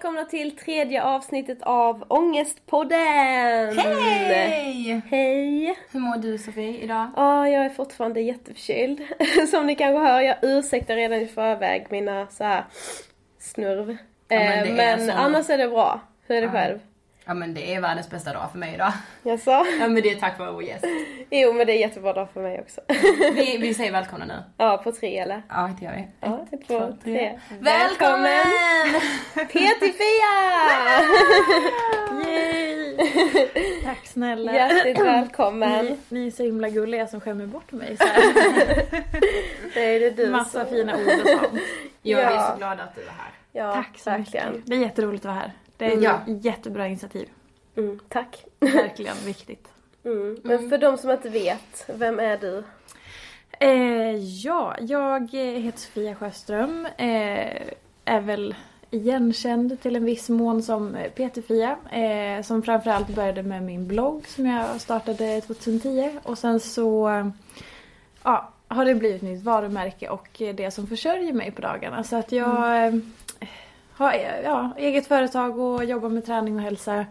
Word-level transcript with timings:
välkomna 0.00 0.24
till 0.24 0.56
tredje 0.56 1.02
avsnittet 1.02 1.58
av 1.62 2.04
Ångestpodden! 2.08 3.78
Hej! 3.78 5.02
Hej! 5.10 5.76
Hur 5.92 6.00
mår 6.00 6.16
du 6.16 6.38
Sofie 6.38 6.78
idag? 6.78 7.10
Ja, 7.16 7.48
jag 7.48 7.64
är 7.64 7.68
fortfarande 7.68 8.20
jätteförkyld. 8.20 9.00
Som 9.50 9.66
ni 9.66 9.74
kanske 9.74 9.98
hör, 9.98 10.20
jag 10.20 10.36
ursäktar 10.42 10.96
redan 10.96 11.20
i 11.20 11.26
förväg 11.26 11.86
mina 11.90 12.26
så 12.30 12.44
här 12.44 12.64
snurv. 13.38 13.96
men 14.28 14.68
Eh, 14.68 14.74
men 14.74 15.10
annars 15.10 15.50
är 15.50 15.58
det 15.58 15.68
bra. 15.68 16.00
Hur 16.26 16.36
är 16.36 16.42
det 16.42 16.48
själv? 16.48 16.78
Ja 17.30 17.34
men 17.34 17.54
det 17.54 17.74
är 17.74 17.80
världens 17.80 18.10
bästa 18.10 18.32
dag 18.32 18.50
för 18.52 18.58
mig 18.58 18.74
idag. 18.74 18.92
Jaså? 19.22 19.50
Ja 19.50 19.88
men 19.88 19.94
det 19.94 20.10
är 20.10 20.14
tack 20.14 20.38
vare 20.38 20.52
vår 20.52 20.62
gäst. 20.62 20.84
Jo, 21.30 21.52
men 21.52 21.66
det 21.66 21.72
är 21.72 21.76
jättebra 21.78 22.12
dag 22.12 22.28
för 22.34 22.40
mig 22.42 22.60
också. 22.60 22.80
Vi, 23.34 23.58
vi 23.60 23.74
säger 23.74 23.92
välkomna 23.92 24.24
nu. 24.24 24.34
ja, 24.56 24.80
på 24.84 24.92
tre 24.92 25.18
eller? 25.18 25.42
Ja 25.48 25.70
det 25.80 25.84
gör 25.86 25.92
vi. 25.92 26.08
Ja, 26.20 26.46
ett, 26.52 26.66
två, 26.66 26.92
tre. 27.04 27.38
Välkommen! 27.60 28.44
PT-Fia! 29.34 30.32
Yay! 32.26 32.96
Tack 33.84 34.06
snälla. 34.06 34.54
Hjärtligt 34.54 34.98
välkommen. 35.00 35.84
Ni, 35.84 35.96
ni 36.08 36.26
är 36.26 36.30
så 36.30 36.42
himla 36.42 36.68
gulliga 36.68 37.06
som 37.06 37.20
skämmer 37.20 37.46
bort 37.46 37.72
mig 37.72 37.96
så 37.96 38.04
här. 38.06 38.22
Det 39.74 39.80
är 39.96 40.00
det 40.00 40.10
du 40.10 40.30
Massa 40.30 40.64
som- 40.64 40.74
fina 40.74 40.94
ord 40.96 41.00
och 41.22 41.28
sånt. 41.28 41.62
Ja, 42.02 42.16
vi 42.18 42.22
är 42.24 42.30
Ja. 42.30 42.50
så 42.52 42.58
glada 42.58 42.82
att 42.82 42.94
du 42.94 43.00
är 43.00 43.06
här. 43.06 43.30
Ja, 43.52 43.74
Tack 43.74 43.98
så 43.98 44.10
verkligen. 44.10 44.52
mycket. 44.52 44.66
Det 44.66 44.76
är 44.76 44.80
jätteroligt 44.80 45.24
att 45.24 45.28
vara 45.28 45.34
här. 45.40 45.52
Det 45.80 45.86
är 45.92 45.96
ett 45.96 46.02
Ja. 46.02 46.20
jättebra 46.26 46.86
initiativ. 46.86 47.28
Mm, 47.76 48.00
tack. 48.08 48.44
Verkligen 48.60 49.16
viktigt. 49.24 49.68
Mm. 50.04 50.36
Men 50.44 50.70
för 50.70 50.78
de 50.78 50.98
som 50.98 51.10
inte 51.10 51.28
vet, 51.28 51.84
vem 51.94 52.20
är 52.20 52.36
du? 52.38 52.62
Eh, 53.60 54.16
ja, 54.44 54.76
jag 54.80 55.30
heter 55.34 55.78
Sofia 55.78 56.14
Sjöström. 56.14 56.86
Eh, 56.96 57.62
är 58.04 58.20
väl 58.20 58.54
igenkänd 58.90 59.80
till 59.82 59.96
en 59.96 60.04
viss 60.04 60.28
mån 60.28 60.62
som 60.62 60.96
PT-Fia. 61.16 61.76
Eh, 61.92 62.42
som 62.42 62.62
framförallt 62.62 63.08
började 63.08 63.42
med 63.42 63.62
min 63.62 63.88
blogg 63.88 64.26
som 64.28 64.46
jag 64.46 64.80
startade 64.80 65.40
2010. 65.40 66.10
Och 66.22 66.38
sen 66.38 66.60
så 66.60 67.10
ja, 68.22 68.50
har 68.68 68.84
det 68.84 68.94
blivit 68.94 69.22
mitt 69.22 69.42
varumärke 69.42 70.08
och 70.08 70.28
det 70.38 70.70
som 70.74 70.86
försörjer 70.86 71.32
mig 71.32 71.50
på 71.50 71.62
dagarna. 71.62 72.04
Så 72.04 72.16
att 72.16 72.32
jag 72.32 72.86
eh, 72.86 72.94
har 74.04 74.14
ja, 74.44 74.70
eget 74.76 75.06
företag 75.06 75.58
och 75.58 75.84
jobbar 75.84 76.08
med 76.08 76.26
träning 76.26 76.56
och 76.56 76.62
hälsa. 76.62 77.06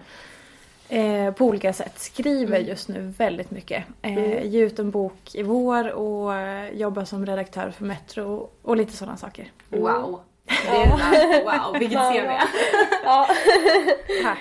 Eh, 0.90 1.34
på 1.34 1.46
olika 1.46 1.74
sätt. 1.74 2.00
Skriver 2.00 2.60
just 2.60 2.88
nu 2.88 3.14
väldigt 3.18 3.52
mycket. 3.52 3.84
Eh, 4.02 4.46
Ger 4.46 4.66
ut 4.66 4.80
en 4.80 4.92
bok 4.92 5.36
i 5.36 5.44
vår 5.44 5.92
och 5.92 6.36
eh, 6.36 6.70
jobbar 6.70 7.06
som 7.06 7.26
redaktör 7.26 7.72
för 7.72 7.86
Metro 7.86 8.50
och 8.62 8.78
lite 8.78 8.94
sådana 8.94 9.18
saker. 9.18 9.52
Wow. 9.70 10.20
Det 10.46 10.68
är 10.68 11.44
wow, 11.44 11.80
vilket 11.80 12.00
CV. 12.00 12.32
Ja. 13.04 13.28
Tack! 14.24 14.40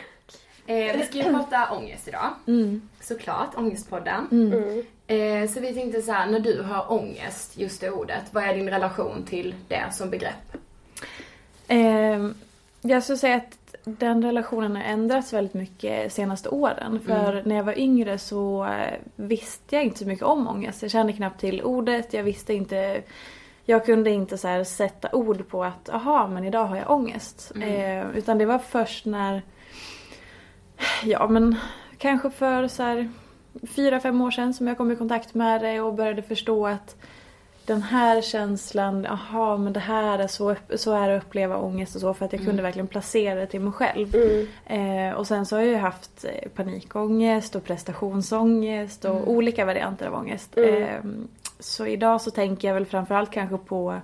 Eh, 0.67 0.97
vi 0.97 1.05
ska 1.07 1.19
ju 1.19 1.25
prata 1.25 1.71
ångest 1.71 2.09
idag. 2.09 2.31
Mm. 2.47 2.89
Såklart, 3.01 3.51
Ångestpodden. 3.57 4.29
Mm. 4.31 4.85
Eh, 5.07 5.51
så 5.51 5.61
vi 5.61 5.75
tänkte 5.75 6.03
så 6.03 6.13
här, 6.13 6.27
när 6.27 6.41
du 6.41 6.63
hör 6.63 6.93
ångest, 6.93 7.59
just 7.59 7.81
det 7.81 7.91
ordet, 7.91 8.23
vad 8.31 8.45
är 8.45 8.55
din 8.55 8.71
relation 8.71 9.25
till 9.29 9.55
det 9.69 9.85
som 9.93 10.11
begrepp? 10.11 10.57
Eh, 11.69 12.29
jag 12.81 13.03
skulle 13.03 13.19
säga 13.19 13.37
att 13.37 13.59
den 13.85 14.23
relationen 14.23 14.77
har 14.77 14.83
ändrats 14.83 15.33
väldigt 15.33 15.55
mycket 15.55 16.13
senaste 16.13 16.49
åren. 16.49 17.01
För 17.07 17.43
när 17.47 17.57
jag 17.57 17.65
var 17.65 17.79
yngre 17.79 18.19
så 18.19 18.65
eh, 18.65 18.99
visste 19.17 19.77
jag 19.77 19.85
inte 19.85 19.99
så 19.99 20.07
mycket 20.07 20.25
om 20.25 20.49
ångest. 20.49 20.83
Jag 20.83 20.91
kände 20.91 21.13
knappt 21.13 21.41
till 21.41 21.63
ordet, 21.63 22.13
jag 22.13 22.23
visste 22.23 22.55
inte 22.55 23.03
jag 23.71 23.87
kunde 23.87 24.11
inte 24.11 24.39
så 24.39 24.65
sätta 24.65 25.09
ord 25.13 25.49
på 25.49 25.65
att 25.65 25.89
aha 25.89 26.27
men 26.27 26.45
idag 26.45 26.65
har 26.65 26.77
jag 26.77 26.91
ångest. 26.91 27.53
Eh, 27.61 28.11
utan 28.17 28.39
det 28.39 28.47
var 28.47 28.59
först 28.59 29.07
när, 29.07 29.43
ja 31.05 31.29
men 31.29 31.57
kanske 31.99 32.31
för 32.31 32.69
så 32.69 32.83
här 32.83 33.11
fyra, 33.63 34.01
fem 34.01 34.21
år 34.21 34.31
sedan 34.31 34.55
som 34.55 34.67
jag 34.67 34.77
kom 34.77 34.91
i 34.91 34.97
kontakt 34.97 35.35
med 35.35 35.61
det 35.61 35.81
och 35.81 35.95
började 35.95 36.23
förstå 36.23 36.67
att 36.67 36.97
den 37.69 37.83
här 37.83 38.23
känslan, 38.23 39.07
aha 39.07 39.57
men 39.57 39.73
det 39.73 39.81
här 39.81 40.19
är 40.19 40.27
så, 40.27 40.55
så 40.77 40.93
är 40.93 41.09
det 41.09 41.17
att 41.17 41.23
uppleva 41.25 41.57
ångest 41.57 41.95
och 41.95 42.01
så 42.01 42.15
för 42.15 42.25
att 42.25 42.33
jag 42.33 42.45
kunde 42.45 42.63
verkligen 42.63 42.87
placera 42.87 43.35
det 43.35 43.47
till 43.47 43.61
mig 43.61 43.73
själv. 43.73 44.15
Eh, 44.67 45.13
och 45.17 45.27
sen 45.27 45.47
så 45.47 45.57
har 45.57 45.61
jag 45.61 45.71
ju 45.71 45.77
haft 45.77 46.25
eh, 46.25 46.49
panikångest 46.49 47.55
och 47.55 47.65
prestationsångest 47.65 49.05
och 49.05 49.31
olika 49.31 49.65
varianter 49.65 50.07
av 50.07 50.15
ångest. 50.15 50.59
Eh, 50.59 50.87
så 51.61 51.87
idag 51.87 52.21
så 52.21 52.31
tänker 52.31 52.69
jag 52.69 52.75
väl 52.75 52.87
framförallt 52.87 53.31
kanske 53.31 53.59
på 53.59 53.95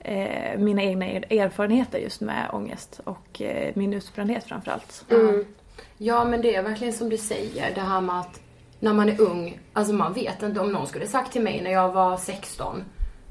eh, 0.00 0.58
mina 0.58 0.82
egna 0.82 1.06
er- 1.06 1.32
erfarenheter 1.40 1.98
just 1.98 2.20
med 2.20 2.50
ångest 2.52 3.00
och 3.04 3.42
eh, 3.42 3.72
min 3.74 3.92
utbrändhet 3.94 4.44
framförallt. 4.44 5.04
Ja 5.98 6.24
men 6.24 6.42
det 6.42 6.54
är 6.54 6.62
verkligen 6.62 6.92
som 6.92 7.08
du 7.08 7.16
säger, 7.16 7.74
det 7.74 7.80
här 7.80 8.00
med 8.00 8.20
att 8.20 8.40
när 8.80 8.92
man 8.92 9.08
är 9.08 9.20
ung, 9.20 9.60
alltså 9.72 9.94
man 9.94 10.12
vet 10.12 10.42
inte 10.42 10.60
om 10.60 10.72
någon 10.72 10.86
skulle 10.86 11.06
sagt 11.06 11.32
till 11.32 11.42
mig 11.42 11.62
när 11.62 11.70
jag 11.70 11.92
var 11.92 12.16
16, 12.16 12.84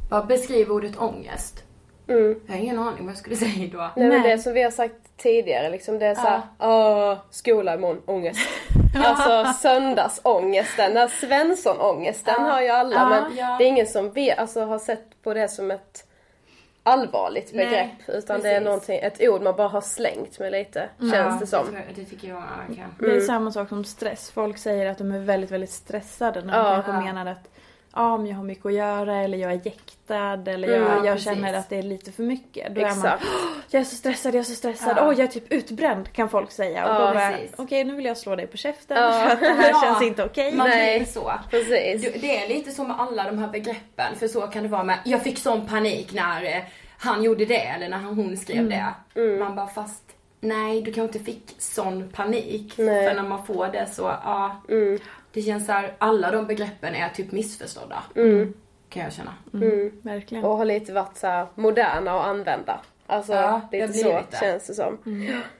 bara 0.09 0.23
beskriv 0.23 0.71
ordet 0.71 0.97
ångest. 0.97 1.63
Mm. 2.07 2.39
Jag 2.45 2.53
har 2.53 2.61
ingen 2.61 2.79
aning 2.79 3.05
vad 3.05 3.11
jag 3.11 3.17
skulle 3.17 3.35
säga 3.35 3.69
då. 3.71 3.77
Nej, 3.77 4.09
men 4.09 4.21
Nej. 4.21 4.31
det 4.31 4.39
som 4.39 4.53
vi 4.53 4.63
har 4.63 4.71
sagt 4.71 4.95
tidigare 5.17 5.69
liksom, 5.69 5.99
det 5.99 6.05
är 6.05 6.15
såhär, 6.15 6.41
åh, 6.59 7.17
skola 7.31 7.73
imorgon, 7.73 8.01
ångest. 8.05 8.39
alltså 9.05 9.53
söndagsångesten, 9.61 10.93
den 10.93 10.97
här 10.97 11.07
Svensson-ångesten 11.07 12.43
har 12.43 12.61
ju 12.61 12.69
alla 12.69 12.95
Ja, 12.95 13.09
men 13.09 13.37
ja. 13.37 13.55
det 13.59 13.65
är 13.65 13.67
ingen 13.67 13.87
som 13.87 14.11
vet, 14.11 14.39
alltså, 14.39 14.65
har 14.65 14.79
sett 14.79 15.23
på 15.23 15.33
det 15.33 15.47
som 15.47 15.71
ett 15.71 16.07
allvarligt 16.85 17.51
Nej, 17.53 17.65
begrepp 17.65 18.17
utan 18.23 18.41
det 18.41 18.49
är 18.49 18.53
precis. 18.53 18.65
någonting, 18.65 18.99
ett 18.99 19.21
ord 19.21 19.41
man 19.41 19.55
bara 19.55 19.67
har 19.67 19.81
slängt 19.81 20.39
med 20.39 20.51
lite, 20.51 20.89
känns 21.13 21.39
det 21.39 21.47
som. 21.47 21.65
jag- 21.73 21.95
Det 21.95 22.05
tycker 22.05 22.27
jag 22.27 22.43
verkligen. 22.67 22.89
Det 22.99 23.15
är 23.15 23.21
samma 23.21 23.51
sak 23.51 23.69
som 23.69 23.85
stress. 23.85 24.31
Folk 24.31 24.57
säger 24.57 24.85
att 24.91 24.97
de 24.97 25.11
är 25.11 25.19
väldigt, 25.19 25.51
väldigt 25.51 25.69
stressade 25.71 26.41
när 26.41 26.53
de 26.63 26.65
Ja. 26.69 26.73
kanske 26.73 26.91
Ja. 26.91 27.01
menar 27.13 27.31
att 27.31 27.49
ja, 27.95 28.17
men 28.17 28.27
jag 28.27 28.35
har 28.35 28.43
mycket 28.43 28.65
att 28.65 28.73
göra 28.73 29.15
eller 29.17 29.37
jag 29.37 29.51
är 29.51 29.61
jäktad 29.65 30.33
eller 30.51 30.67
Mm, 30.67 30.81
jag, 30.89 30.97
jag 31.05 31.15
precis. 31.15 31.23
känner 31.23 31.53
att 31.53 31.69
det 31.69 31.77
är 31.77 31.83
lite 31.83 32.11
för 32.11 32.23
mycket. 32.23 32.75
Då 32.75 32.81
är 32.81 32.85
man, 32.85 32.91
Exakt. 32.97 33.23
jag 33.69 33.79
är 33.79 33.83
så 33.85 33.95
stressad, 33.95 34.33
jag 34.33 34.39
är 34.39 34.43
så 34.43 34.55
stressad, 34.55 34.93
Ja. 34.97 35.07
åh 35.07 35.13
jag 35.13 35.19
är 35.19 35.27
typ 35.27 35.53
utbränd 35.53 36.11
kan 36.13 36.29
folk 36.29 36.51
säga. 36.51 36.83
Och 36.85 36.95
Ja, 36.95 37.07
då 37.07 37.13
bara, 37.13 37.31
precis. 37.31 37.51
okej 37.57 37.83
nu 37.83 37.95
vill 37.95 38.05
jag 38.05 38.17
slå 38.17 38.35
dig 38.35 38.47
på 38.47 38.57
käften 38.57 38.97
Ja. 38.97 39.11
för 39.11 39.33
att 39.33 39.39
det 39.39 39.47
här 39.47 39.69
Ja. 39.73 39.81
känns 39.83 40.01
inte 40.01 40.23
okej. 40.23 40.55
Man 40.55 40.69
Nej. 40.69 41.05
så. 41.05 41.33
Precis. 41.49 42.01
Du, 42.13 42.19
Det 42.19 42.43
är 42.43 42.47
lite 42.49 42.71
så 42.71 42.83
med 42.83 42.99
alla 42.99 43.23
de 43.23 43.37
här 43.37 43.47
begreppen, 43.47 44.15
för 44.19 44.27
så 44.27 44.41
kan 44.41 44.63
det 44.63 44.69
vara 44.69 44.83
med, 44.83 44.97
jag 45.05 45.23
fick 45.23 45.37
sån 45.39 45.67
panik 45.67 46.13
när 46.13 46.43
eh, 46.57 46.63
han 46.97 47.23
gjorde 47.23 47.45
det 47.45 47.61
eller 47.65 47.89
när 47.89 47.97
hon 47.97 48.37
skrev 48.37 48.69
det. 48.69 48.85
Man 49.39 49.55
bara 49.55 49.67
fast 49.67 50.01
nej 50.39 50.81
du 50.81 50.93
kanske 50.93 51.17
inte 51.17 51.31
fick 51.31 51.55
sån 51.57 52.09
panik. 52.09 52.73
Nej. 52.77 53.07
För 53.07 53.15
när 53.15 53.29
man 53.29 53.45
får 53.45 53.67
det 53.67 53.87
så, 53.91 54.01
ja. 54.01 54.61
Det 55.35 55.41
känns 55.41 55.65
så 55.65 55.71
här, 55.71 55.93
alla 55.97 56.31
de 56.31 56.47
begreppen 56.47 56.95
är 56.95 57.09
typ 57.09 57.31
missförstådda. 57.31 58.03
Kan 58.89 59.03
jag 59.03 59.13
känna. 59.13 59.33
Verkligen. 60.01 60.43
Och 60.45 60.57
har 60.57 60.65
lite 60.65 60.93
varit 60.93 61.17
så 61.17 61.27
här 61.27 61.47
moderna 61.55 62.19
att 62.19 62.25
använda. 62.25 62.79
Alltså 63.07 63.33
Ja, 63.33 63.61
lite 63.71 63.93
så 63.93 64.09
det. 64.31 64.37
känns 64.39 64.67
det 64.67 64.73
som. 64.73 64.97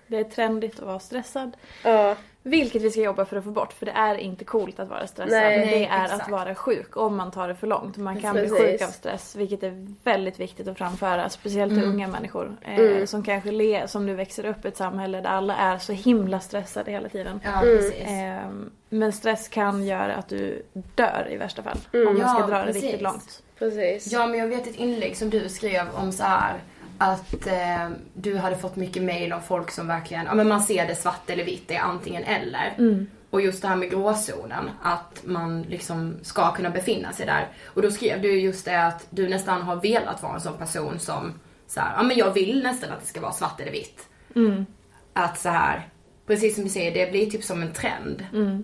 Det 0.07 0.17
är 0.17 0.23
trendigt 0.23 0.79
att 0.79 0.85
vara 0.85 0.99
stressad. 0.99 1.57
Ja. 1.83 2.15
Vilket 2.47 2.81
vi 2.81 2.91
ska 2.91 3.01
jobba 3.01 3.25
för 3.25 3.37
att 3.37 3.43
få 3.43 3.49
bort 3.51 3.73
för 3.73 3.85
det 3.85 3.91
är 3.91 4.15
inte 4.15 4.45
coolt 4.45 4.79
att 4.79 4.89
vara 4.89 5.07
stressad. 5.07 5.31
Nej, 5.31 5.59
det 5.59 5.85
är 5.85 6.03
exakt. 6.05 6.21
att 6.23 6.29
vara 6.31 6.55
sjuk 6.55 6.97
om 6.97 7.15
man 7.15 7.31
tar 7.31 7.47
det 7.47 7.55
för 7.55 7.67
långt. 7.67 7.97
Man 7.97 8.21
kan 8.21 8.33
bli 8.33 8.41
Precis. 8.49 8.57
sjuk 8.59 8.81
av 8.81 8.87
stress 8.91 9.35
vilket 9.35 9.63
är 9.63 9.87
väldigt 10.03 10.39
viktigt 10.39 10.67
att 10.67 10.77
framföra. 10.77 11.29
Speciellt 11.29 11.73
till 11.73 11.83
unga 11.83 12.07
människor. 12.07 12.57
Eh, 12.61 12.75
Mm. 12.79 13.07
Som 13.07 13.23
kanske 13.23 13.51
le, 13.51 13.87
som 13.87 14.05
nu 14.05 14.15
växer 14.15 14.45
upp 14.45 14.65
i 14.65 14.67
ett 14.67 14.77
samhälle 14.77 15.21
där 15.21 15.29
alla 15.29 15.55
är 15.55 15.77
så 15.77 15.93
himla 15.93 16.39
stressade 16.39 16.91
hela 16.91 17.09
tiden. 17.09 17.39
Ja. 17.43 17.65
Eh, 17.95 18.49
men 18.89 19.11
stress 19.13 19.47
kan 19.47 19.83
göra 19.85 20.15
att 20.15 20.27
du 20.29 20.65
dör 20.95 21.27
i 21.31 21.37
värsta 21.37 21.63
fall. 21.63 21.77
Om 21.93 22.03
man 22.03 22.15
ska 22.29 22.39
Ja, 22.39 22.47
dra 22.47 22.57
det 22.59 22.65
precis. 22.65 22.83
riktigt 22.83 23.01
långt. 23.01 23.43
Precis. 23.59 24.11
Ja 24.11 24.27
men 24.27 24.39
jag 24.39 24.47
vet 24.47 24.67
ett 24.67 24.75
inlägg 24.75 25.17
som 25.17 25.29
du 25.29 25.49
skrev 25.49 25.83
om 25.95 26.11
så 26.11 26.23
här 26.23 26.53
att 26.97 27.47
eh, 27.47 27.89
du 28.13 28.37
hade 28.37 28.55
fått 28.55 28.75
mycket 28.75 29.03
mail 29.03 29.33
av 29.33 29.39
folk 29.39 29.71
som 29.71 29.87
verkligen, 29.87 30.25
ja 30.25 30.33
men 30.33 30.47
man 30.47 30.61
ser 30.61 30.87
det 30.87 30.95
svart 30.95 31.29
eller 31.29 31.43
vitt, 31.43 31.67
det 31.67 31.75
är 31.75 31.81
antingen 31.81 32.23
eller. 32.23 32.73
Mm. 32.77 33.07
Och 33.29 33.41
just 33.41 33.61
det 33.61 33.67
här 33.67 33.75
med 33.75 33.89
gråzonen, 33.89 34.69
att 34.81 35.21
man 35.25 35.61
liksom 35.61 36.15
ska 36.21 36.51
kunna 36.51 36.69
befinna 36.69 37.13
sig 37.13 37.25
där. 37.25 37.47
Och 37.65 37.81
då 37.81 37.91
skrev 37.91 38.21
du 38.21 38.39
just 38.39 38.65
det 38.65 38.85
att 38.85 39.07
du 39.09 39.29
nästan 39.29 39.61
har 39.61 39.75
velat 39.75 40.23
vara 40.23 40.33
en 40.33 40.41
sån 40.41 40.57
person 40.57 40.99
som 40.99 41.33
så 41.67 41.79
här, 41.79 41.93
ja 41.97 42.03
men 42.03 42.17
jag 42.17 42.33
vill 42.33 42.63
nästan 42.63 42.91
att 42.91 43.01
det 43.01 43.07
ska 43.07 43.21
vara 43.21 43.31
svart 43.31 43.61
eller 43.61 43.71
vitt. 43.71 44.07
Mm. 44.35 44.65
Att 45.13 45.39
så 45.39 45.49
här, 45.49 45.89
precis 46.27 46.55
som 46.55 46.63
du 46.63 46.69
säger, 46.69 46.93
det 46.93 47.11
blir 47.11 47.31
typ 47.31 47.43
som 47.43 47.61
en 47.61 47.73
trend. 47.73 48.25
Mm. 48.33 48.63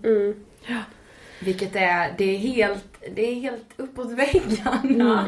Vilket 1.39 1.75
är, 1.75 2.13
det 2.17 2.23
är 2.23 2.37
helt, 2.37 3.03
det 3.15 3.31
är 3.31 3.35
helt 3.35 3.67
uppåt 3.77 4.11
väggarna. 4.11 5.27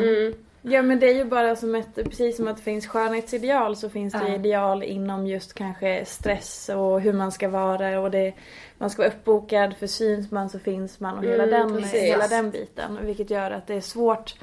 Ja 0.65 0.81
men 0.81 0.99
det 0.99 1.09
är 1.09 1.13
ju 1.15 1.25
bara 1.25 1.55
som 1.55 1.75
ett, 1.75 1.95
precis 1.95 2.35
som 2.37 2.47
att 2.47 2.57
det 2.57 2.63
finns 2.63 2.87
skönhetsideal 2.87 3.75
så 3.75 3.89
finns 3.89 4.13
det 4.13 4.27
Ja. 4.27 4.35
ideal 4.35 4.83
inom 4.83 5.27
just 5.27 5.53
kanske 5.53 6.05
stress 6.05 6.69
och 6.75 7.01
hur 7.01 7.13
man 7.13 7.31
ska 7.31 7.49
vara 7.49 7.99
och 7.99 8.11
det, 8.11 8.33
man 8.77 8.89
ska 8.89 9.01
vara 9.01 9.11
uppbokad 9.11 9.73
för 9.79 9.87
syns 9.87 10.31
man 10.31 10.49
så 10.49 10.59
finns 10.59 10.99
man 10.99 11.17
och 11.17 11.23
hela, 11.23 11.43
Mm, 11.43 11.49
den, 11.49 11.81
precis. 11.81 12.01
hela 12.03 12.27
den 12.27 12.49
biten. 12.51 12.99
Vilket 13.01 13.29
gör 13.29 13.51
att 13.51 13.67
det 13.67 13.73
är 13.75 13.81
svårt. 13.81 14.35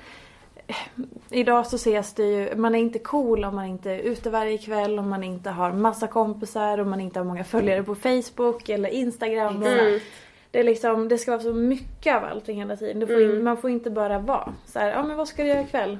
Idag 1.30 1.66
så 1.66 1.76
ses 1.76 2.14
det 2.14 2.24
ju, 2.24 2.56
man 2.56 2.74
är 2.74 2.78
inte 2.78 2.98
cool 2.98 3.44
om 3.44 3.54
man 3.56 3.64
inte 3.66 3.90
är 3.90 3.98
ute 3.98 4.30
varje 4.30 4.58
kväll, 4.58 4.98
om 4.98 5.08
man 5.08 5.24
inte 5.24 5.50
har 5.50 5.72
massa 5.72 6.06
kompisar, 6.06 6.78
om 6.80 6.90
man 6.90 7.00
inte 7.00 7.18
har 7.18 7.24
många 7.24 7.44
följare 7.44 7.82
på 7.82 7.94
Facebook 7.94 8.68
eller 8.68 8.88
Instagram. 8.88 9.56
Mm. 9.62 10.00
det, 10.50 10.60
är 10.60 10.64
liksom, 10.64 11.08
det 11.08 11.18
ska 11.18 11.30
vara 11.30 11.42
så 11.42 11.52
mycket 11.52 12.16
av 12.16 12.24
allting 12.24 12.58
hela 12.58 12.76
tiden. 12.76 13.06
Får 13.06 13.14
Mm. 13.14 13.30
in, 13.36 13.44
man 13.44 13.56
får 13.56 13.70
inte 13.70 13.90
bara 13.90 14.18
vara 14.18 14.52
så 14.66 14.78
här, 14.78 14.88
ja 14.90 15.02
men 15.02 15.16
vad 15.16 15.28
ska 15.28 15.42
du 15.42 15.48
göra 15.48 15.60
ikväll? 15.60 15.98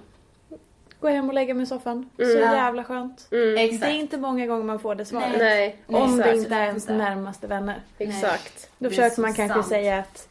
Gå 1.01 1.09
hem 1.09 1.29
och 1.29 1.35
lägga 1.35 1.55
mig 1.55 1.63
i 1.63 1.67
soffan. 1.67 2.11
Så 2.17 2.23
Mm. 2.23 2.39
jävla 2.55 2.85
skönt. 2.85 3.29
Mm. 3.33 3.57
Exakt. 3.57 3.81
Det 3.83 3.87
är 3.89 4.01
inte 4.01 4.17
många 4.19 4.47
gånger 4.47 4.65
man 4.65 4.79
får 4.79 4.95
det 4.95 5.05
svaret. 5.05 5.29
Nej, 5.39 5.77
Om 5.87 6.17
det 6.17 6.37
inte 6.37 6.55
är 6.55 6.67
ens 6.67 6.89
närmaste 6.89 7.47
vänner. 7.47 7.81
Exakt. 7.99 8.71
Då 8.79 8.89
försöker 8.89 9.15
så 9.15 9.21
man 9.21 9.35
kanske 9.35 9.55
sant. 9.55 9.69
säga 9.69 9.99
att 9.99 10.29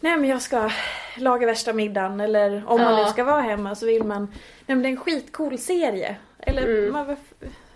Nej 0.00 0.16
men 0.16 0.28
jag 0.30 0.42
ska 0.42 0.70
laga 1.16 1.46
värsta 1.46 1.72
middagen 1.72 2.20
eller 2.20 2.62
om 2.66 2.80
man 2.80 2.94
Ja. 2.98 3.04
nu 3.04 3.10
ska 3.10 3.24
vara 3.24 3.40
hemma 3.40 3.74
så 3.74 3.86
vill 3.86 4.04
man 4.04 4.20
Nej 4.66 4.76
men 4.76 4.82
det 4.82 4.88
är 4.88 4.90
en 4.90 4.96
skitcool 4.96 5.58
serie. 5.58 6.16
Eller 6.38 6.62
Mm. 6.62 6.92
man, 6.92 7.16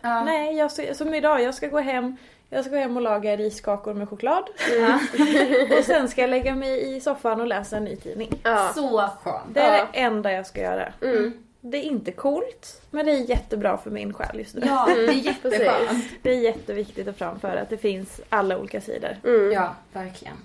Ja. 0.01 0.25
nej 0.25 0.57
jag 0.57 0.73
ska, 0.73 0.95
som 0.95 1.15
idag, 1.15 1.43
jag 1.43 1.55
ska 1.55 1.69
gå 1.69 1.79
hem 1.79 2.17
jag 2.51 2.65
ska 2.65 2.71
gå 2.75 2.77
hem 2.81 2.97
och 2.97 3.03
laga 3.03 3.37
riskakor 3.37 3.95
med 3.95 4.09
choklad. 4.09 4.45
Ja. 4.81 4.99
och 5.79 5.85
sen 5.85 6.09
ska 6.09 6.21
jag 6.21 6.31
lägga 6.31 6.55
mig 6.55 6.97
i 6.97 7.01
soffan 7.01 7.41
och 7.41 7.47
läsa 7.47 7.77
en 7.77 7.85
ny 7.85 7.97
tidning. 7.97 8.41
Ja. 8.43 8.71
Så 8.75 9.11
skönt. 9.23 9.55
Det 9.55 9.61
är 9.61 9.79
Ja. 9.79 9.87
det 9.93 9.99
enda 9.99 10.33
jag 10.33 10.47
ska 10.47 10.61
göra. 10.61 10.93
Mm. 11.03 11.33
Det 11.65 11.79
är 11.79 11.83
inte 11.83 12.13
coolt, 12.13 12.83
men 12.91 13.07
det 13.07 13.13
är 13.13 13.31
jättebra 13.31 13.79
för 13.79 13.91
min 13.91 14.13
själ 14.13 14.39
just 14.39 14.55
nu. 14.55 14.63
Ja, 14.67 14.87
det 14.87 15.05
är 15.05 15.13
jätteskönt. 15.27 16.05
Det 16.23 16.31
är 16.31 16.41
jätteviktigt 16.41 17.09
att 17.09 17.17
framföra 17.19 17.61
att 17.61 17.71
det 17.71 17.77
finns 17.77 18.21
alla 18.29 18.59
olika 18.59 18.81
sidor. 18.81 19.17
Mm. 19.25 19.53
Ja, 19.53 19.77
verkligen. 19.93 20.37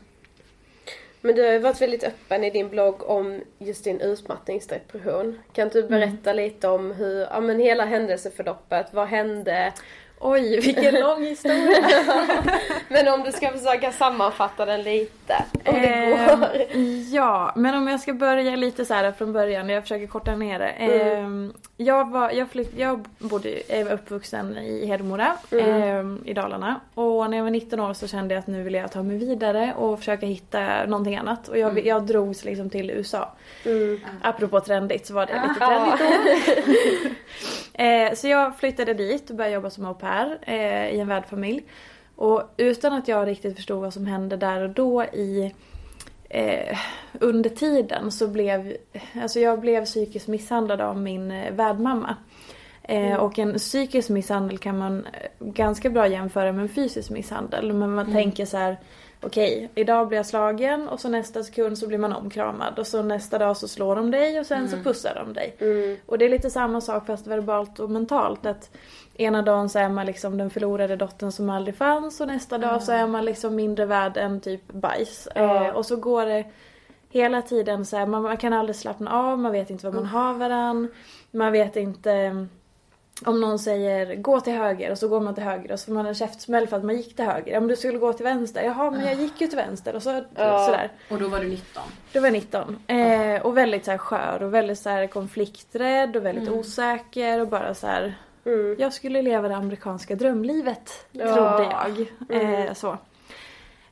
Men 1.22 1.36
du 1.36 1.44
har 1.46 1.52
ju 1.52 1.60
varit 1.60 1.82
väldigt 1.82 2.04
öppen 2.04 2.44
i 2.44 2.50
din 2.50 2.70
blogg 2.70 3.10
om 3.10 3.42
just 3.58 3.84
din 3.84 4.02
utmattningsdepression. 4.02 5.40
Kan 5.54 5.70
du 5.70 5.84
berätta 5.84 6.34
lite 6.34 6.68
om 6.68 6.92
hur, 6.92 7.20
ja 7.20 7.40
men 7.40 7.60
hela 7.60 7.86
händelseförloppet, 7.86 8.88
vad 8.92 9.08
hände? 9.08 9.74
Oj, 10.20 10.60
vilken 10.60 10.94
lång 11.00 11.24
historia! 11.24 11.88
Men 12.90 13.08
om 13.08 13.24
du 13.24 13.32
ska 13.32 13.52
försöka 13.52 13.92
sammanfatta 13.92 14.66
den 14.66 14.82
lite, 14.82 15.36
om 15.66 15.74
det 15.74 15.88
Ehm, 15.88 16.40
går. 16.40 16.50
Ja, 17.16 17.52
men 17.56 17.76
om 17.76 17.88
jag 17.88 18.00
ska 18.00 18.14
börja 18.14 18.56
lite 18.56 18.86
så 18.86 18.94
här 18.94 19.12
från 19.12 19.34
början, 19.34 19.70
jag 19.70 19.84
försöker 19.84 20.08
korta 20.08 20.36
ner 20.36 20.60
det. 20.60 20.70
Ehm, 20.70 21.54
jag, 21.78 22.12
var, 22.12 22.32
jag, 22.32 22.50
flytt, 22.50 22.78
jag 22.78 23.06
bodde, 23.20 23.50
var 23.86 23.92
uppvuxen 23.94 24.58
i 24.58 24.86
Hedemora 24.86 25.38
ehm, 25.52 26.22
i 26.26 26.34
Dalarna. 26.34 26.80
Och 26.94 27.30
när 27.30 27.38
jag 27.38 27.44
var 27.44 27.52
19 27.52 27.80
år 27.80 27.94
så 27.94 28.08
kände 28.08 28.34
jag 28.34 28.40
att 28.40 28.48
nu 28.48 28.64
vill 28.64 28.74
jag 28.74 28.92
ta 28.92 29.04
mig 29.04 29.18
vidare 29.18 29.74
och 29.78 30.00
försöka 30.00 30.26
hitta 30.26 30.86
någonting 30.86 31.16
annat. 31.18 31.48
Och 31.48 31.58
jag, 31.58 31.86
jag 31.86 32.06
drogs 32.06 32.46
liksom 32.46 32.70
till 32.70 32.90
USA. 32.92 33.32
Mm. 33.66 34.00
Apropå 34.22 34.60
trendigt 34.60 35.08
så 35.08 35.14
var 35.14 35.26
det 35.26 35.42
lite 35.48 35.60
trendigt 35.60 36.00
då. 37.74 37.84
eh, 37.84 38.14
så 38.14 38.28
jag 38.28 38.58
flyttade 38.60 38.94
dit 38.94 39.30
och 39.30 39.36
började 39.36 39.56
jobba 39.56 39.70
som 39.70 39.86
au 39.86 39.94
pair 39.94 40.07
eh, 40.42 40.90
i 40.90 41.00
en 41.00 41.08
värdfamilj. 41.08 41.64
Och 42.16 42.44
utan 42.58 42.94
att 42.94 43.08
jag 43.08 43.28
riktigt 43.28 43.56
förstod 43.56 43.82
vad 43.82 43.94
som 43.94 44.06
hände 44.06 44.38
där 44.38 44.62
och 44.62 44.70
då 44.70 45.04
i 45.04 45.54
eh, 46.30 46.78
under 47.20 47.50
tiden 47.50 48.12
så 48.12 48.28
blev, 48.28 48.78
alltså 49.22 49.40
jag 49.40 49.60
blev 49.60 49.86
psykiskt 49.86 50.28
misshandlad 50.28 50.82
av 50.82 50.98
min 51.02 51.32
eh, 51.32 51.52
värdmamma. 51.54 52.16
Eh, 52.84 53.16
Och 53.16 53.40
en 53.40 53.54
psykisk 53.54 54.10
misshandel 54.10 54.58
kan 54.58 54.78
man 54.78 55.06
eh, 55.06 55.48
ganska 55.48 55.90
bra 55.90 56.08
jämföra 56.08 56.52
med 56.52 56.62
en 56.62 56.70
fysisk 56.70 57.10
misshandel. 57.10 57.74
Men 57.74 57.96
man 57.96 58.12
tänker 58.12 58.46
så 58.46 58.58
här. 58.58 58.78
Okej, 59.22 59.70
idag 59.76 60.08
blir 60.08 60.18
jag 60.18 60.26
slagen 60.26 60.88
och 60.88 61.00
så 61.00 61.10
nästa 61.10 61.44
sekund 61.44 61.78
så 61.78 61.88
blir 61.88 61.98
man 61.98 62.14
omkramad 62.14 62.80
och 62.80 62.88
så 62.88 63.04
nästa 63.04 63.38
dag 63.38 63.58
så 63.58 63.68
slår 63.68 63.96
de 63.96 64.12
dig 64.12 64.40
och 64.40 64.46
sen 64.46 64.70
så 64.70 64.78
pussar 64.78 65.16
de 65.16 65.34
dig. 65.34 65.56
Mm. 65.60 65.98
Och 66.06 66.18
det 66.18 66.26
är 66.26 66.30
lite 66.30 66.50
samma 66.50 66.82
sak 66.82 67.06
fast 67.06 67.28
verbalt 67.28 67.80
och 67.80 67.90
mentalt. 67.90 68.46
Att 68.46 68.72
ena 69.16 69.42
dagen 69.42 69.70
så 69.70 69.80
är 69.80 69.90
man 69.90 70.06
liksom 70.06 70.38
den 70.38 70.50
förlorade 70.50 70.96
dottern 70.96 71.32
som 71.32 71.50
aldrig 71.50 71.76
fanns 71.76 72.22
och 72.22 72.28
nästa 72.28 72.58
dag 72.58 72.84
så 72.84 72.92
är 72.92 73.08
man 73.08 73.26
liksom 73.26 73.56
mindre 73.56 73.86
värd 73.86 74.18
än 74.18 74.42
typ 74.42 74.74
bajs. 74.74 75.28
Eh, 75.28 75.70
och 75.70 75.86
så 75.86 75.96
går 75.96 76.26
det 76.26 76.46
hela 77.10 77.42
tiden 77.42 77.86
så 77.86 77.98
här, 77.98 78.06
man, 78.06 78.22
man 78.22 78.38
kan 78.38 78.54
aldrig 78.54 78.76
slappna 78.76 79.12
av, 79.12 79.40
man 79.40 79.52
vet 79.52 79.70
inte 79.70 79.86
vad 79.86 79.96
man 79.96 80.06
har 80.06 80.34
varann. 80.34 80.88
Man 81.32 81.52
vet 81.52 81.76
inte 81.76 82.48
om 83.26 83.42
någon 83.42 83.60
säger 83.60 84.16
gå 84.16 84.40
till 84.40 84.54
höger 84.54 84.92
och 84.92 84.98
så 84.98 85.08
går 85.08 85.22
man 85.22 85.36
till 85.36 85.44
höger 85.44 85.72
och 85.72 85.80
så 85.80 85.86
får 85.86 85.94
man 85.94 86.06
en 86.06 86.16
käftsmäll 86.16 86.68
för 86.68 86.78
att 86.78 86.84
man 86.84 86.96
gick 86.98 87.16
till 87.16 87.26
höger. 87.26 87.58
Om 87.58 87.68
du 87.68 87.76
skulle 87.76 87.98
gå 87.98 88.14
till 88.14 88.24
vänster, 88.24 88.64
jaha 88.64 88.92
men 88.92 89.06
jag 89.06 89.16
gick 89.16 89.42
ju 89.42 89.48
till 89.48 89.58
vänster 89.58 89.96
och 89.96 90.04
så 90.04 90.24
Ja. 90.36 90.66
sådär. 90.66 90.92
Och 91.10 91.20
då 91.20 91.28
var 91.28 91.40
du 91.40 91.48
19. 91.48 91.84
Då 92.14 92.20
var 92.20 92.28
jag 92.28 92.34
19. 92.34 92.78
Eh, 92.88 93.42
och 93.46 93.58
väldigt 93.58 93.86
så 93.86 93.92
här 93.92 93.98
skör 93.98 94.44
och 94.44 94.54
väldigt 94.54 94.80
så 94.80 94.90
här 94.90 95.08
konflikträdd 95.08 96.16
och 96.16 96.26
väldigt 96.26 96.50
osäker 96.50 97.42
och 97.42 97.48
bara 97.48 97.74
så 97.74 97.88
här. 97.88 98.16
Mm. 98.46 98.76
Jag 98.80 98.94
skulle 98.94 99.22
leva 99.22 99.48
det 99.48 99.56
amerikanska 99.56 100.16
drömlivet, 100.16 101.06
Ja. 101.12 101.34
trodde 101.34 101.72
jag. 102.30 102.66
Eh, 102.66 102.74
så. 102.74 102.98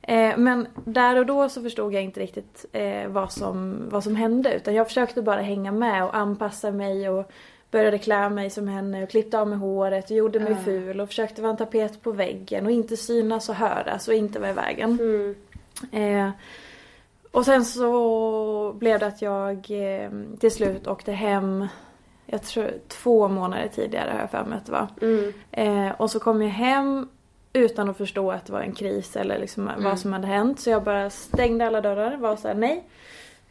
Eh, 0.02 0.38
men 0.38 0.68
där 0.86 1.16
och 1.20 1.26
då 1.26 1.50
så 1.50 1.62
förstod 1.62 1.94
jag 1.94 2.04
inte 2.04 2.20
riktigt 2.20 2.66
eh, 2.72 3.08
vad, 3.08 3.32
som, 3.32 3.84
vad 3.90 4.04
som 4.04 4.16
hände 4.16 4.54
utan 4.54 4.74
jag 4.74 4.88
försökte 4.88 5.22
bara 5.22 5.42
hänga 5.42 5.72
med 5.72 6.04
och 6.04 6.16
anpassa 6.16 6.72
mig 6.72 7.10
och 7.10 7.32
började 7.76 7.98
klä 7.98 8.30
mig 8.30 8.50
som 8.50 8.68
henne 8.68 9.04
och 9.04 9.10
klippte 9.10 9.40
av 9.40 9.48
mig 9.48 9.58
håret 9.58 10.06
och 10.12 10.18
gjorde 10.18 10.40
mig 10.40 10.56
ful 10.66 11.02
och 11.02 11.08
försökte 11.08 11.42
vara 11.42 11.52
en 11.52 11.58
tapet 11.58 12.02
på 12.02 12.12
väggen 12.12 12.66
och 12.66 12.72
inte 12.72 12.98
synas 12.98 13.50
och 13.50 13.56
höras 13.56 14.08
och 14.08 14.14
inte 14.14 14.40
vara 14.40 14.50
i 14.50 14.54
vägen. 14.54 15.00
Mm. 15.00 15.36
Eh, 15.92 16.32
och 17.32 17.46
sen 17.46 17.66
så 17.66 18.74
blev 18.74 19.00
det 19.00 19.08
att 19.08 19.22
jag 19.22 19.56
eh, 19.70 20.10
till 20.40 20.52
slut 20.52 20.88
åkte 20.88 21.12
hem, 21.12 21.68
jag 22.26 22.44
tror 22.44 22.72
två 22.88 23.28
månader 23.28 23.68
tidigare 23.76 24.12
har 24.12 24.20
jag 24.20 24.32
för 24.32 24.44
mig 24.44 24.58
att 24.58 24.66
det 24.66 24.72
var. 24.72 24.88
Mm. 25.02 25.34
Eh, 25.52 25.96
och 26.02 26.12
så 26.12 26.20
kom 26.20 26.42
jag 26.42 26.50
hem 26.50 27.10
utan 27.54 27.90
att 27.90 27.98
förstå 27.98 28.32
att 28.32 28.46
det 28.46 28.54
var 28.54 28.62
en 28.62 28.76
kris 28.76 29.16
eller 29.16 29.40
liksom 29.40 29.70
vad 29.78 30.00
som 30.00 30.14
hade 30.14 30.28
hänt. 30.28 30.60
Så 30.60 30.70
jag 30.70 30.84
bara 30.84 31.10
stängde 31.10 31.68
alla 31.68 31.82
dörrar 31.82 32.18
var 32.18 32.36
såhär 32.36 32.56
nej. 32.56 32.84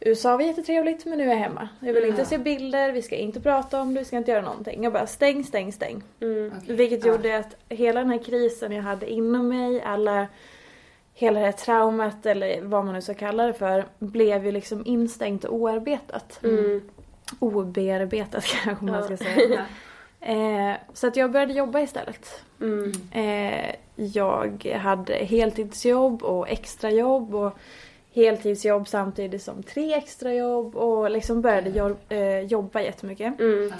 USA 0.05 0.37
var 0.37 0.43
jättetrevligt 0.43 1.05
men 1.05 1.17
nu 1.17 1.23
är 1.23 1.29
jag 1.29 1.37
hemma. 1.37 1.69
Jag 1.79 1.93
vill 1.93 2.05
inte 2.05 2.25
se 2.25 2.37
bilder, 2.37 2.91
vi 2.91 3.01
ska 3.01 3.15
inte 3.15 3.41
prata 3.41 3.81
om 3.81 3.93
det, 3.93 3.99
vi 3.99 4.05
ska 4.05 4.17
inte 4.17 4.31
göra 4.31 4.41
någonting. 4.41 4.83
Jag 4.83 4.93
bara 4.93 5.07
stäng, 5.07 5.43
stäng, 5.43 5.71
stäng. 5.71 6.03
Mm. 6.21 6.51
Vilket 6.67 7.05
gjorde 7.05 7.37
att 7.37 7.55
hela 7.69 7.99
den 7.99 8.09
här 8.09 8.23
krisen 8.23 8.71
jag 8.71 8.83
hade 8.83 9.09
inom 9.11 9.47
mig, 9.47 9.81
alla 9.81 10.27
Hela 11.17 11.39
det 11.39 11.45
här 11.45 11.51
traumat 11.51 12.25
eller 12.25 12.61
vad 12.61 12.85
man 12.85 12.93
nu 12.93 13.01
ska 13.01 13.13
kalla 13.13 13.47
det 13.47 13.53
för 13.53 13.85
blev 13.99 14.45
ju 14.45 14.51
liksom 14.51 14.83
instängt 14.85 15.43
och 15.43 15.55
oarbetat. 15.55 16.43
Mm. 16.43 16.81
Obearbetat 17.39 18.45
kanske 18.63 18.85
man 18.85 19.03
ska 19.03 19.17
säga. 19.17 19.65
Eh, 20.19 20.75
så 20.93 21.07
att 21.07 21.15
jag 21.15 21.31
började 21.31 21.53
jobba 21.53 21.79
istället. 21.79 22.43
Mm. 22.61 22.91
Eh, 23.11 23.75
jag 23.95 24.65
hade 24.81 25.13
heltidsjobb 25.13 26.23
och 26.23 26.49
extrajobb 26.49 27.35
och 27.35 27.57
heltidsjobb 28.15 28.87
samtidigt 28.87 29.43
som 29.43 29.63
tre 29.63 29.93
extrajobb 29.93 30.75
och 30.75 31.11
liksom 31.11 31.41
började 31.41 31.69
jo- 31.69 31.97
eh, 32.15 32.39
jobba 32.39 32.81
jättemycket. 32.81 33.39
Mm. 33.39 33.73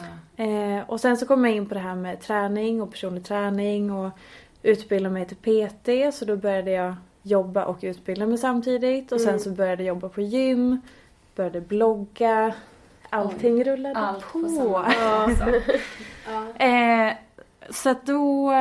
Eh, 0.78 0.84
och 0.90 1.00
sen 1.02 1.18
så 1.18 1.26
kom 1.26 1.46
jag 1.46 1.56
in 1.56 1.66
på 1.66 1.74
det 1.74 1.80
här 1.80 1.96
med 1.96 2.22
träning 2.22 2.82
och 2.82 2.92
personlig 2.92 3.26
träning 3.26 3.92
och 3.92 4.10
utbilda 4.64 5.10
mig 5.10 5.26
till 5.28 5.38
PT 5.38 6.12
så 6.16 6.26
då 6.26 6.36
började 6.38 6.72
jag 6.72 6.96
jobba 7.22 7.66
och 7.66 7.78
utbilda 7.82 8.26
mig 8.26 8.38
samtidigt 8.38 9.12
och 9.12 9.22
sen 9.22 9.40
så 9.40 9.50
började 9.50 9.84
jag 9.84 9.88
jobba 9.96 10.10
på 10.10 10.22
gym, 10.22 10.82
började 11.36 11.62
blogga, 11.62 12.54
allting 13.10 13.64
rullade 13.64 13.96
Allt 14.00 14.32
på. 14.34 14.42
på 14.42 14.48
samma 14.50 14.86
alltså. 14.86 15.44
Eh, 16.64 17.14
så 17.70 17.90
att 17.90 18.06
då, 18.06 18.52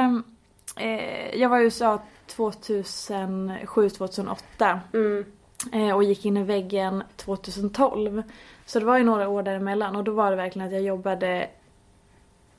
eh, 0.76 1.36
jag 1.40 1.48
var 1.48 1.58
i 1.58 1.62
USA 1.62 2.02
2007-2008 2.26 4.78
Mm. 4.92 5.24
Eh, 5.72 5.90
och 5.94 6.04
gick 6.04 6.24
in 6.24 6.36
i 6.36 6.42
väggen 6.42 7.02
2012. 7.16 8.22
Så 8.66 8.78
det 8.78 8.84
var 8.84 8.98
ju 8.98 9.04
några 9.04 9.28
år 9.28 9.42
däremellan 9.42 9.96
och 9.96 10.04
då 10.04 10.12
var 10.12 10.30
det 10.30 10.36
verkligen 10.36 10.68
att 10.68 10.74
jag 10.74 10.82
jobbade 10.82 11.48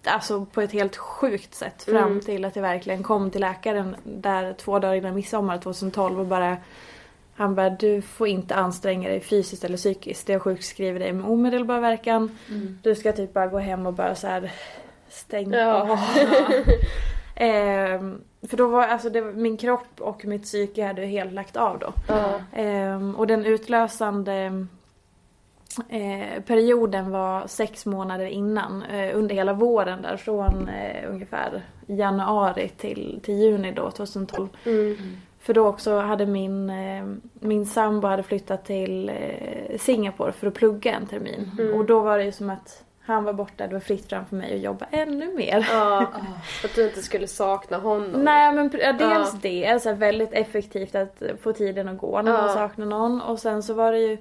Alltså 0.08 0.46
på 0.46 0.62
ett 0.62 0.72
helt 0.72 0.96
sjukt 0.98 1.56
sätt 1.56 1.84
fram 1.84 1.96
Mm. 2.12 2.22
till 2.22 2.46
att 2.46 2.56
jag 2.56 2.64
verkligen 2.64 3.04
kom 3.04 3.32
till 3.32 3.42
läkaren 3.42 3.96
där 4.04 4.54
två 4.54 4.80
dagar 4.80 4.96
innan 4.96 5.16
midsommar 5.16 5.58
2012 5.58 6.20
och 6.20 6.26
bara 6.26 6.58
han 7.36 7.56
bara 7.56 7.70
du 7.70 8.02
får 8.02 8.28
inte 8.28 8.56
anstränga 8.56 9.10
dig 9.10 9.20
fysiskt 9.22 9.64
eller 9.64 9.78
psykiskt. 9.78 10.30
Jag 10.30 10.42
sjukskriver 10.42 11.00
dig 11.00 11.14
med 11.14 11.26
omedelbar 11.30 11.80
verkan. 11.80 12.38
Du 12.84 12.96
ska 12.96 13.12
typ 13.12 13.34
bara 13.34 13.48
gå 13.48 13.58
hem 13.60 13.86
och 13.86 13.94
bara 13.94 14.16
så 14.16 14.28
här 14.28 14.52
stänga 15.10 15.58
Ja. 15.58 15.82
av. 15.92 16.00
Ehm, 17.36 18.22
för 18.50 18.58
då 18.58 18.68
var 18.68 18.84
alltså 18.84 19.10
det, 19.10 19.22
min 19.22 19.58
kropp 19.58 20.02
och 20.02 20.26
mitt 20.26 20.44
psyke 20.44 20.86
hade 20.86 21.06
helt 21.06 21.34
lagt 21.34 21.58
av 21.58 21.80
då. 21.80 21.94
Ja. 22.08 22.42
Ehm, 22.54 23.16
och 23.16 23.28
den 23.28 23.46
utlösande 23.46 24.66
eh, 25.90 26.42
perioden 26.48 27.12
var 27.12 27.48
sex 27.48 27.86
månader 27.86 28.26
innan. 28.26 28.84
Eh, 28.84 29.18
under 29.18 29.36
hela 29.36 29.54
våren 29.54 30.02
där 30.02 30.18
från 30.18 30.70
eh, 30.70 31.10
ungefär 31.10 31.64
januari 31.88 32.70
till, 32.70 33.20
till 33.24 33.36
juni 33.36 33.72
då 33.72 33.92
2012. 33.92 34.48
Mm. 34.66 34.98
För 35.40 35.54
då 35.54 35.68
också 35.68 36.00
hade 36.00 36.26
min, 36.26 36.70
eh, 36.70 37.06
min 37.34 37.66
sambo 37.66 38.08
hade 38.08 38.24
flyttat 38.24 38.66
till 38.66 39.10
eh, 39.10 39.78
Singapore 39.78 40.32
för 40.32 40.48
att 40.48 40.54
plugga 40.54 40.94
en 40.94 41.08
termin. 41.08 41.52
Mm. 41.60 41.74
Och 41.74 41.86
då 41.86 42.00
var 42.00 42.18
det 42.18 42.24
ju 42.24 42.32
som 42.32 42.50
att 42.50 42.84
han 43.06 43.24
var 43.24 43.34
borta, 43.34 43.68
det 43.68 43.74
var 43.74 43.80
fritt 43.80 44.10
fram 44.10 44.26
för 44.26 44.36
mig 44.36 44.56
att 44.56 44.62
jobba 44.62 44.86
ännu 44.92 45.34
mer. 45.38 45.68
Ja, 45.72 46.06
för 46.62 46.68
att 46.68 46.76
du 46.76 46.86
inte 46.88 47.02
skulle 47.02 47.28
sakna 47.28 47.78
honom. 47.78 48.22
Nej 48.24 48.52
men 48.54 48.70
dels 48.70 49.00
Ja. 49.34 49.40
det, 49.42 49.68
alltså 49.68 49.94
väldigt 49.94 50.34
effektivt 50.34 50.96
att 50.96 51.22
få 51.42 51.54
tiden 51.54 51.88
att 51.88 51.98
gå 51.98 52.22
när 52.22 52.32
man 52.32 52.54
saknar 52.54 52.86
någon. 52.86 53.22
Och 53.22 53.40
sen 53.40 53.64
så 53.64 53.74
var 53.74 53.92
det 53.92 54.00
ju, 54.00 54.18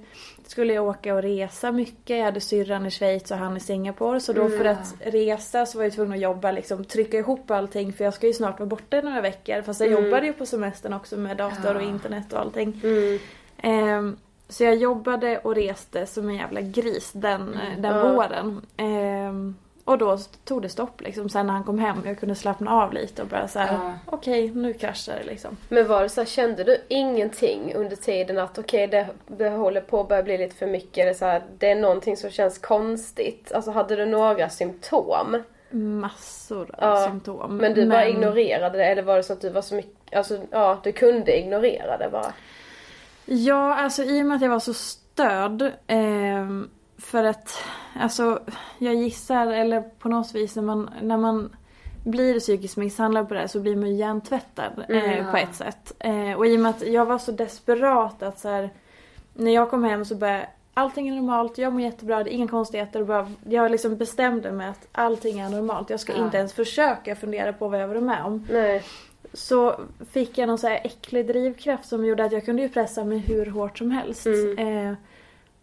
skulle 0.47 0.73
jag 0.73 0.87
åka 0.87 1.15
och 1.15 1.21
resa 1.21 1.71
mycket. 1.71 2.17
Jag 2.17 2.25
hade 2.25 2.39
syrran 2.39 2.85
i 2.85 2.91
Schweiz 2.91 3.31
och 3.31 3.37
han 3.37 3.57
i 3.57 3.59
Singapore. 3.59 4.19
Så 4.19 4.33
då 4.33 4.41
Mm. 4.45 4.57
för 4.57 4.65
att 4.65 4.93
resa 5.05 5.65
så 5.65 5.77
var 5.77 5.85
jag 5.85 5.93
tvungen 5.93 6.13
att 6.13 6.19
jobba 6.19 6.51
liksom, 6.51 6.85
trycka 6.85 7.17
ihop 7.17 7.51
allting 7.51 7.93
för 7.93 8.03
jag 8.03 8.13
ska 8.13 8.27
ju 8.27 8.33
snart 8.33 8.59
vara 8.59 8.67
borta 8.69 8.97
i 8.97 9.01
några 9.01 9.21
veckor. 9.21 9.61
Fast 9.61 9.79
jag 9.79 9.89
Mm. 9.91 10.03
jobbade 10.05 10.25
ju 10.25 10.33
på 10.33 10.45
semestern 10.45 10.93
också 10.93 11.17
med 11.17 11.37
dator 11.37 11.75
och 11.75 11.81
internet 11.81 12.33
och 12.33 12.39
allting. 12.39 12.81
Mm. 12.83 13.19
Ehm, 13.57 14.17
så 14.49 14.63
jag 14.63 14.75
jobbade 14.75 15.37
och 15.37 15.55
reste 15.55 16.05
som 16.05 16.29
en 16.29 16.35
jävla 16.35 16.61
gris 16.61 17.11
den, 17.13 17.53
eh, 17.53 17.79
den 17.81 17.95
Ja. 17.95 18.13
våren. 18.13 18.65
Ehm, 18.77 19.55
och 19.85 19.97
då 19.97 20.17
tog 20.45 20.61
det 20.61 20.69
stopp 20.69 21.01
liksom. 21.01 21.29
Sen 21.29 21.47
när 21.47 21.53
han 21.53 21.63
kom 21.63 21.79
hem 21.79 21.97
jag 22.05 22.19
kunde 22.19 22.35
slappna 22.35 22.71
av 22.83 22.93
lite 22.93 23.21
och 23.21 23.27
bara 23.27 23.47
såhär, 23.47 23.73
Ja. 23.73 23.93
okej 24.05 24.51
nu 24.51 24.73
kraschar 24.73 25.13
det 25.19 25.23
liksom. 25.23 25.57
Men 25.69 25.87
var 25.87 26.01
det 26.03 26.09
så 26.09 26.21
här, 26.21 26.25
kände 26.25 26.63
du 26.63 26.77
ingenting 26.87 27.73
under 27.75 27.95
tiden 27.95 28.37
att 28.37 28.57
okej 28.57 28.87
det, 28.87 29.07
det 29.27 29.49
håller 29.49 29.81
på 29.81 29.99
att 29.99 30.07
börja 30.07 30.23
bli 30.23 30.37
lite 30.37 30.55
för 30.55 30.67
mycket 30.67 30.97
eller 30.97 31.13
så 31.13 31.25
här, 31.25 31.41
det 31.57 31.69
är 31.71 31.75
någonting 31.75 32.17
som 32.17 32.29
känns 32.29 32.57
konstigt? 32.57 33.51
Alltså 33.51 33.71
hade 33.71 33.95
du 33.95 34.05
några 34.05 34.49
symptom? 34.49 35.43
Massor 35.69 36.61
av 36.77 36.99
Ja, 36.99 37.07
symptom. 37.07 37.57
Men 37.57 37.73
du 37.73 37.85
bara 37.89 38.07
ignorerade 38.07 38.77
det 38.77 38.85
eller 38.85 39.01
var 39.03 39.17
det 39.17 39.23
så 39.23 39.33
att 39.33 39.41
du 39.41 39.49
var 39.49 39.61
så 39.61 39.75
mycket, 39.75 40.15
alltså 40.17 40.39
ja 40.51 40.79
du 40.83 40.91
kunde 40.91 41.39
ignorera 41.39 41.97
det 41.97 42.09
bara? 42.11 42.33
Ja, 43.25 43.75
alltså 43.75 44.03
i 44.03 44.21
och 44.21 44.25
med 44.25 44.35
att 44.35 44.41
jag 44.41 44.49
var 44.49 44.59
så 44.59 44.73
störd. 44.73 45.71
ehm, 45.87 46.69
för 46.97 47.23
att, 47.23 47.63
alltså 47.99 48.39
jag 48.79 48.95
gissar, 48.95 49.47
eller 49.47 49.81
på 49.81 50.09
något 50.09 50.35
vis 50.35 50.55
när 50.55 50.63
man, 50.63 50.89
när 51.01 51.17
man 51.17 51.55
blir 52.05 52.39
psykiskt 52.39 52.77
misshandlad 52.77 53.27
på 53.27 53.33
det 53.33 53.39
här 53.39 53.47
så 53.47 53.59
blir 53.59 53.75
man 53.75 53.89
ju 53.89 53.95
hjärntvättad 53.95 54.85
eh, 54.89 55.31
på 55.31 55.37
ett 55.37 55.55
sätt. 55.55 55.93
Eh, 55.99 56.33
och 56.33 56.47
i 56.47 56.55
och 56.55 56.59
med 56.59 56.69
att 56.69 56.87
jag 56.87 57.05
var 57.05 57.17
så 57.17 57.31
desperat 57.31 58.23
att 58.23 58.39
så 58.39 58.49
här, 58.49 58.69
när 59.33 59.51
jag 59.51 59.69
kom 59.69 59.83
hem 59.83 60.05
så 60.05 60.15
började 60.15 60.47
Allting 60.77 61.07
är 61.09 61.15
normalt, 61.15 61.57
jag 61.57 61.73
mår 61.73 61.81
jättebra, 61.81 62.23
det 62.23 62.29
är 62.29 62.33
inga 62.33 62.47
konstigheter. 62.47 63.03
Bara, 63.03 63.31
jag 63.49 63.71
liksom 63.71 63.97
bestämde 63.97 64.51
mig 64.51 64.67
att 64.67 64.87
allting 64.91 65.39
är 65.39 65.49
normalt. 65.49 65.89
Jag 65.89 65.99
ska 65.99 66.13
Ja. 66.13 66.25
inte 66.25 66.37
ens 66.37 66.53
försöka 66.53 67.15
fundera 67.15 67.53
på 67.53 67.67
vad 67.67 67.81
jag 67.81 67.87
varit 67.87 68.03
med 68.03 68.23
om. 68.25 68.47
Nej. 68.51 68.83
Så 69.35 69.79
fick 70.11 70.37
jag 70.37 70.47
någon 70.47 70.57
så 70.57 70.67
här 70.67 70.81
äcklig 70.83 71.27
drivkraft 71.27 71.85
som 71.85 72.05
gjorde 72.05 72.23
att 72.25 72.31
jag 72.31 72.45
kunde 72.45 72.61
ju 72.61 72.69
pressa 72.69 73.03
mig 73.03 73.17
hur 73.17 73.45
hårt 73.45 73.77
som 73.77 73.91
helst. 73.91 74.25
Eh, 74.57 74.93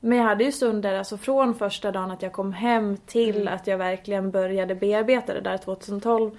men 0.01 0.19
jag 0.19 0.25
hade 0.25 0.45
ju 0.45 0.53
stunder, 0.53 0.99
alltså 0.99 1.17
från 1.17 1.55
första 1.55 1.91
dagen 1.93 2.11
att 2.11 2.23
jag 2.23 2.33
kom 2.33 2.53
hem 2.53 2.97
till 2.97 3.49
att 3.49 3.67
jag 3.67 3.79
verkligen 3.79 4.31
började 4.31 4.75
bearbeta 4.75 5.35
det 5.35 5.41
där 5.41 5.57
2012. 5.59 6.31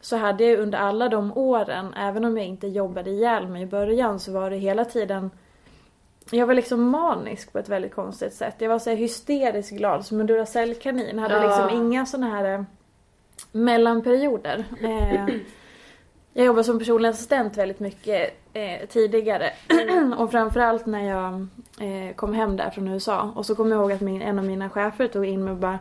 Så 0.00 0.16
hade 0.16 0.44
jag 0.44 0.58
under 0.58 0.78
alla 0.78 1.08
de 1.08 1.36
åren, 1.36 1.94
även 1.94 2.24
om 2.24 2.36
jag 2.38 2.46
inte 2.46 2.66
jobbade 2.66 3.10
ihjäl 3.10 3.48
mig 3.48 3.62
i 3.62 3.66
början, 3.66 4.20
så 4.20 4.32
var 4.32 4.50
det 4.50 4.56
hela 4.56 4.84
tiden 4.84 5.30
jag 6.30 6.46
var 6.46 6.54
liksom 6.54 6.82
manisk 6.82 7.52
på 7.52 7.58
ett 7.58 7.68
väldigt 7.68 7.94
konstigt 7.94 8.34
sätt. 8.34 8.54
Jag 8.58 8.68
var 8.68 8.78
så 8.78 8.90
hysteriskt 8.90 9.70
glad 9.72 10.06
som 10.06 10.20
en 10.20 10.26
Duracell-kanin. 10.26 11.18
Hade 11.18 11.34
Ja. 11.34 11.42
liksom 11.46 11.80
inga 11.82 12.06
såna 12.06 12.26
här 12.30 12.54
eh, 12.54 12.62
mellanperioder. 13.52 14.64
Eh, 14.80 15.34
jag 16.36 16.46
jobbade 16.46 16.64
som 16.64 16.78
personlig 16.78 17.08
assistent 17.08 17.56
väldigt 17.56 17.80
mycket 17.80 18.34
eh, 18.52 18.88
tidigare. 18.88 19.50
och 20.18 20.30
framförallt 20.30 20.86
när 20.86 21.08
jag 21.08 21.34
eh, 21.80 22.14
kom 22.14 22.34
hem 22.34 22.56
där 22.56 22.70
från 22.70 22.88
USA. 22.88 23.32
Och 23.34 23.46
så 23.46 23.54
kommer 23.54 23.70
jag 23.70 23.80
ihåg 23.80 23.92
att 23.92 24.00
min, 24.00 24.22
en 24.22 24.38
av 24.38 24.44
mina 24.44 24.70
chefer 24.70 25.08
tog 25.08 25.26
in 25.26 25.44
mig 25.44 25.52
och 25.52 25.58
bara 25.58 25.78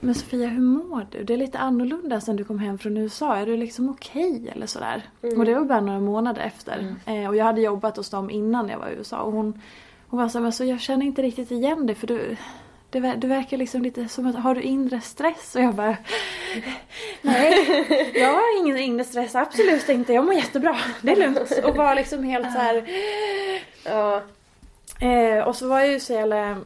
Men 0.00 0.14
Sofia, 0.14 0.48
hur 0.48 0.60
mår 0.60 1.06
du? 1.10 1.24
Det 1.24 1.32
är 1.32 1.36
lite 1.36 1.58
annorlunda 1.58 2.20
sen 2.20 2.36
du 2.36 2.44
kom 2.44 2.58
hem 2.58 2.78
från 2.78 2.96
USA. 2.96 3.36
Är 3.36 3.46
du 3.46 3.56
liksom 3.56 3.88
okej 3.88 4.48
eller 4.54 4.66
sådär? 4.66 5.02
Och 5.36 5.44
det 5.44 5.54
var 5.54 5.64
bara 5.64 5.80
några 5.80 6.00
månader 6.00 6.42
efter. 6.42 6.94
Eh, 7.06 7.28
och 7.28 7.36
jag 7.36 7.44
hade 7.44 7.60
jobbat 7.60 7.96
hos 7.96 8.10
dem 8.10 8.30
innan 8.30 8.68
jag 8.68 8.78
var 8.78 8.88
i 8.88 8.94
USA. 8.94 9.20
Och 9.20 9.32
hon, 9.32 9.60
hon 10.08 10.20
var 10.20 10.28
så 10.28 10.38
här, 10.38 10.42
men 10.42 10.52
så 10.52 10.64
jag 10.64 10.80
känner 10.80 11.06
inte 11.06 11.22
riktigt 11.22 11.50
igen 11.50 11.86
dig 11.86 11.96
för 11.96 12.06
du 12.06 12.36
det, 12.94 13.00
ver- 13.00 13.16
du 13.16 13.26
verkar 13.28 13.56
liksom 13.56 13.82
lite 13.82 14.08
som 14.08 14.26
att, 14.26 14.36
har 14.36 14.54
du 14.54 14.62
inre 14.62 15.00
stress? 15.00 15.54
Och 15.54 15.62
jag 15.62 15.74
bara 15.74 15.96
Nej, 17.22 18.10
jag 18.14 18.32
har 18.32 18.58
ingen 18.60 18.78
inre 18.78 19.04
stress, 19.04 19.34
absolut 19.34 19.88
inte. 19.88 20.12
Jag 20.12 20.24
mår 20.24 20.34
jättebra, 20.34 20.76
det 21.02 21.12
är 21.12 21.16
lugnt. 21.16 21.52
Och 21.64 21.76
var 21.76 21.94
liksom 21.94 22.24
helt 22.24 22.52
så 22.52 22.58
här. 22.58 22.88
Ja. 23.84 24.22
Eh, 25.00 25.44
och 25.48 25.56
så 25.56 25.68
var 25.68 25.80
jag 25.80 25.88
ju 25.88 26.00
så 26.00 26.12
jävla... 26.12 26.56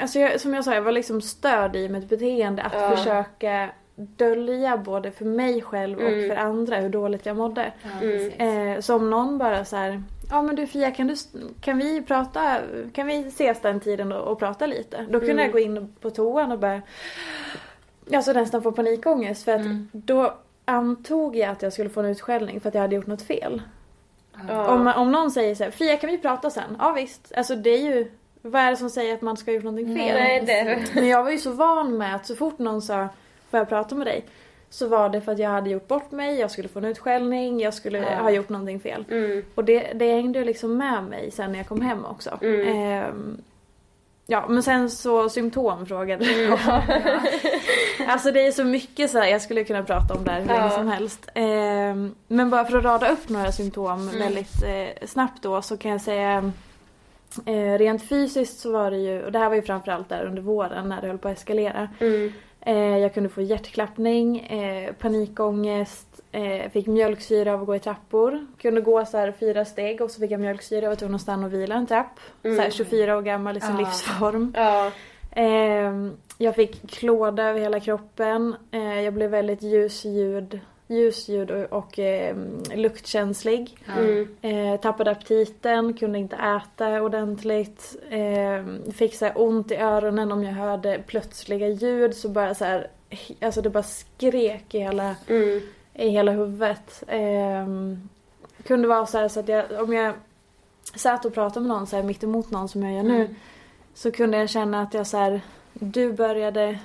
Alltså 0.00 0.18
jag, 0.18 0.40
som 0.40 0.54
jag 0.54 0.64
sa, 0.64 0.74
jag 0.74 0.82
var 0.82 0.92
liksom 0.92 1.20
störd 1.22 1.76
i 1.76 1.88
mitt 1.88 2.08
beteende 2.08 2.62
att 2.62 2.72
Ja. 2.74 2.96
försöka 2.96 3.70
dölja 3.96 4.76
både 4.76 5.10
för 5.10 5.24
mig 5.24 5.62
själv 5.62 5.98
och 5.98 6.08
Mm. 6.08 6.28
för 6.28 6.36
andra 6.36 6.76
hur 6.76 6.88
dåligt 6.88 7.26
jag 7.26 7.36
mådde. 7.36 7.72
Ja. 8.00 8.06
Eh, 8.46 8.80
så 8.80 8.96
om 8.96 9.10
någon 9.10 9.38
bara 9.38 9.64
så 9.64 9.76
här, 9.76 10.02
ja 10.30 10.42
men 10.42 10.56
du 10.56 10.66
Fia 10.66 10.90
kan, 10.90 11.06
du, 11.06 11.14
kan 11.60 11.78
vi 11.78 12.02
prata, 12.02 12.58
kan 12.92 13.06
vi 13.06 13.18
ses 13.18 13.60
den 13.60 13.80
tiden 13.80 14.12
och, 14.12 14.32
och 14.32 14.38
prata 14.38 14.66
lite? 14.66 15.06
Då 15.10 15.20
kunde 15.20 15.42
jag 15.42 15.52
gå 15.52 15.58
in 15.58 15.94
på 16.00 16.10
toan 16.10 16.52
och 16.52 16.58
bara, 16.58 16.82
alltså 18.14 18.32
nästan 18.32 18.62
få 18.62 18.72
panikångest 18.72 19.44
för 19.44 19.52
att 19.52 19.66
då 19.92 20.34
antog 20.64 21.36
jag 21.36 21.50
att 21.50 21.62
jag 21.62 21.72
skulle 21.72 21.90
få 21.90 22.00
en 22.00 22.06
utskällning 22.06 22.60
för 22.60 22.68
att 22.68 22.74
jag 22.74 22.82
hade 22.82 22.96
gjort 22.96 23.06
något 23.06 23.22
fel. 23.22 23.62
Ja. 24.48 24.68
Om, 24.68 24.86
om 24.86 25.12
någon 25.12 25.30
säger 25.30 25.54
så 25.54 25.64
här, 25.64 25.70
Fia 25.70 25.96
kan 25.96 26.10
vi 26.10 26.18
prata 26.18 26.50
sen? 26.50 26.76
Ja 26.78 26.92
visst, 26.92 27.32
alltså 27.36 27.56
det 27.56 27.70
är 27.70 27.94
ju, 27.94 28.10
vad 28.42 28.62
är 28.62 28.70
det 28.70 28.76
som 28.76 28.90
säger 28.90 29.14
att 29.14 29.22
man 29.22 29.36
ska 29.36 29.50
ha 29.50 29.54
gjort 29.54 29.64
någonting 29.64 29.96
fel? 29.96 30.14
Nej, 30.14 30.42
det... 30.46 30.94
Men 30.94 31.08
jag 31.08 31.24
var 31.24 31.30
ju 31.30 31.38
så 31.38 31.52
van 31.52 31.98
med 31.98 32.14
att 32.16 32.26
så 32.26 32.36
fort 32.36 32.58
någon 32.58 32.82
sa 32.82 33.08
Får 33.50 33.58
jag 33.58 33.68
prata 33.68 33.94
med 33.94 34.06
dig? 34.06 34.24
Så 34.72 34.88
var 34.88 35.08
det 35.08 35.20
för 35.20 35.32
att 35.32 35.38
jag 35.38 35.50
hade 35.50 35.70
gjort 35.70 35.88
bort 35.88 36.10
mig, 36.10 36.40
jag 36.40 36.50
skulle 36.50 36.68
få 36.68 36.78
en 36.78 36.84
utskällning, 36.84 37.60
jag 37.60 37.74
skulle 37.74 37.98
Ja. 37.98 38.22
ha 38.22 38.30
gjort 38.30 38.48
någonting 38.48 38.80
fel. 38.80 39.04
Mm. 39.10 39.44
Och 39.54 39.64
det, 39.64 39.92
det 39.94 40.12
hängde 40.14 40.44
liksom 40.44 40.76
med 40.76 41.04
mig 41.04 41.30
sen 41.30 41.52
när 41.52 41.58
jag 41.58 41.68
kom 41.68 41.80
hem 41.80 42.04
också. 42.04 42.38
Mm. 42.42 42.68
Ehm, 42.68 43.38
ja 44.26 44.44
men 44.48 44.62
sen 44.62 44.90
så 44.90 45.28
symptom 45.28 45.86
frågade 45.86 46.24
du. 46.24 46.56
Alltså 48.06 48.30
det 48.32 48.46
är 48.46 48.52
så 48.52 48.64
mycket 48.64 49.10
så 49.10 49.18
här, 49.18 49.26
jag 49.28 49.42
skulle 49.42 49.64
kunna 49.64 49.82
prata 49.82 50.14
om 50.14 50.24
det 50.24 50.30
här 50.30 50.40
hur 50.40 50.46
länge 50.46 50.60
Ja. 50.60 50.70
som 50.70 50.88
helst. 50.88 51.28
Ehm, 51.34 52.14
men 52.28 52.50
bara 52.50 52.64
för 52.64 52.78
att 52.78 52.84
rada 52.84 53.08
upp 53.12 53.28
några 53.28 53.52
symptom 53.52 54.08
Mm. 54.08 54.18
väldigt 54.18 54.62
eh, 54.62 55.06
snabbt 55.06 55.42
då 55.42 55.62
så 55.62 55.76
kan 55.76 55.90
jag 55.90 56.00
säga 56.00 56.52
eh, 57.46 57.78
Rent 57.78 58.08
fysiskt 58.08 58.58
så 58.58 58.72
var 58.72 58.90
det 58.90 58.96
ju, 58.96 59.22
och 59.24 59.32
det 59.32 59.38
här 59.38 59.48
var 59.48 59.56
ju 59.56 59.62
framförallt 59.62 60.08
där 60.08 60.24
under 60.24 60.42
våren 60.42 60.88
när 60.88 61.00
det 61.00 61.06
höll 61.06 61.18
på 61.18 61.28
att 61.28 61.36
eskalera. 61.38 61.88
Mm. 62.62 62.92
Eh, 62.92 62.98
jag 62.98 63.14
kunde 63.14 63.28
få 63.28 63.42
hjärtklappning, 63.42 64.38
eh, 64.40 64.92
panikångest, 64.92 66.20
eh, 66.32 66.70
fick 66.70 66.86
mjölksyra 66.86 67.54
av 67.54 67.60
att 67.60 67.66
gå 67.66 67.76
i 67.76 67.78
trappor. 67.78 68.46
Kunde 68.58 68.80
gå 68.80 69.04
så 69.04 69.16
här 69.18 69.32
fyra 69.40 69.64
steg 69.64 70.00
och 70.00 70.10
så 70.10 70.20
fick 70.20 70.30
jag 70.30 70.40
mjölksyra 70.40 70.86
och 70.86 70.88
var 70.90 70.96
tvungen 70.96 71.14
att 71.14 71.20
stanna 71.20 71.46
och 71.46 71.52
vila 71.52 71.74
en 71.74 71.86
trapp. 71.86 72.20
Mm. 72.42 72.56
Så 72.56 72.62
här 72.62 72.70
24 72.70 73.16
år 73.16 73.22
gammal 73.22 73.56
i 73.56 73.60
sin 73.60 73.70
Ja. 73.70 73.78
livsform. 73.78 74.54
Ja. 74.56 74.90
Eh, 75.32 75.92
jag 76.38 76.54
fick 76.54 76.90
klåda 76.90 77.42
över 77.44 77.60
hela 77.60 77.80
kroppen. 77.80 78.54
Jag 79.04 79.14
blev 79.14 79.30
väldigt 79.30 79.62
ljusljud, 79.62 80.60
ljusljud 80.90 81.50
och, 81.50 81.78
och 81.78 81.98
eh, 81.98 82.36
luktkänslig. 82.74 83.78
Mm. 83.98 84.28
Eh, 84.42 84.80
tappade 84.80 85.10
aptiten, 85.10 85.94
kunde 85.94 86.18
inte 86.18 86.36
äta 86.36 87.02
ordentligt. 87.02 87.96
Eh, 88.10 88.92
fick 88.92 89.14
så 89.14 89.24
här 89.24 89.32
ont 89.36 89.70
i 89.70 89.76
öronen 89.76 90.32
om 90.32 90.44
jag 90.44 90.52
hörde 90.52 91.02
plötsliga 91.06 91.68
ljud 91.68 92.14
så 92.14 92.28
bara 92.28 92.54
så 92.54 92.64
här, 92.64 92.86
alltså 93.40 93.62
det 93.62 93.70
bara 93.70 93.82
skrek 93.82 94.74
i 94.74 94.78
hela, 94.78 95.16
Mm. 95.28 95.60
i 95.94 96.08
hela 96.08 96.32
huvudet. 96.32 97.02
Eh, 97.06 97.66
kunde 98.66 98.88
vara 98.88 99.06
så 99.06 99.18
här 99.18 99.28
så 99.28 99.40
att 99.40 99.48
jag, 99.48 99.64
om 99.82 99.92
jag 99.92 100.14
satt 100.94 101.24
och 101.24 101.34
pratade 101.34 101.60
med 101.66 101.76
någon 101.76 101.86
så 101.86 101.96
här 101.96 102.02
mitt 102.02 102.22
emot 102.24 102.50
någon 102.50 102.68
som 102.68 102.82
jag 102.82 102.92
gör 102.94 103.02
nu. 103.02 103.34
Så 103.94 104.10
kunde 104.10 104.38
jag 104.38 104.50
känna 104.50 104.82
att 104.82 104.94
jag 104.94 105.06
så 105.06 105.16
här, 105.16 105.40
du 105.72 106.12
började 106.12 106.78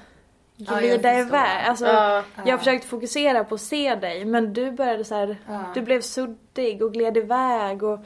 glida 0.58 0.80
förstår. 0.98 1.12
iväg. 1.20 1.66
Alltså, 1.68 1.86
Ja. 1.86 2.24
Jag 2.46 2.60
försökte 2.60 2.88
fokusera 2.88 3.44
på 3.44 3.56
att 3.56 3.62
se 3.62 3.96
dig 3.96 4.26
men 4.26 4.54
du 4.54 4.72
började 4.72 5.04
så 5.04 5.16
här, 5.16 5.38
Ja. 5.48 5.64
du 5.74 5.82
blev 5.82 6.02
suddig 6.02 6.82
och 6.84 6.94
gled 6.94 7.18
iväg 7.18 7.84
och 7.84 8.00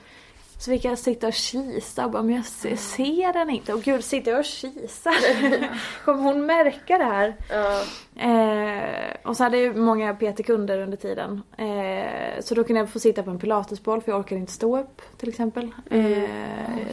så 0.60 0.72
fick 0.72 0.86
jag 0.86 0.98
sitta 0.98 1.28
och 1.28 1.34
kisa 1.34 2.06
och 2.06 2.12
bara, 2.12 2.24
men 2.24 2.36
jag 2.36 2.46
ser, 2.46 2.76
ser 2.76 3.34
den 3.34 3.50
inte. 3.50 3.74
Och 3.74 3.82
gud, 3.82 4.04
sitter 4.04 4.32
jag 4.32 4.40
och 4.40 4.46
kisar? 4.46 5.14
Kommer 6.06 6.24
hon 6.24 6.46
märka 6.46 6.98
det 6.98 7.04
här? 7.04 7.36
Ja. 7.50 7.84
Eh, 8.24 9.16
och 9.24 9.38
så 9.38 9.44
hade 9.44 9.58
jag 9.58 9.64
ju 9.64 9.82
många 9.82 10.14
PT-kunder 10.14 10.80
under 10.82 10.98
tiden. 10.98 11.42
Eh, 11.58 12.42
så 12.42 12.56
då 12.56 12.64
kunde 12.64 12.80
jag 12.80 12.90
få 12.90 13.00
sitta 13.00 13.24
på 13.24 13.30
en 13.32 13.40
pilatesboll 13.40 14.02
för 14.02 14.12
jag 14.12 14.20
orkade 14.20 14.42
inte 14.42 14.52
stå 14.52 14.78
upp 14.80 15.02
till 15.18 15.30
exempel. 15.30 15.72
Eh, 15.90 16.00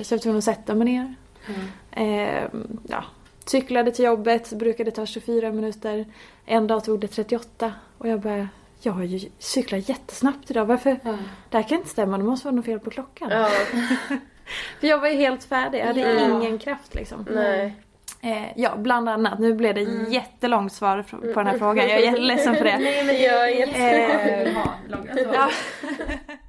så 0.03 0.15
jag 0.15 0.19
var 0.19 0.23
tvungen 0.23 0.39
att 0.39 0.45
sätta 0.45 0.75
mig 0.75 0.85
ner. 0.85 1.15
Eh, 1.93 2.45
ja. 2.89 3.05
Cyklade 3.47 3.91
till 3.93 4.05
jobbet, 4.05 4.53
brukade 4.53 4.91
ta 4.91 5.07
24 5.07 5.53
minuter. 5.53 6.05
En 6.47 6.67
dag 6.67 6.85
tog 6.85 7.01
det 7.01 7.09
38 7.09 7.73
och 7.99 8.09
jag 8.09 8.21
bara 8.21 8.49
jag 8.81 8.93
har 8.93 9.03
ju 9.03 9.31
cyklat 9.39 9.89
jättesnabbt 9.89 10.51
idag. 10.51 10.67
Varför? 10.67 10.97
Det 11.51 11.57
här 11.57 11.69
kan 11.69 11.79
inte 11.79 11.91
stämma, 11.91 12.19
det 12.19 12.25
måste 12.25 12.47
vara 12.47 12.57
något 12.57 12.65
fel 12.65 12.81
på 12.81 12.91
klockan. 12.91 13.31
Ja. 13.31 13.49
För 14.81 14.87
jag 14.87 14.99
var 14.99 15.09
ju 15.09 15.15
helt 15.17 15.45
färdig, 15.45 15.79
jag 15.81 15.87
hade 15.87 16.01
Ja. 16.01 16.41
ingen 16.41 16.59
kraft 16.59 16.95
liksom. 16.95 17.27
Nej. 17.31 17.75
Eh, 18.21 18.45
ja, 18.57 18.77
bland 18.77 19.09
annat. 19.09 19.39
Nu 19.39 19.55
blev 19.55 19.75
det 19.75 19.81
jättelångt 20.11 20.73
svar 20.73 21.05
på 21.11 21.17
den 21.41 21.47
här 21.47 21.59
frågan. 21.59 21.89
Jag 21.89 21.99
är 21.99 22.05
jätteledsen 22.05 22.55
för 22.57 22.65
det. 22.65 22.79
Nej 22.81 23.05
men 23.05 23.23
jag 23.23 23.51
är 23.51 23.67
jätte... 23.67 23.79
Eh, 23.79 25.49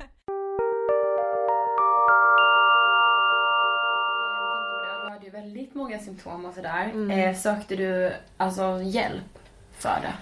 symptom 6.17 6.45
och 6.45 6.53
sådär. 6.53 6.91
Mm. 6.93 7.11
Eh, 7.11 7.35
sökte 7.35 7.75
du 7.75 8.13
alltså 8.37 8.81
hjälp 8.83 9.39
för 9.77 9.99
det? 10.01 10.13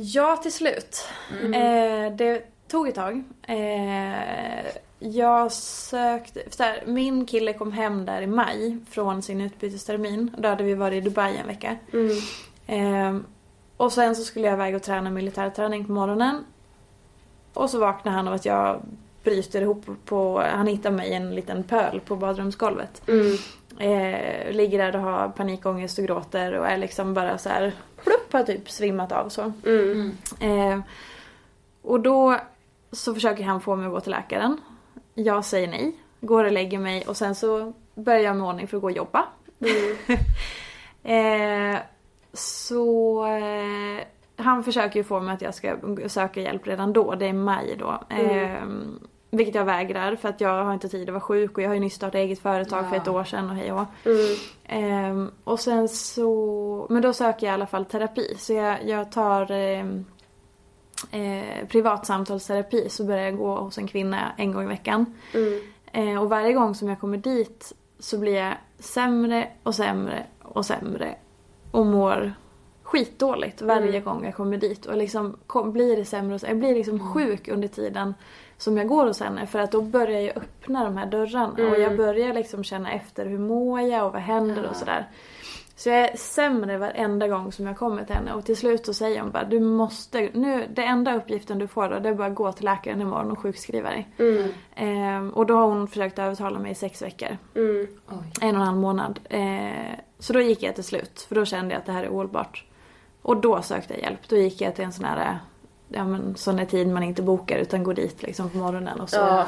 ja, 0.00 0.36
till 0.36 0.52
slut. 0.52 1.08
Eh, 1.42 2.12
det 2.16 2.42
tog 2.68 2.88
ett 2.88 2.94
tag. 2.94 3.24
Eh, 3.42 4.66
jag 4.98 5.52
sökte... 5.52 6.42
Här, 6.58 6.82
min 6.86 7.26
kille 7.26 7.52
kom 7.52 7.72
hem 7.72 8.06
där 8.06 8.22
i 8.22 8.26
maj 8.26 8.78
från 8.90 9.22
sin 9.22 9.40
utbytestermin. 9.40 10.30
Då 10.38 10.48
hade 10.48 10.64
vi 10.64 10.74
varit 10.74 10.96
i 10.96 11.08
Dubai 11.08 11.36
en 11.36 11.46
vecka. 11.46 11.76
Mm. 11.92 12.16
Eh, 12.66 13.22
och 13.76 13.92
sen 13.92 14.16
så 14.16 14.24
skulle 14.24 14.46
jag 14.46 14.54
iväg 14.54 14.76
och 14.76 14.82
träna 14.82 15.10
militärträning 15.10 15.84
på 15.84 15.92
morgonen. 15.92 16.44
Och 17.54 17.70
så 17.70 17.78
vaknade 17.78 18.16
han 18.16 18.28
av 18.28 18.34
att 18.34 18.44
jag 18.44 18.82
bryter 19.24 19.62
ihop 19.62 19.84
på... 20.04 20.40
Han 20.40 20.66
hittar 20.66 20.90
mig 20.90 21.08
i 21.08 21.14
en 21.14 21.34
liten 21.34 21.62
pöl 21.62 22.00
på 22.00 22.16
badrumsgolvet. 22.16 23.08
Mm. 23.08 23.36
Eh, 23.78 24.52
ligger 24.52 24.78
där 24.78 24.96
och 24.96 25.02
har 25.02 25.28
panikångest 25.28 25.98
och 25.98 26.04
gråter 26.04 26.52
och 26.52 26.66
är 26.66 26.78
liksom 26.78 27.14
bara 27.14 27.38
så 27.38 27.48
här... 27.48 27.72
Plupp, 28.04 28.32
har 28.32 28.42
typ 28.42 28.70
svimmat 28.70 29.12
av 29.12 29.28
så. 29.28 29.52
Mm. 29.66 30.12
Eh, 30.40 30.80
och 31.82 32.00
då 32.00 32.40
så 32.92 33.14
försöker 33.14 33.44
han 33.44 33.60
få 33.60 33.76
mig 33.76 33.86
att 33.86 33.92
gå 33.92 34.00
till 34.00 34.10
läkaren. 34.10 34.60
Jag 35.14 35.44
säger 35.44 35.68
nej. 35.68 35.96
Går 36.20 36.44
och 36.44 36.52
lägger 36.52 36.78
mig 36.78 37.04
och 37.06 37.16
sen 37.16 37.34
så 37.34 37.72
börjar 37.94 38.20
jag 38.20 38.36
med 38.36 38.46
ordning 38.46 38.68
för 38.68 38.76
att 38.76 38.80
gå 38.80 38.86
och 38.86 38.96
jobba. 38.96 39.26
eh, 41.02 41.78
så 42.32 43.26
eh, 43.26 44.04
han 44.36 44.64
försöker 44.64 45.00
ju 45.00 45.04
få 45.04 45.20
mig 45.20 45.34
att 45.34 45.42
jag 45.42 45.54
ska 45.54 45.76
söka 46.06 46.40
hjälp 46.40 46.66
redan 46.66 46.92
då. 46.92 47.14
Det 47.14 47.26
är 47.26 47.32
maj 47.32 47.76
då. 47.78 48.02
Eh, 48.16 48.62
vilket 49.36 49.54
jag 49.54 49.64
vägrar 49.64 50.16
för 50.16 50.28
att 50.28 50.40
jag 50.40 50.64
har 50.64 50.74
inte 50.74 50.88
tid 50.88 51.08
att 51.08 51.12
vara 51.12 51.20
sjuk 51.20 51.56
och 51.58 51.62
jag 51.62 51.68
har 51.68 51.74
ju 51.74 51.80
nyss 51.80 51.94
startat 51.94 52.14
eget 52.14 52.38
företag 52.38 52.84
för 52.88 52.96
Ja. 52.96 53.02
ett 53.02 53.08
år 53.08 53.24
sedan 53.24 53.50
och 53.50 53.56
hej 53.56 53.72
och. 53.72 53.84
Mm. 54.04 54.36
Ehm, 54.64 55.30
och 55.44 55.60
sen 55.60 55.88
så, 55.88 56.86
men 56.90 57.02
då 57.02 57.12
söker 57.12 57.46
jag 57.46 57.52
i 57.52 57.54
alla 57.54 57.66
fall 57.66 57.84
terapi. 57.84 58.34
Så 58.38 58.52
jag, 58.52 58.84
jag 58.88 59.12
tar 59.12 59.50
ehm, 59.50 60.04
eh, 61.10 61.66
privat 61.68 62.06
samtalsterapi 62.06 62.88
så 62.88 63.04
börjar 63.04 63.24
jag 63.24 63.36
gå 63.36 63.56
hos 63.56 63.78
en 63.78 63.86
kvinna 63.86 64.32
en 64.36 64.52
gång 64.52 64.64
i 64.64 64.68
veckan. 64.68 65.14
Mm. 65.34 65.60
Eh, 65.92 66.22
och 66.22 66.30
varje 66.30 66.52
gång 66.52 66.74
som 66.74 66.88
jag 66.88 67.00
kommer 67.00 67.18
dit 67.18 67.72
så 67.98 68.18
blir 68.18 68.34
jag 68.36 68.54
sämre 68.78 69.48
och 69.62 69.74
sämre 69.74 70.26
och 70.42 70.66
sämre. 70.66 71.14
Och 71.70 71.86
mår 71.86 72.32
skitdåligt 72.82 73.62
varje 73.62 73.88
Mm. 73.88 74.04
gång 74.04 74.24
jag 74.24 74.34
kommer 74.34 74.56
dit. 74.56 74.86
Och 74.86 74.96
liksom 74.96 75.36
kom, 75.46 75.72
blir 75.72 75.96
det 75.96 76.04
sämre 76.04 76.34
och 76.34 76.40
sämre. 76.40 76.50
Jag 76.52 76.58
blir 76.58 76.74
liksom 76.74 77.12
sjuk 77.14 77.48
under 77.48 77.68
tiden 77.68 78.14
som 78.58 78.76
jag 78.76 78.88
går 78.88 79.06
hos 79.06 79.20
henne. 79.20 79.46
För 79.46 79.58
att 79.58 79.72
då 79.72 79.82
börjar 79.82 80.20
jag 80.20 80.36
öppna 80.36 80.84
de 80.84 80.96
här 80.96 81.06
dörrarna. 81.06 81.52
Och 81.52 81.58
Mm. 81.58 81.82
jag 81.82 81.96
börjar 81.96 82.32
liksom 82.34 82.64
känna 82.64 82.92
efter 82.92 83.26
hur 83.26 83.38
mår 83.38 83.80
jag 83.80 84.06
och 84.06 84.12
vad 84.12 84.22
händer 84.22 84.66
och 84.70 84.76
sådär. 84.76 85.08
Så 85.76 85.88
jag 85.88 85.98
är 85.98 86.16
sämre 86.16 86.78
varenda 86.78 87.28
gång 87.28 87.52
som 87.52 87.66
jag 87.66 87.76
kommer 87.78 88.04
till 88.04 88.14
henne 88.14 88.32
och 88.32 88.44
till 88.44 88.56
slut 88.56 88.86
så 88.86 88.94
säger 88.94 89.20
hon 89.20 89.30
bara 89.30 89.44
du 89.44 89.60
måste, 89.60 90.30
nu, 90.34 90.66
det 90.74 90.82
enda 90.84 91.14
uppgiften 91.14 91.58
du 91.58 91.66
får 91.66 91.88
då 91.88 91.98
det 91.98 92.08
är 92.08 92.14
bara 92.14 92.28
att 92.28 92.34
gå 92.34 92.52
till 92.52 92.64
läkaren 92.64 93.00
imorgon 93.00 93.30
och 93.30 93.38
sjukskriva 93.38 93.90
dig. 93.90 94.08
Mm. 94.18 94.48
Ehm, 94.74 95.30
och 95.30 95.46
då 95.46 95.56
har 95.56 95.66
hon 95.66 95.88
försökt 95.88 96.18
övertala 96.18 96.58
mig 96.58 96.70
i 96.72 96.74
sex 96.74 97.02
veckor. 97.02 97.36
Mm. 97.54 97.86
Oj. 98.08 98.16
En 98.40 98.54
och 98.56 98.60
en 98.60 98.66
halv 98.66 98.78
månad. 98.78 99.20
Ehm, 99.30 99.96
så 100.18 100.32
då 100.32 100.40
gick 100.40 100.62
jag 100.62 100.74
till 100.74 100.84
slut 100.84 101.20
för 101.28 101.34
då 101.34 101.44
kände 101.44 101.74
jag 101.74 101.78
att 101.80 101.86
det 101.86 101.92
här 101.92 102.04
är 102.04 102.08
ohållbart. 102.08 102.64
Och 103.22 103.36
då 103.36 103.62
sökte 103.62 103.94
jag 103.94 104.02
hjälp. 104.02 104.28
Då 104.28 104.36
gick 104.36 104.60
jag 104.60 104.74
till 104.74 104.84
en 104.84 104.92
sån 104.92 105.04
här, 105.04 105.38
ja 105.88 106.04
men 106.04 106.36
sån 106.36 106.56
där 106.56 106.64
tid 106.64 106.88
man 106.88 107.02
inte 107.02 107.22
bokar 107.22 107.58
utan 107.58 107.82
går 107.84 107.94
dit 107.94 108.22
liksom 108.22 108.50
på 108.50 108.58
morgonen 108.58 109.00
och 109.00 109.10
så, 109.10 109.16
Ja. 109.16 109.46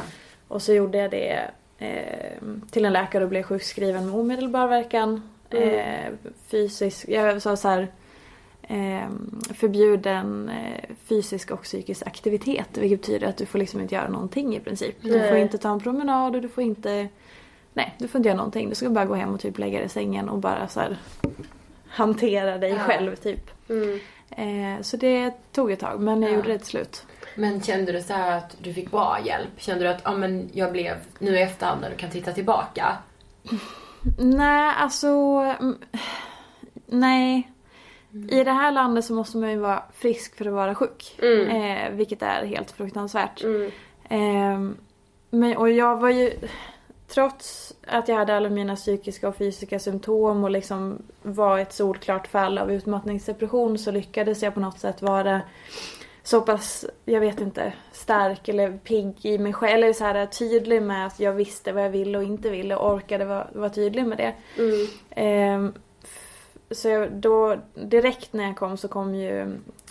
och 0.48 0.62
så 0.62 0.72
gjorde 0.72 0.98
jag 0.98 1.10
det 1.10 1.50
ehm, 1.78 2.62
till 2.70 2.84
en 2.84 2.92
läkare 2.92 3.24
och 3.24 3.30
blev 3.30 3.42
sjukskriven 3.42 4.06
med 4.06 4.14
omedelbar 4.20 4.68
verkan. 4.68 5.22
Mm. 5.50 5.68
Eh, 5.68 6.12
fysisk, 6.48 7.08
jag 7.08 7.42
sa 7.42 7.56
så 7.56 7.68
här 7.68 7.88
eh, 8.62 9.08
förbjuden 9.54 10.48
eh, 10.48 10.94
fysisk 11.04 11.50
och 11.50 11.62
psykisk 11.62 12.06
aktivitet. 12.06 12.68
Vilket 12.78 13.00
betyder 13.00 13.26
att 13.26 13.36
du 13.36 13.46
får 13.46 13.58
liksom 13.58 13.80
inte 13.80 13.94
göra 13.94 14.08
någonting 14.08 14.56
i 14.56 14.60
princip. 14.60 14.96
Du 15.00 15.28
får 15.28 15.36
inte 15.36 15.58
ta 15.58 15.70
en 15.72 15.80
promenad 15.80 16.36
och 16.36 16.42
du 16.42 16.48
får 16.48 16.64
inte 16.64 17.08
Nej, 17.72 17.94
du 17.98 18.08
får 18.08 18.18
inte 18.18 18.28
göra 18.28 18.36
någonting. 18.36 18.68
Du 18.68 18.74
ska 18.74 18.90
bara 18.90 19.04
gå 19.04 19.14
hem 19.14 19.34
och 19.34 19.40
typ 19.40 19.58
lägga 19.58 19.78
dig 19.78 19.86
i 19.86 19.88
sängen 19.88 20.28
och 20.28 20.38
bara 20.38 20.68
så 20.68 20.80
här 20.80 20.96
hantera 21.88 22.58
dig 22.58 22.70
Ja. 22.70 22.78
själv 22.78 23.16
typ. 23.16 23.50
Mm. 23.70 23.98
Eh, 24.30 24.80
så 24.82 24.96
det 24.96 25.30
tog 25.52 25.72
ett 25.72 25.80
tag 25.80 26.00
men 26.00 26.22
jag 26.22 26.30
Ja. 26.32 26.36
gjorde 26.36 26.48
det 26.48 26.58
till 26.58 26.66
slut. 26.66 27.06
Men 27.36 27.60
kände 27.62 27.92
du 27.92 28.02
så 28.02 28.14
att 28.14 28.56
du 28.58 28.74
fick 28.74 28.90
bra 28.90 29.18
hjälp? 29.24 29.48
Kände 29.56 29.84
du 29.84 29.88
att 29.90 30.00
ja, 30.04 30.12
men 30.16 30.50
jag 30.52 30.72
blev 30.72 30.96
nu 31.18 31.36
i 31.36 31.42
efterhand 31.42 31.80
när 31.80 31.90
du 31.90 31.96
kan 31.96 32.10
titta 32.10 32.32
tillbaka? 32.32 32.96
Nej, 34.18 34.72
alltså... 34.78 35.06
mm, 35.60 35.78
Nej. 36.86 37.50
I 38.30 38.44
det 38.44 38.52
här 38.52 38.72
landet 38.72 39.04
så 39.04 39.14
måste 39.14 39.36
man 39.36 39.50
ju 39.50 39.56
vara 39.58 39.82
frisk 39.94 40.36
för 40.36 40.46
att 40.46 40.52
vara 40.52 40.74
sjuk. 40.74 41.18
Mm. 41.22 41.48
Eh, 41.48 41.90
vilket 41.90 42.22
är 42.22 42.44
helt 42.44 42.70
fruktansvärt. 42.70 43.42
Mm. 43.44 43.70
Ehm, 44.08 44.76
men, 45.30 45.56
och 45.56 45.70
jag 45.70 45.96
var 45.96 46.10
ju... 46.10 46.32
Trots 47.08 47.74
att 47.86 48.08
jag 48.08 48.16
hade 48.16 48.36
alla 48.36 48.48
mina 48.48 48.76
psykiska 48.76 49.28
och 49.28 49.36
fysiska 49.36 49.78
symptom 49.78 50.44
och 50.44 50.50
liksom 50.50 51.02
var 51.22 51.58
ett 51.58 51.72
solklart 51.72 52.26
fall 52.26 52.58
av 52.58 52.72
utmattningsdepression 52.72 53.78
så 53.78 53.90
lyckades 53.90 54.42
jag 54.42 54.54
på 54.54 54.60
något 54.60 54.78
sätt 54.78 55.02
vara 55.02 55.40
så 56.22 56.40
pass, 56.40 56.84
jag 57.04 57.20
vet 57.20 57.40
inte, 57.40 57.72
stark 57.92 58.48
eller 58.48 58.72
pigg 58.78 59.14
i 59.22 59.38
mig 59.38 59.52
själv. 59.52 59.74
Eller 59.84 59.92
så 59.92 60.04
här 60.04 60.26
tydlig 60.26 60.82
med 60.82 61.06
att 61.06 61.20
jag 61.20 61.32
visste 61.32 61.72
vad 61.72 61.84
jag 61.84 61.90
ville 61.90 62.18
och 62.18 62.24
inte 62.24 62.50
ville 62.50 62.76
och 62.76 62.94
orkade 62.94 63.24
vara, 63.24 63.46
vara 63.52 63.70
tydlig 63.70 64.06
med 64.06 64.18
det. 64.18 64.32
Mm. 64.62 64.86
Ehm, 65.10 65.74
så 66.70 66.88
jag, 66.88 67.12
då, 67.12 67.56
direkt 67.74 68.32
när 68.32 68.44
jag 68.44 68.56
kom 68.56 68.76
så 68.76 68.88
kom 68.88 69.14
ju 69.14 69.40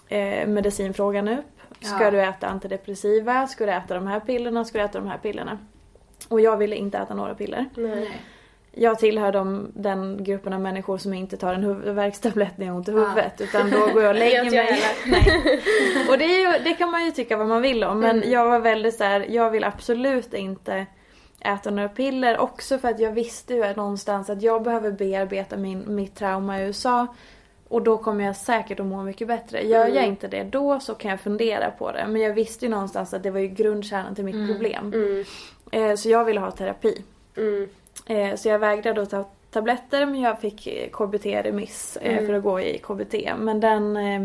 eh, 0.08 0.48
medicinfrågan 0.48 1.28
upp. 1.28 1.46
Ska 1.82 2.04
Ja. 2.04 2.12
du 2.12 2.22
äta 2.22 2.48
antidepressiva? 2.48 3.48
Ska 3.48 3.66
du 3.66 3.72
äta 3.72 3.94
de 3.96 4.08
här 4.08 4.20
pillerna? 4.20 4.66
Ska 4.66 4.78
du 4.78 4.84
äta 4.84 5.00
de 5.00 5.08
här 5.08 5.18
pillerna? 5.18 5.58
Och 6.28 6.42
jag 6.42 6.58
ville 6.58 6.76
inte 6.76 6.98
äta 6.98 7.14
några 7.14 7.36
piller. 7.36 7.66
Nej. 7.76 8.12
Jag 8.78 9.00
tillhör 9.00 9.32
de, 9.32 9.72
den 9.74 10.24
gruppen 10.24 10.54
av 10.54 10.62
människor 10.62 10.98
som 10.98 11.14
inte 11.14 11.38
tar 11.38 11.54
en 11.54 11.64
huvudvärkstablett 11.64 12.58
när 12.58 12.66
jag 12.66 12.74
har 12.74 12.78
ont 12.78 12.90
i 12.90 12.92
Ja. 12.92 12.98
huvudet. 12.98 13.42
Utan 13.42 13.72
då 13.72 13.80
går 13.94 14.02
jag 14.04 14.10
och 14.10 14.16
lägger 14.20 14.44
jag 14.44 14.52
mig. 14.54 14.80
Nej. 15.06 15.60
Och 16.10 16.18
det, 16.18 16.26
är 16.26 16.40
ju, 16.58 16.64
det 16.64 16.74
kan 16.74 16.92
man 16.92 17.06
ju 17.06 17.12
tycka 17.12 17.38
vad 17.38 17.48
man 17.48 17.62
vill 17.62 17.84
om. 17.84 18.00
Men 18.00 18.18
Mm. 18.18 18.32
jag 18.32 18.46
var 18.50 18.60
väldigt 18.60 18.96
så 18.96 19.04
här, 19.04 19.26
jag 19.30 19.50
vill 19.52 19.64
absolut 19.64 20.34
inte 20.34 20.86
äta 21.40 21.72
några 21.72 21.90
piller. 21.90 22.38
Också 22.38 22.78
för 22.78 22.88
att 22.88 23.00
jag 23.00 23.12
visste 23.12 23.54
ju 23.54 23.74
någonstans 23.74 24.30
att 24.30 24.42
jag 24.42 24.64
behöver 24.64 24.92
bearbeta 24.92 25.58
min, 25.58 25.96
mitt 25.96 26.16
trauma 26.16 26.60
i 26.62 26.64
USA. 26.66 27.08
Och 27.68 27.82
då 27.82 27.98
kommer 27.98 28.26
jag 28.26 28.36
säkert 28.36 28.80
att 28.80 28.86
må 28.86 29.04
mycket 29.04 29.28
bättre. 29.28 29.62
Gör 29.62 29.80
jag 29.80 29.90
Mm. 29.98 30.06
inte 30.10 30.28
det 30.28 30.44
då 30.44 30.80
så 30.80 30.96
kan 30.96 31.12
jag 31.12 31.20
fundera 31.20 31.72
på 31.72 31.92
det. 31.92 32.06
Men 32.08 32.22
jag 32.22 32.34
visste 32.34 32.66
ju 32.66 32.72
någonstans 32.72 33.14
att 33.14 33.24
det 33.24 33.32
var 33.32 33.40
ju 33.40 33.48
grundkärnan 33.48 34.16
till 34.16 34.26
mitt 34.26 34.52
problem. 34.52 34.92
Mm. 34.94 35.24
Eh, 35.76 35.96
så 35.96 36.10
jag 36.10 36.26
ville 36.26 36.40
ha 36.40 36.52
terapi. 36.52 37.02
Mm. 37.38 37.68
Eh, 38.06 38.36
så 38.36 38.50
jag 38.50 38.60
vägrade 38.60 39.02
att 39.02 39.10
ta 39.10 39.26
tabletter 39.52 40.06
men 40.06 40.22
jag 40.22 40.42
fick 40.42 40.68
eh, 40.68 40.90
KBT-remiss 40.90 41.98
eh, 42.02 42.14
Mm. 42.14 42.26
för 42.28 42.34
att 42.34 42.44
gå 42.44 42.60
i 42.62 42.78
KBT. 42.78 43.14
Men 43.38 43.60
den... 43.60 43.98
Eh, 43.98 44.22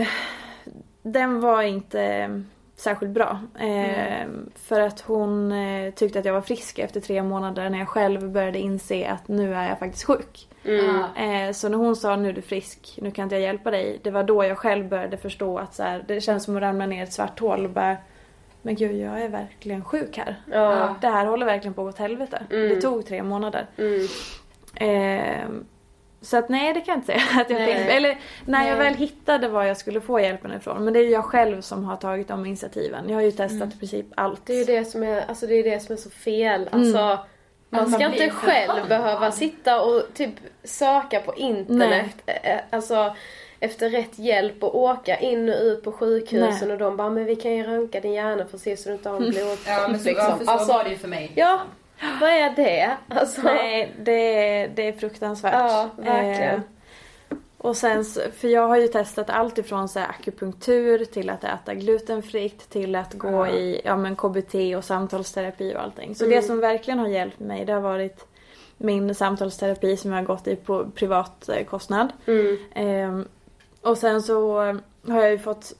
eh, 0.00 0.06
den 1.02 1.40
var 1.40 1.62
inte 1.62 2.42
särskilt 2.76 3.12
bra. 3.12 3.40
Eh, 3.60 4.26
För 4.54 4.80
att 4.80 5.00
hon 5.00 5.52
eh, 5.52 5.92
tyckte 5.94 6.18
att 6.18 6.24
jag 6.24 6.32
var 6.32 6.40
frisk 6.40 6.78
efter 6.78 7.00
tre 7.00 7.22
månader 7.22 7.70
när 7.70 7.78
jag 7.78 7.88
själv 7.88 8.30
började 8.30 8.58
inse 8.58 9.08
att 9.08 9.28
nu 9.28 9.54
är 9.54 9.68
jag 9.68 9.78
faktiskt 9.78 10.04
sjuk. 10.04 10.48
Mm. 10.64 11.04
Eh, 11.16 11.52
så 11.52 11.68
när 11.68 11.78
hon 11.78 11.96
sa 11.96 12.16
nu 12.16 12.28
är 12.28 12.32
du 12.32 12.42
frisk, 12.42 12.98
nu 13.02 13.10
kan 13.10 13.22
inte 13.22 13.34
jag 13.34 13.42
hjälpa 13.42 13.70
dig. 13.70 14.00
Det 14.02 14.10
var 14.10 14.22
då 14.24 14.44
jag 14.44 14.58
själv 14.58 14.88
började 14.88 15.16
förstå 15.16 15.58
att 15.58 15.74
så 15.74 15.82
här, 15.82 16.04
det 16.08 16.20
känns 16.20 16.44
som 16.44 16.56
att 16.56 16.62
ramla 16.62 16.86
ner 16.86 17.00
i 17.00 17.02
ett 17.02 17.12
svart 17.12 17.40
hål 17.40 17.64
och 17.64 17.70
bara 17.70 17.96
Men 18.62 18.74
gud 18.74 18.96
jag 18.96 19.20
är 19.22 19.28
verkligen 19.28 19.84
sjuk 19.84 20.16
här. 20.18 20.36
Ja. 20.52 20.96
Det 21.00 21.08
här 21.08 21.26
håller 21.26 21.46
verkligen 21.46 21.74
på 21.74 21.80
att 21.80 21.84
gå 21.84 21.88
åt 21.88 21.98
helvete. 21.98 22.42
Mm. 22.50 22.68
Det 22.68 22.80
tog 22.80 23.06
tre 23.06 23.22
månader. 23.22 23.66
Mm. 23.78 24.06
Eh, 24.74 25.48
så 26.20 26.36
att 26.36 26.48
nej 26.48 26.74
det 26.74 26.80
kan 26.80 26.92
jag 26.92 26.96
inte 26.98 27.06
säga 27.06 27.40
att 27.42 27.50
jag 27.50 27.58
Nej. 27.58 27.74
tänkte. 27.74 27.92
Eller 27.92 28.18
när 28.46 28.68
jag 28.68 28.78
Nej. 28.78 28.88
väl 28.88 28.94
hittade 28.98 29.48
var 29.48 29.64
jag 29.64 29.76
skulle 29.76 30.00
få 30.00 30.20
hjälpen 30.20 30.52
ifrån. 30.52 30.84
Men 30.84 30.92
det 30.92 31.00
är 31.00 31.08
jag 31.08 31.24
själv 31.24 31.60
som 31.60 31.84
har 31.84 31.96
tagit 31.96 32.28
de 32.28 32.46
initiativen. 32.46 33.08
Jag 33.08 33.16
har 33.16 33.22
ju 33.22 33.30
testat 33.32 33.74
i 33.74 33.78
princip 33.78 34.06
allt. 34.14 34.46
Det 34.46 34.52
är 34.52 34.58
ju 34.58 34.64
det 34.64 34.84
som 34.84 35.02
är, 35.02 35.24
alltså 35.28 35.46
det 35.46 35.54
är 35.54 35.64
det 35.64 35.80
som 35.80 35.92
är 35.92 35.96
så 35.96 36.10
fel. 36.10 36.68
Alltså, 36.72 36.98
man 36.98 37.18
man 37.70 37.90
ska 37.90 38.04
inte 38.12 38.30
själv 38.30 38.88
behöva 38.88 39.30
sitta 39.32 39.82
och 39.82 40.02
typ 40.14 40.34
söka 40.64 41.20
på 41.20 41.34
internet. 41.34 42.16
eh, 42.26 42.58
Alltså 42.70 43.16
efter 43.62 43.90
rätt 43.90 44.18
hjälp 44.18 44.62
och 44.64 44.76
åka 44.78 45.16
in 45.18 45.48
och 45.48 45.54
ut 45.60 45.82
på 45.84 45.92
sjukhusen 45.92 46.68
Nej. 46.68 46.72
och 46.72 46.78
de 46.78 46.96
bara 46.96 47.10
men 47.10 47.24
vi 47.24 47.36
kan 47.36 47.56
ju 47.56 47.62
röntga 47.62 48.00
din 48.00 48.12
hjärna 48.12 48.44
för 48.46 48.56
att 48.56 48.62
se 48.62 48.76
så 48.76 48.88
du 48.88 48.94
inte 48.94 49.08
har 49.08 49.16
en 49.16 49.30
blod. 49.30 49.58
Ja 49.66 49.88
men 49.88 49.98
så, 50.00 50.08
liksom. 50.08 50.26
ja, 50.28 50.36
för 50.36 50.44
så 50.44 50.50
Alltså, 50.50 50.72
var 50.72 50.84
det 50.84 50.90
ju 50.90 50.96
för 50.96 51.08
mig. 51.08 51.32
Ja, 51.34 51.60
vad 52.20 52.30
är 52.30 52.50
det? 52.56 52.96
Alltså, 53.08 53.42
Nej, 53.42 53.92
det, 54.00 54.12
är- 54.12 54.68
det 54.74 54.88
är 54.88 54.92
fruktansvärt. 54.92 55.54
Ja, 55.54 55.90
verkligen. 55.96 56.54
Eh, 56.54 56.60
och 57.58 57.76
sen, 57.76 58.04
för 58.36 58.48
jag 58.48 58.68
har 58.68 58.76
ju 58.76 58.88
testat 58.88 59.30
allt 59.30 59.58
ifrån 59.58 59.88
så 59.88 59.98
här 59.98 60.08
akupunktur 60.08 61.04
till 61.04 61.30
att 61.30 61.44
äta 61.44 61.74
glutenfritt 61.74 62.70
till 62.70 62.94
att 62.94 63.14
gå 63.14 63.46
i 63.46 63.80
ja, 63.84 63.96
men 63.96 64.16
KBT 64.16 64.54
och 64.76 64.84
samtalsterapi 64.84 65.74
och 65.74 65.80
allting. 65.82 66.14
Så 66.14 66.26
det 66.26 66.42
som 66.42 66.60
verkligen 66.60 66.98
har 66.98 67.08
hjälpt 67.08 67.40
mig 67.40 67.64
det 67.64 67.72
har 67.72 67.80
varit 67.80 68.26
min 68.76 69.14
samtalsterapi 69.14 69.96
som 69.96 70.10
jag 70.12 70.18
har 70.18 70.24
gått 70.26 70.46
i 70.46 70.56
på 70.56 70.90
privat 70.94 71.48
eh, 71.48 71.64
kostnad. 71.64 72.12
Mm. 72.26 72.58
Ehm, 72.74 73.28
och 73.82 73.98
sen 73.98 74.22
så 74.22 74.62
eh, 74.62 74.76
har 75.08 75.22
jag 75.22 75.30
ju 75.30 75.38
fått 75.38 75.72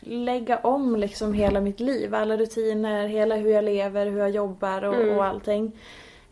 lägga 0.00 0.58
om 0.58 0.96
liksom 0.96 1.32
hela 1.34 1.60
mitt 1.60 1.80
liv. 1.80 2.14
Alla 2.14 2.36
rutiner, 2.36 3.06
hela 3.06 3.36
hur 3.36 3.50
jag 3.50 3.64
lever, 3.64 4.06
hur 4.06 4.18
jag 4.18 4.30
jobbar 4.30 4.84
och, 4.84 4.94
Mm. 4.94 5.16
och 5.18 5.24
allting. 5.24 5.72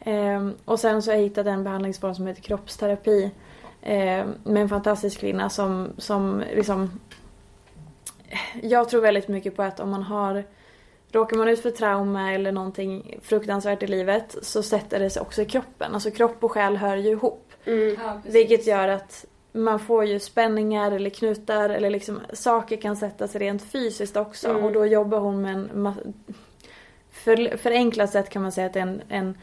Ehm, 0.00 0.54
och 0.64 0.80
sen 0.80 1.02
så 1.02 1.10
har 1.10 1.16
jag 1.16 1.22
hittat 1.22 1.46
en 1.46 1.64
behandlingsform 1.64 2.14
som 2.14 2.26
heter 2.26 2.42
kroppsterapi. 2.42 3.30
ehm, 3.82 4.34
med 4.44 4.62
en 4.62 4.68
fantastisk 4.68 5.20
kvinna 5.20 5.50
som, 5.50 5.88
som 5.98 6.42
liksom... 6.54 7.00
Jag 8.62 8.88
tror 8.88 9.00
väldigt 9.00 9.28
mycket 9.28 9.56
på 9.56 9.62
att 9.62 9.80
om 9.80 9.90
man 9.90 10.02
har 10.02 10.44
Råkar 11.12 11.36
man 11.36 11.48
ut 11.48 11.62
för 11.62 11.70
trauma 11.70 12.32
eller 12.32 12.52
någonting 12.52 13.18
fruktansvärt 13.22 13.82
i 13.82 13.86
livet 13.86 14.36
så 14.42 14.62
sätter 14.62 14.98
det 15.00 15.10
sig 15.10 15.22
också 15.22 15.42
i 15.42 15.44
kroppen. 15.44 15.94
Alltså 15.94 16.10
kropp 16.10 16.44
och 16.44 16.52
själ 16.52 16.76
hör 16.76 16.96
ju 16.96 17.10
ihop. 17.10 17.52
Mm. 17.64 17.96
Ja. 18.04 18.20
Vilket 18.26 18.66
gör 18.66 18.88
att 18.88 19.24
man 19.62 19.80
får 19.80 20.04
ju 20.04 20.18
spänningar 20.20 20.92
eller 20.92 21.10
knutar 21.10 21.70
eller 21.70 21.90
liksom 21.90 22.20
saker 22.32 22.76
kan 22.76 22.96
sätta 22.96 23.28
sig 23.28 23.40
rent 23.40 23.62
fysiskt 23.62 24.16
också. 24.16 24.48
Mm. 24.48 24.64
Och 24.64 24.72
då 24.72 24.86
jobbar 24.86 25.18
hon 25.18 25.40
med 25.42 25.52
en 25.52 25.94
för, 27.12 27.56
förenklat 27.56 28.10
sätt 28.10 28.30
kan 28.30 28.42
man 28.42 28.52
säga 28.52 28.66
att 28.66 28.72
det 28.72 28.78
är 28.80 28.82
en, 28.82 29.02
en 29.08 29.38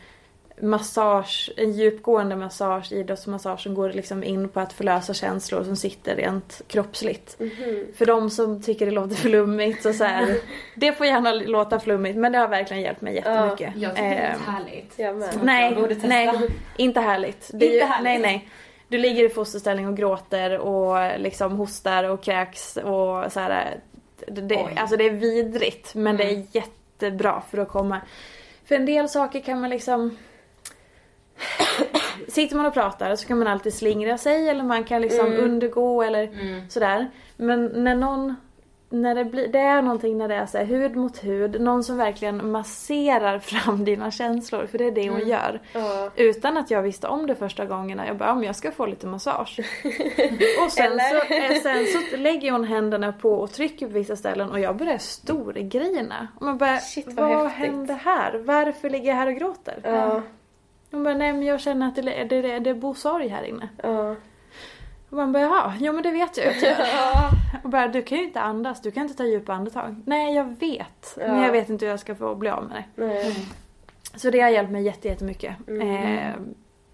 massage, 0.62 1.52
en 1.58 1.72
djupgående 1.72 2.36
massage, 2.36 2.92
idrottsmassagen 2.92 3.74
går 3.74 3.90
liksom 3.90 4.24
in 4.24 4.50
på 4.50 4.60
att 4.60 4.74
förlösa 4.74 5.14
känslor 5.14 5.64
som 5.64 5.76
sitter 5.76 6.16
rent 6.16 6.62
kroppsligt. 6.68 7.40
Mhm. 7.40 7.86
För 7.96 8.06
de 8.06 8.30
som 8.30 8.62
tycker 8.62 8.86
det 8.86 8.92
låter 8.92 9.16
flummigt 9.16 9.86
och 9.86 9.96
så 9.96 10.04
här, 10.04 10.38
det 10.76 10.94
får 10.94 11.06
gärna 11.06 11.34
låta 11.34 11.80
flummigt 11.80 12.18
men 12.18 12.32
det 12.32 12.38
har 12.38 12.48
verkligen 12.48 12.84
hjälpt 12.84 13.02
mig 13.02 13.16
jättemycket. 13.16 13.74
Jag 13.76 13.96
tycker 13.96 14.10
det 14.10 14.16
är 14.16 14.34
Ehm, 14.34 14.54
härligt. 14.54 14.94
Så 15.34 15.40
Nej, 15.44 15.72
jag 15.72 15.82
borde 15.82 15.96
testa. 15.96 16.08
nej, 16.08 16.50
inte 16.78 17.00
härligt. 17.00 17.50
Det 17.54 17.66
är 17.66 17.70
Inte 17.70 17.78
ju, 17.78 17.84
härligt. 17.84 18.04
Nej, 18.04 18.20
nej. 18.20 18.50
Du 18.88 18.98
ligger 18.98 19.26
i 19.26 19.30
fosterställning 19.30 19.88
och 19.88 19.98
gråter 19.98 20.58
och 20.58 21.20
liksom 21.20 21.58
hostar 21.58 22.04
och 22.04 22.24
kräks 22.24 22.78
och 22.78 23.32
så 23.32 23.40
här. 23.40 23.80
Det, 24.28 24.56
Oj. 24.56 24.76
alltså 24.78 24.98
det 24.98 25.06
är 25.06 25.12
vidrigt 25.12 25.96
men 25.96 26.18
det 26.18 26.24
är 26.24 26.46
jättebra 26.52 27.42
för 27.50 27.58
att 27.58 27.70
komma. 27.70 28.02
För 28.66 28.76
en 28.76 28.86
del 28.86 29.10
saker 29.10 29.40
kan 29.40 29.62
man 29.62 29.70
liksom 29.70 30.18
Sitter 32.28 32.56
man 32.56 32.66
och 32.66 32.74
pratar 32.74 33.16
så 33.16 33.28
kan 33.28 33.40
man 33.40 33.48
alltid 33.48 33.74
slingra 33.74 34.18
sig 34.18 34.50
eller 34.50 34.64
man 34.64 34.84
kan 34.84 35.02
liksom 35.02 35.34
undergå 35.34 36.04
eller 36.04 36.30
sådär. 36.70 37.10
Men 37.38 37.66
när 37.66 37.96
någon 37.96 38.36
när 38.90 39.16
det, 39.16 39.26
blir, 39.26 39.48
det 39.48 39.60
är 39.60 39.82
någonting 39.82 40.18
när 40.18 40.28
det 40.28 40.36
är 40.36 40.46
så 40.46 40.58
här, 40.58 40.66
hud 40.66 40.96
mot 40.96 41.24
hud, 41.24 41.62
någon 41.62 41.84
som 41.84 41.98
verkligen 41.98 42.52
masserar 42.52 43.40
fram 43.40 43.86
dina 43.86 44.12
känslor, 44.12 44.66
för 44.66 44.78
det 44.78 44.86
är 44.86 44.92
det 44.92 45.10
hon 45.10 45.28
gör. 45.28 45.62
Ja. 45.74 46.12
Utan 46.16 46.58
att 46.58 46.72
jag 46.72 46.82
visste 46.82 47.08
om 47.08 47.28
det 47.28 47.36
första 47.36 47.66
gångerna. 47.66 48.08
Jag 48.08 48.18
bara, 48.18 48.36
men 48.36 48.44
jag 48.44 48.56
ska 48.56 48.72
få 48.72 48.86
lite 48.86 49.08
massage. 49.08 49.60
och 50.66 50.72
sen 50.72 51.00
så, 51.00 51.34
eh, 51.34 51.62
sen 51.64 51.86
så 51.86 52.18
lägger 52.18 52.52
hon 52.52 52.64
händerna 52.64 53.14
på 53.14 53.32
och 53.32 53.52
trycker 53.52 53.88
på 53.88 53.94
vissa 53.94 54.16
ställen 54.16 54.52
och 54.52 54.60
jag 54.60 54.76
börjar 54.78 54.98
storgrina. 54.98 56.28
Och 56.36 56.46
man 56.46 56.58
bara, 56.58 56.78
Shit, 56.78 57.08
vad 57.08 57.30
vad 57.30 57.48
häftigt." 57.48 57.76
hände 57.76 57.94
här? 57.94 58.38
Varför 58.38 58.90
ligger 58.90 59.10
jag 59.10 59.16
här 59.16 59.28
och 59.28 59.36
gråter? 59.36 59.80
Ja. 59.84 60.22
Hon 60.92 61.04
bara, 61.04 61.14
nej 61.14 61.34
men 61.34 61.44
jag 61.44 61.62
känner 61.62 61.88
att 61.88 61.96
det, 61.96 62.02
det, 62.02 62.42
det, 62.42 62.60
det 62.60 62.74
bor 62.74 62.94
sorg 62.94 63.28
här 63.28 63.44
inne. 63.44 63.70
Ja. 63.84 64.16
Och 65.16 65.22
man 65.22 65.32
bara, 65.32 65.44
jaha, 65.44 65.74
jo 65.80 65.94
men 65.94 66.04
det 66.04 66.12
vet 66.12 66.38
jag 66.38 66.46
ju. 66.56 66.76
Och 67.64 67.70
bara, 67.70 67.88
du 67.88 68.02
kan 68.02 68.18
ju 68.18 68.24
inte 68.24 68.42
andas, 68.42 68.82
du 68.82 68.92
kan 68.92 69.04
inte 69.04 69.16
ta 69.16 69.24
djupa 69.24 69.54
andetag. 69.54 69.96
Nej 70.06 70.36
jag 70.36 70.60
vet, 70.60 71.14
men 71.18 71.38
Ja. 71.38 71.46
jag 71.46 71.52
vet 71.52 71.70
inte 71.70 71.86
hur 71.86 71.90
jag 71.92 72.00
ska 72.00 72.16
få 72.16 72.36
bli 72.36 72.50
av 72.50 72.64
med 72.64 72.84
det. 72.96 73.06
Nej. 73.06 73.36
Så 74.16 74.30
det 74.30 74.40
har 74.40 74.50
hjälpt 74.50 74.72
mig 74.72 74.84
jätte, 74.84 75.08
jättemycket. 75.08 75.56
Eh, 75.82 76.30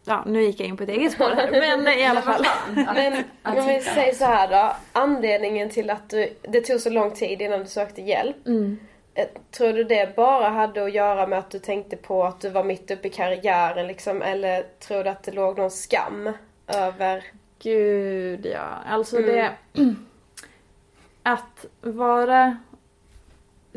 ja, 0.06 0.24
nu 0.26 0.44
gick 0.44 0.60
jag 0.60 0.68
in 0.68 0.78
på 0.78 0.84
ett 0.84 0.90
eget 0.90 1.12
spår 1.12 1.30
här, 1.36 1.52
men 1.84 1.88
i 2.00 2.06
alla 2.06 2.22
fall. 2.22 2.46
Men 2.76 3.14
om 3.44 3.68
vi 3.68 3.82
säger 3.82 4.14
så 4.14 4.26
här 4.26 4.48
då. 4.48 4.76
Anledningen 4.92 5.70
till 5.70 5.90
att 5.90 6.10
du, 6.10 6.30
det 6.42 6.62
tog 6.62 6.80
så 6.80 6.90
lång 6.90 7.12
tid 7.12 7.42
innan 7.42 7.60
du 7.60 7.66
sökte 7.66 8.02
hjälp. 8.02 8.48
Mm. 8.48 8.80
eh, 9.14 9.26
Tror 9.58 9.74
du 9.74 9.84
det 9.84 10.16
bara 10.16 10.50
hade 10.50 10.84
att 10.84 10.94
göra 10.94 11.28
med 11.28 11.40
att 11.40 11.52
du 11.52 11.60
tänkte 11.60 11.98
på 11.98 12.24
att 12.24 12.42
du 12.42 12.50
var 12.50 12.64
mitt 12.64 12.92
uppe 12.92 13.08
i 13.08 13.12
karriären 13.12 13.88
liksom? 13.88 14.22
Eller 14.22 14.64
tror 14.88 15.04
du 15.04 15.10
att 15.10 15.24
det 15.24 15.32
låg 15.32 15.58
någon 15.58 15.72
skam 15.72 16.34
över... 16.68 17.24
Gud 17.64 18.46
ja, 18.46 18.78
alltså 18.86 19.18
det... 19.18 19.54
Att 21.24 21.66
vara 21.82 22.58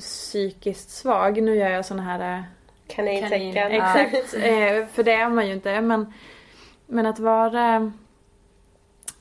psykiskt 0.00 0.90
svag, 0.90 1.42
nu 1.42 1.56
gör 1.56 1.68
jag 1.68 1.86
såna 1.86 2.02
här... 2.02 2.38
eh, 2.38 2.44
Kanintecken? 2.86 3.52
Kanin. 3.54 3.82
Exakt, 3.82 4.34
eh, 4.34 4.86
för 4.92 5.02
det 5.02 5.12
är 5.12 5.28
man 5.28 5.46
ju 5.46 5.52
inte. 5.52 5.80
Men, 5.80 6.12
men 6.86 7.06
att 7.06 7.18
vara... 7.18 7.92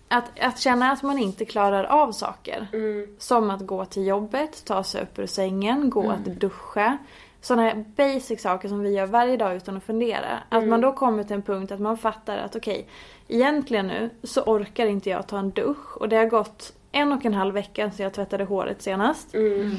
Att, 0.08 0.40
att 0.40 0.60
känna 0.60 0.92
att 0.92 1.04
man 1.04 1.20
inte 1.20 1.46
klarar 1.46 1.84
av 1.84 2.12
saker. 2.12 2.68
Mm. 2.74 3.16
Som 3.20 3.50
att 3.50 3.62
gå 3.62 3.86
till 3.86 4.08
jobbet, 4.08 4.66
ta 4.66 4.84
sig 4.84 5.02
upp 5.02 5.20
ur 5.20 5.26
sängen, 5.26 5.90
gå 5.90 6.10
att 6.10 6.26
duscha. 6.26 6.98
Sådana 7.44 7.62
här 7.64 7.86
basic 7.96 8.42
saker 8.42 8.68
som 8.68 8.80
vi 8.80 8.90
gör 8.90 9.06
varje 9.06 9.38
dag 9.38 9.56
utan 9.56 9.78
att 9.78 9.84
fundera. 9.84 10.44
Att 10.50 10.68
man 10.68 10.82
då 10.82 10.94
kommer 10.94 11.24
till 11.24 11.36
en 11.36 11.42
punkt 11.42 11.72
att 11.72 11.80
man 11.80 11.98
fattar 11.98 12.38
att 12.38 12.56
okej, 12.56 12.88
egentligen 13.28 13.88
nu 13.88 14.10
så 14.24 14.42
orkar 14.42 14.86
inte 14.86 15.10
jag 15.10 15.28
ta 15.28 15.40
en 15.40 15.50
dusch. 15.52 15.98
Och 15.98 16.10
det 16.10 16.16
har 16.16 16.26
gått 16.26 16.74
en 16.92 17.12
och 17.12 17.26
en 17.26 17.34
halv 17.34 17.54
vecka 17.54 17.92
sedan 17.92 18.04
jag 18.04 18.14
tvättade 18.14 18.44
håret 18.44 18.82
senast. 18.82 19.34
Mm. 19.34 19.76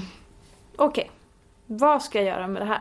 Okej, 0.77 1.11
vad 1.67 2.03
ska 2.03 2.19
jag 2.19 2.27
göra 2.27 2.49
med 2.49 2.63
det 2.63 2.67
här? 2.67 2.81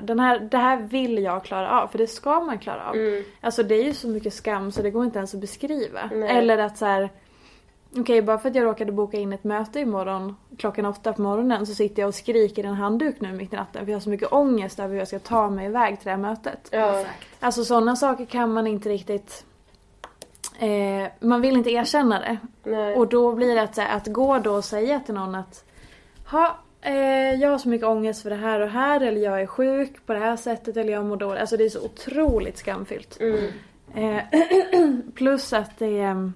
Den 0.00 0.20
här, 0.20 0.38
det 0.38 0.58
här 0.58 0.76
vill 0.76 1.18
jag 1.18 1.44
klara 1.44 1.80
av, 1.80 1.86
för 1.86 1.98
det 1.98 2.06
ska 2.06 2.40
man 2.40 2.58
klara 2.58 2.88
av. 2.88 2.94
Mm. 2.94 3.24
Alltså 3.40 3.62
det 3.62 3.74
är 3.74 3.84
ju 3.84 3.94
så 3.94 4.08
mycket 4.08 4.34
skam 4.34 4.72
så 4.72 4.82
det 4.82 4.90
går 4.90 5.04
inte 5.04 5.18
ens 5.18 5.34
att 5.34 5.40
beskriva. 5.40 6.10
Nej. 6.12 6.38
Eller 6.38 6.58
att 6.58 6.78
så 6.78 6.86
här. 6.86 7.10
Okej, 7.96 8.22
bara 8.22 8.38
för 8.38 8.48
att 8.48 8.54
jag 8.54 8.64
råkade 8.64 8.92
boka 8.92 9.16
in 9.16 9.32
ett 9.32 9.44
möte 9.44 9.80
imorgon 9.80 10.36
klockan 10.58 10.86
åtta 10.86 11.12
på 11.12 11.22
morgonen 11.22 11.66
så 11.66 11.74
sitter 11.74 12.02
jag 12.02 12.08
och 12.08 12.14
skriker 12.14 12.64
i 12.64 12.66
en 12.66 12.74
handduk 12.74 13.20
nu 13.20 13.32
mitt 13.32 13.52
i 13.52 13.56
natten 13.56 13.84
för 13.84 13.92
jag 13.92 13.96
har 13.96 14.00
så 14.02 14.10
mycket 14.10 14.32
ångest 14.32 14.78
över 14.78 14.90
hur 14.90 14.98
jag 14.98 15.08
ska 15.08 15.18
ta 15.18 15.50
mig 15.50 15.66
iväg 15.66 15.98
till 15.98 16.04
det 16.04 16.10
här 16.10 16.18
mötet. 16.18 16.68
Ja. 16.70 17.04
Alltså 17.40 17.64
sådana 17.64 17.96
saker 17.96 18.24
kan 18.24 18.52
man 18.52 18.66
inte 18.66 18.88
riktigt... 18.88 19.44
Eh, 20.58 21.10
man 21.20 21.40
vill 21.40 21.56
inte 21.56 21.70
erkänna 21.70 22.18
det. 22.18 22.38
Nej. 22.70 22.96
Och 22.96 23.08
då 23.08 23.32
blir 23.32 23.54
det 23.54 23.62
att, 23.62 23.74
så 23.74 23.80
här, 23.80 23.96
att 23.96 24.06
gå 24.06 24.38
då 24.38 24.54
och 24.54 24.64
säga 24.64 25.00
till 25.00 25.14
någon 25.14 25.34
att 25.34 25.64
ha, 26.30 26.56
eh, 26.82 27.34
jag 27.40 27.50
har 27.50 27.58
så 27.58 27.68
mycket 27.68 27.86
ångest 27.86 28.22
för 28.22 28.30
det 28.30 28.36
här 28.36 28.60
och 28.60 28.70
här 28.70 29.00
eller 29.00 29.20
jag 29.20 29.42
är 29.42 29.46
sjuk 29.46 30.06
på 30.06 30.12
det 30.12 30.18
här 30.18 30.36
sättet 30.36 30.76
eller 30.76 30.92
jag 30.92 31.04
mår 31.04 31.16
dåligt. 31.16 31.40
Alltså 31.40 31.56
det 31.56 31.64
är 31.64 31.68
så 31.68 31.84
otroligt 31.84 32.58
skamfyllt. 32.58 33.18
Mm. 33.20 33.50
Eh, 33.94 34.22
plus 35.14 35.52
att 35.52 35.78
det 35.78 36.00
är... 36.00 36.32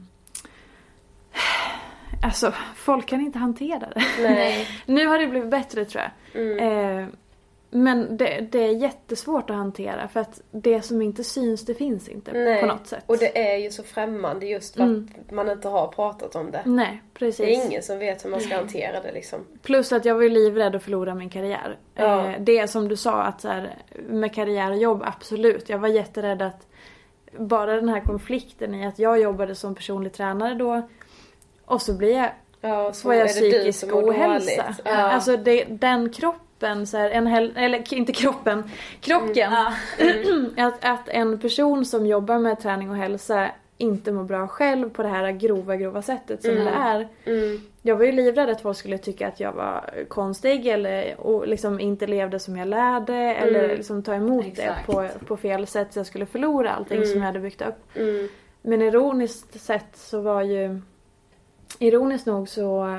Alltså 2.23 2.55
folk 2.77 3.07
kan 3.07 3.21
inte 3.21 3.39
hantera 3.39 3.89
det. 3.95 4.67
Nu 4.87 5.07
har 5.07 5.19
det 5.19 5.27
blivit 5.27 5.51
bättre 5.51 5.85
tror 5.85 6.03
jag. 6.03 6.43
Mm. 6.43 6.99
Eh, 7.03 7.09
men 7.83 8.17
det, 8.17 8.47
det 8.51 8.59
är 8.59 8.71
jättesvårt 8.73 9.51
att 9.51 9.57
hantera 9.57 10.09
för 10.09 10.21
att 10.21 10.41
det 10.51 10.83
som 10.83 11.03
inte 11.03 11.25
syns 11.25 11.65
det 11.65 11.75
finns 11.75 12.09
inte 12.09 12.33
Nej. 12.33 12.61
på 12.61 12.67
något 12.67 12.87
sätt. 12.87 13.05
Och 13.07 13.19
det 13.19 13.53
är 13.53 13.57
ju 13.57 13.71
så 13.71 13.83
främmande 13.83 14.47
just 14.47 14.75
för 14.75 14.83
Mm. 14.83 15.09
att 15.27 15.31
man 15.31 15.51
inte 15.51 15.69
har 15.69 15.89
pratat 15.89 16.37
om 16.37 16.51
det. 16.51 16.63
Nej, 16.65 17.03
precis. 17.15 17.37
Det 17.47 17.55
är 17.55 17.67
ingen 17.67 17.83
som 17.83 17.99
vet 17.99 18.25
hur 18.25 18.31
man 18.31 18.41
ska 18.41 18.57
hantera 18.57 19.01
det 19.01 19.13
liksom. 19.13 19.41
Plus 19.63 19.93
att 19.93 20.05
jag 20.05 20.15
var 20.15 20.23
ju 20.23 20.29
livrädd 20.29 20.75
att 20.77 20.83
förlora 20.83 21.15
min 21.15 21.31
karriär. 21.31 21.77
Ja. 21.95 22.27
Eh, 22.31 22.41
det 22.41 22.69
som 22.69 22.89
du 22.89 22.97
sa 22.97 23.23
att 23.23 23.41
så 23.41 23.49
här, 23.49 23.75
med 24.09 24.35
karriär 24.35 24.71
och 24.71 24.77
jobb, 24.79 25.03
absolut. 25.07 25.69
Jag 25.69 25.79
var 25.79 25.89
jätterädd 25.89 26.43
att 26.43 26.67
bara 27.39 27.77
den 27.77 27.89
här 27.89 28.01
konflikten 28.01 28.75
i 28.75 28.87
att 28.87 28.99
jag 28.99 29.21
jobbade 29.21 29.55
som 29.55 29.75
personlig 29.75 30.13
tränare 30.13 30.55
då 30.55 30.89
och 31.65 31.83
så 31.83 31.93
blir 31.93 32.17
jag, 32.17 32.31
Ja, 32.61 32.93
får 32.93 33.15
jag 33.15 33.29
psykisk 33.29 33.95
ohälsa. 33.95 34.75
Ja. 34.85 34.91
Alltså 34.97 35.37
det, 35.37 35.65
den 35.65 36.11
kroppen, 36.13 36.41
så 36.87 36.97
här, 36.97 37.11
en 37.11 37.27
hel, 37.27 37.53
eller 37.57 37.95
inte 37.95 38.13
kroppen, 38.13 38.63
krocken. 39.01 39.53
att, 40.57 40.85
att 40.85 41.09
en 41.09 41.39
person 41.39 41.85
som 41.85 42.07
jobbar 42.07 42.39
med 42.39 42.61
träning 42.61 42.91
och 42.91 42.97
hälsa 42.97 43.51
inte 43.79 44.13
mår 44.13 44.25
bra 44.25 44.49
själv 44.49 44.91
på 44.91 45.03
det 45.03 45.09
här 45.09 45.31
grova, 45.33 45.77
grova 45.77 46.03
sättet 46.03 46.43
som 46.43 46.51
Mm. 46.51 46.65
det 46.65 46.71
är. 46.71 47.09
Mm. 47.25 47.61
Jag 47.83 47.97
var 47.97 48.05
ju 48.05 48.13
livrädd 48.13 48.51
att 48.51 48.61
folk 48.61 48.79
skulle 48.79 48.99
tycka 48.99 49.29
att 49.29 49.41
jag 49.41 49.53
var 49.53 49.91
konstig 50.09 50.67
eller 50.67 51.21
och 51.21 51.49
liksom 51.49 51.81
inte 51.81 52.07
levde 52.07 52.39
som 52.39 52.57
jag 52.57 52.69
lärde 52.69 53.15
eller 53.15 53.65
Mm. 53.65 53.77
liksom 53.77 54.03
ta 54.03 54.15
emot 54.15 54.47
Exakt. 54.47 54.87
det 54.87 54.93
på, 54.93 55.09
på 55.27 55.37
fel 55.37 55.67
sätt 55.67 55.93
så 55.93 55.99
jag 55.99 56.07
skulle 56.07 56.27
förlora 56.27 56.73
allting 56.73 56.97
Mm. 56.97 57.09
som 57.09 57.19
jag 57.19 57.27
hade 57.27 57.39
byggt 57.41 57.63
upp. 57.63 57.97
Mm. 57.97 58.29
Men 58.63 58.83
ironiskt 58.83 59.61
sett 59.61 59.97
så 59.97 60.21
var 60.21 60.43
ju 60.43 60.81
Ironiskt 61.79 62.27
nog 62.27 62.49
så 62.49 62.99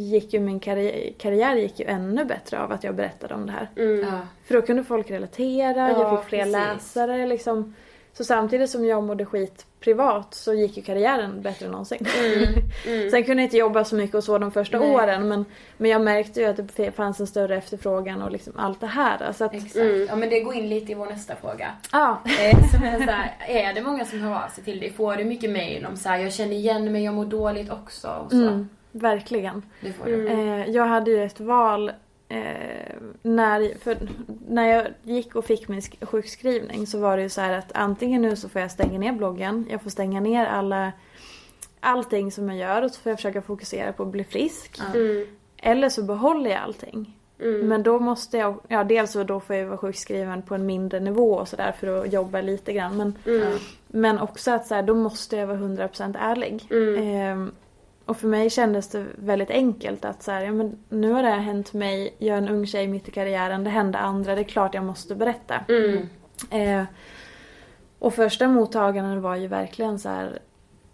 gick 0.00 0.32
ju 0.32 0.40
min 0.40 0.60
karriär, 0.60 1.12
karriär 1.18 1.56
gick 1.56 1.80
ju 1.80 1.86
ännu 1.86 2.24
bättre 2.24 2.60
av 2.60 2.72
att 2.72 2.84
jag 2.84 2.94
berättade 2.94 3.34
om 3.34 3.46
det 3.46 3.52
här. 3.52 3.70
Mm. 3.76 4.00
Ja. 4.00 4.20
För 4.44 4.54
då 4.54 4.62
kunde 4.62 4.84
folk 4.84 5.10
relatera, 5.10 5.90
Ja, 5.90 6.00
jag 6.00 6.20
fick 6.20 6.28
fler 6.28 6.38
precis. 6.38 6.52
läsare 6.54 7.26
liksom. 7.26 7.74
Så 8.12 8.24
samtidigt 8.24 8.70
som 8.70 8.84
jag 8.84 9.02
mådde 9.02 9.24
skit 9.24 9.66
privat 9.80 10.34
så 10.34 10.54
gick 10.54 10.76
ju 10.76 10.82
karriären 10.82 11.42
bättre 11.42 11.66
än 11.66 11.72
någonsin. 11.72 12.06
Mm. 12.86 13.10
Sen 13.10 13.24
kunde 13.24 13.42
jag 13.42 13.46
inte 13.46 13.56
jobba 13.56 13.84
så 13.84 13.94
mycket 13.94 14.14
och 14.14 14.24
så 14.24 14.38
de 14.38 14.52
första 14.52 14.78
Nej. 14.78 14.90
åren 14.94 15.28
men, 15.28 15.44
men 15.76 15.90
jag 15.90 16.00
märkte 16.00 16.40
ju 16.40 16.46
att 16.46 16.76
det 16.76 16.90
fanns 16.92 17.20
en 17.20 17.26
större 17.26 17.56
efterfrågan 17.56 18.22
och 18.22 18.30
liksom 18.30 18.52
allt 18.56 18.80
det 18.80 18.86
här. 18.86 19.32
Så 19.32 19.44
att, 19.44 19.54
Exakt. 19.54 19.76
Mm. 19.76 20.06
Ja 20.08 20.16
men 20.16 20.28
det 20.30 20.40
går 20.40 20.54
in 20.54 20.68
lite 20.68 20.92
i 20.92 20.94
vår 20.94 21.06
nästa 21.06 21.34
fråga. 21.36 21.72
ja. 21.92 22.22
Eh, 22.40 22.70
som 22.70 22.82
är, 22.84 22.96
så 23.06 23.10
här, 23.10 23.36
är 23.48 23.74
det 23.74 23.82
många 23.82 24.04
som 24.04 24.20
hör 24.20 24.44
av 24.44 24.48
sig 24.48 24.64
till 24.64 24.80
dig? 24.80 24.92
Får 24.92 25.16
du 25.16 25.24
mycket 25.24 25.50
mail 25.50 25.86
om 25.86 25.96
så 25.96 26.08
här, 26.08 26.18
jag 26.18 26.32
känner 26.32 26.52
igen 26.56 26.92
mig, 26.92 27.04
jag 27.04 27.14
mår 27.14 27.24
dåligt 27.24 27.70
också? 27.70 28.08
Och 28.24 28.30
så? 28.30 28.66
Mm, 28.96 29.02
verkligen. 29.02 29.62
Det 29.80 29.92
får 29.92 30.04
du. 30.04 30.28
Eh, 30.28 30.70
jag 30.70 30.86
hade 30.86 31.10
ju 31.10 31.22
ett 31.24 31.40
val 31.40 31.88
eh, 32.28 32.94
när, 33.22 33.78
för, 33.78 33.96
när 34.48 34.66
jag 34.76 34.86
gick 35.02 35.34
och 35.36 35.44
fick 35.44 35.68
min 35.68 35.80
sk- 35.80 36.06
sjukskrivning 36.06 36.86
så 36.86 36.98
var 36.98 37.16
det 37.16 37.22
ju 37.22 37.28
så 37.28 37.40
här 37.40 37.52
att 37.58 37.72
antingen 37.74 38.22
nu 38.22 38.36
så 38.36 38.48
får 38.48 38.60
jag 38.60 38.70
stänga 38.70 38.98
ner 38.98 39.12
bloggen, 39.12 39.66
jag 39.70 39.82
får 39.82 39.90
stänga 39.90 40.20
ner 40.20 40.46
alla 40.46 40.92
allting 41.80 42.32
som 42.32 42.48
jag 42.48 42.58
gör 42.58 42.82
och 42.82 42.90
så 42.90 43.00
får 43.00 43.10
jag 43.10 43.18
försöka 43.18 43.42
fokusera 43.42 43.92
på 43.92 44.02
att 44.02 44.08
bli 44.08 44.24
frisk. 44.24 44.80
Mm. 44.94 45.26
Eller 45.56 45.88
så 45.88 46.02
behåller 46.02 46.50
jag 46.50 46.60
allting. 46.60 47.12
Mm. 47.40 47.68
Men 47.68 47.82
då 47.82 47.98
måste 47.98 48.38
jag, 48.38 48.60
ja 48.68 48.84
dels 48.84 49.12
så 49.12 49.22
då 49.24 49.40
får 49.40 49.56
jag 49.56 49.66
vara 49.66 49.78
sjukskriven 49.78 50.42
på 50.42 50.54
en 50.54 50.66
mindre 50.66 51.00
nivå 51.00 51.34
och 51.34 51.48
sådär 51.48 51.72
för 51.80 52.00
att 52.04 52.12
jobba 52.12 52.40
lite 52.40 52.72
grann. 52.72 52.96
Men, 52.96 53.18
Mm. 53.26 53.58
men 53.88 54.18
också 54.18 54.50
att 54.50 54.66
så 54.66 54.74
här, 54.74 54.82
då 54.82 54.94
måste 54.94 55.36
jag 55.36 55.46
vara 55.46 55.58
100% 55.58 56.16
ärlig. 56.20 56.66
Mm. 56.70 57.52
Och 58.06 58.16
för 58.16 58.28
mig 58.28 58.50
kändes 58.50 58.88
det 58.88 59.04
väldigt 59.18 59.50
enkelt 59.50 60.04
att 60.04 60.22
så 60.22 60.30
här, 60.30 60.42
ja, 60.42 60.52
men 60.52 60.78
nu 60.88 61.12
har 61.12 61.22
det 61.22 61.28
här 61.28 61.38
hänt 61.38 61.72
mig, 61.72 62.14
jag 62.18 62.34
är 62.34 62.38
en 62.42 62.48
ung 62.48 62.66
tjej 62.66 62.88
mitt 62.88 63.08
i 63.08 63.10
karriären, 63.10 63.64
det 63.64 63.70
hände 63.70 63.98
andra, 63.98 64.34
det 64.34 64.40
är 64.40 64.44
klart 64.44 64.74
jag 64.74 64.84
måste 64.84 65.14
berätta. 65.14 65.54
Mm. 65.68 66.08
Eh, 66.50 66.84
och 67.98 68.14
första 68.14 68.48
mottagandet 68.48 69.22
var 69.22 69.36
ju 69.36 69.46
verkligen 69.46 69.98
så 69.98 70.08
här 70.08 70.38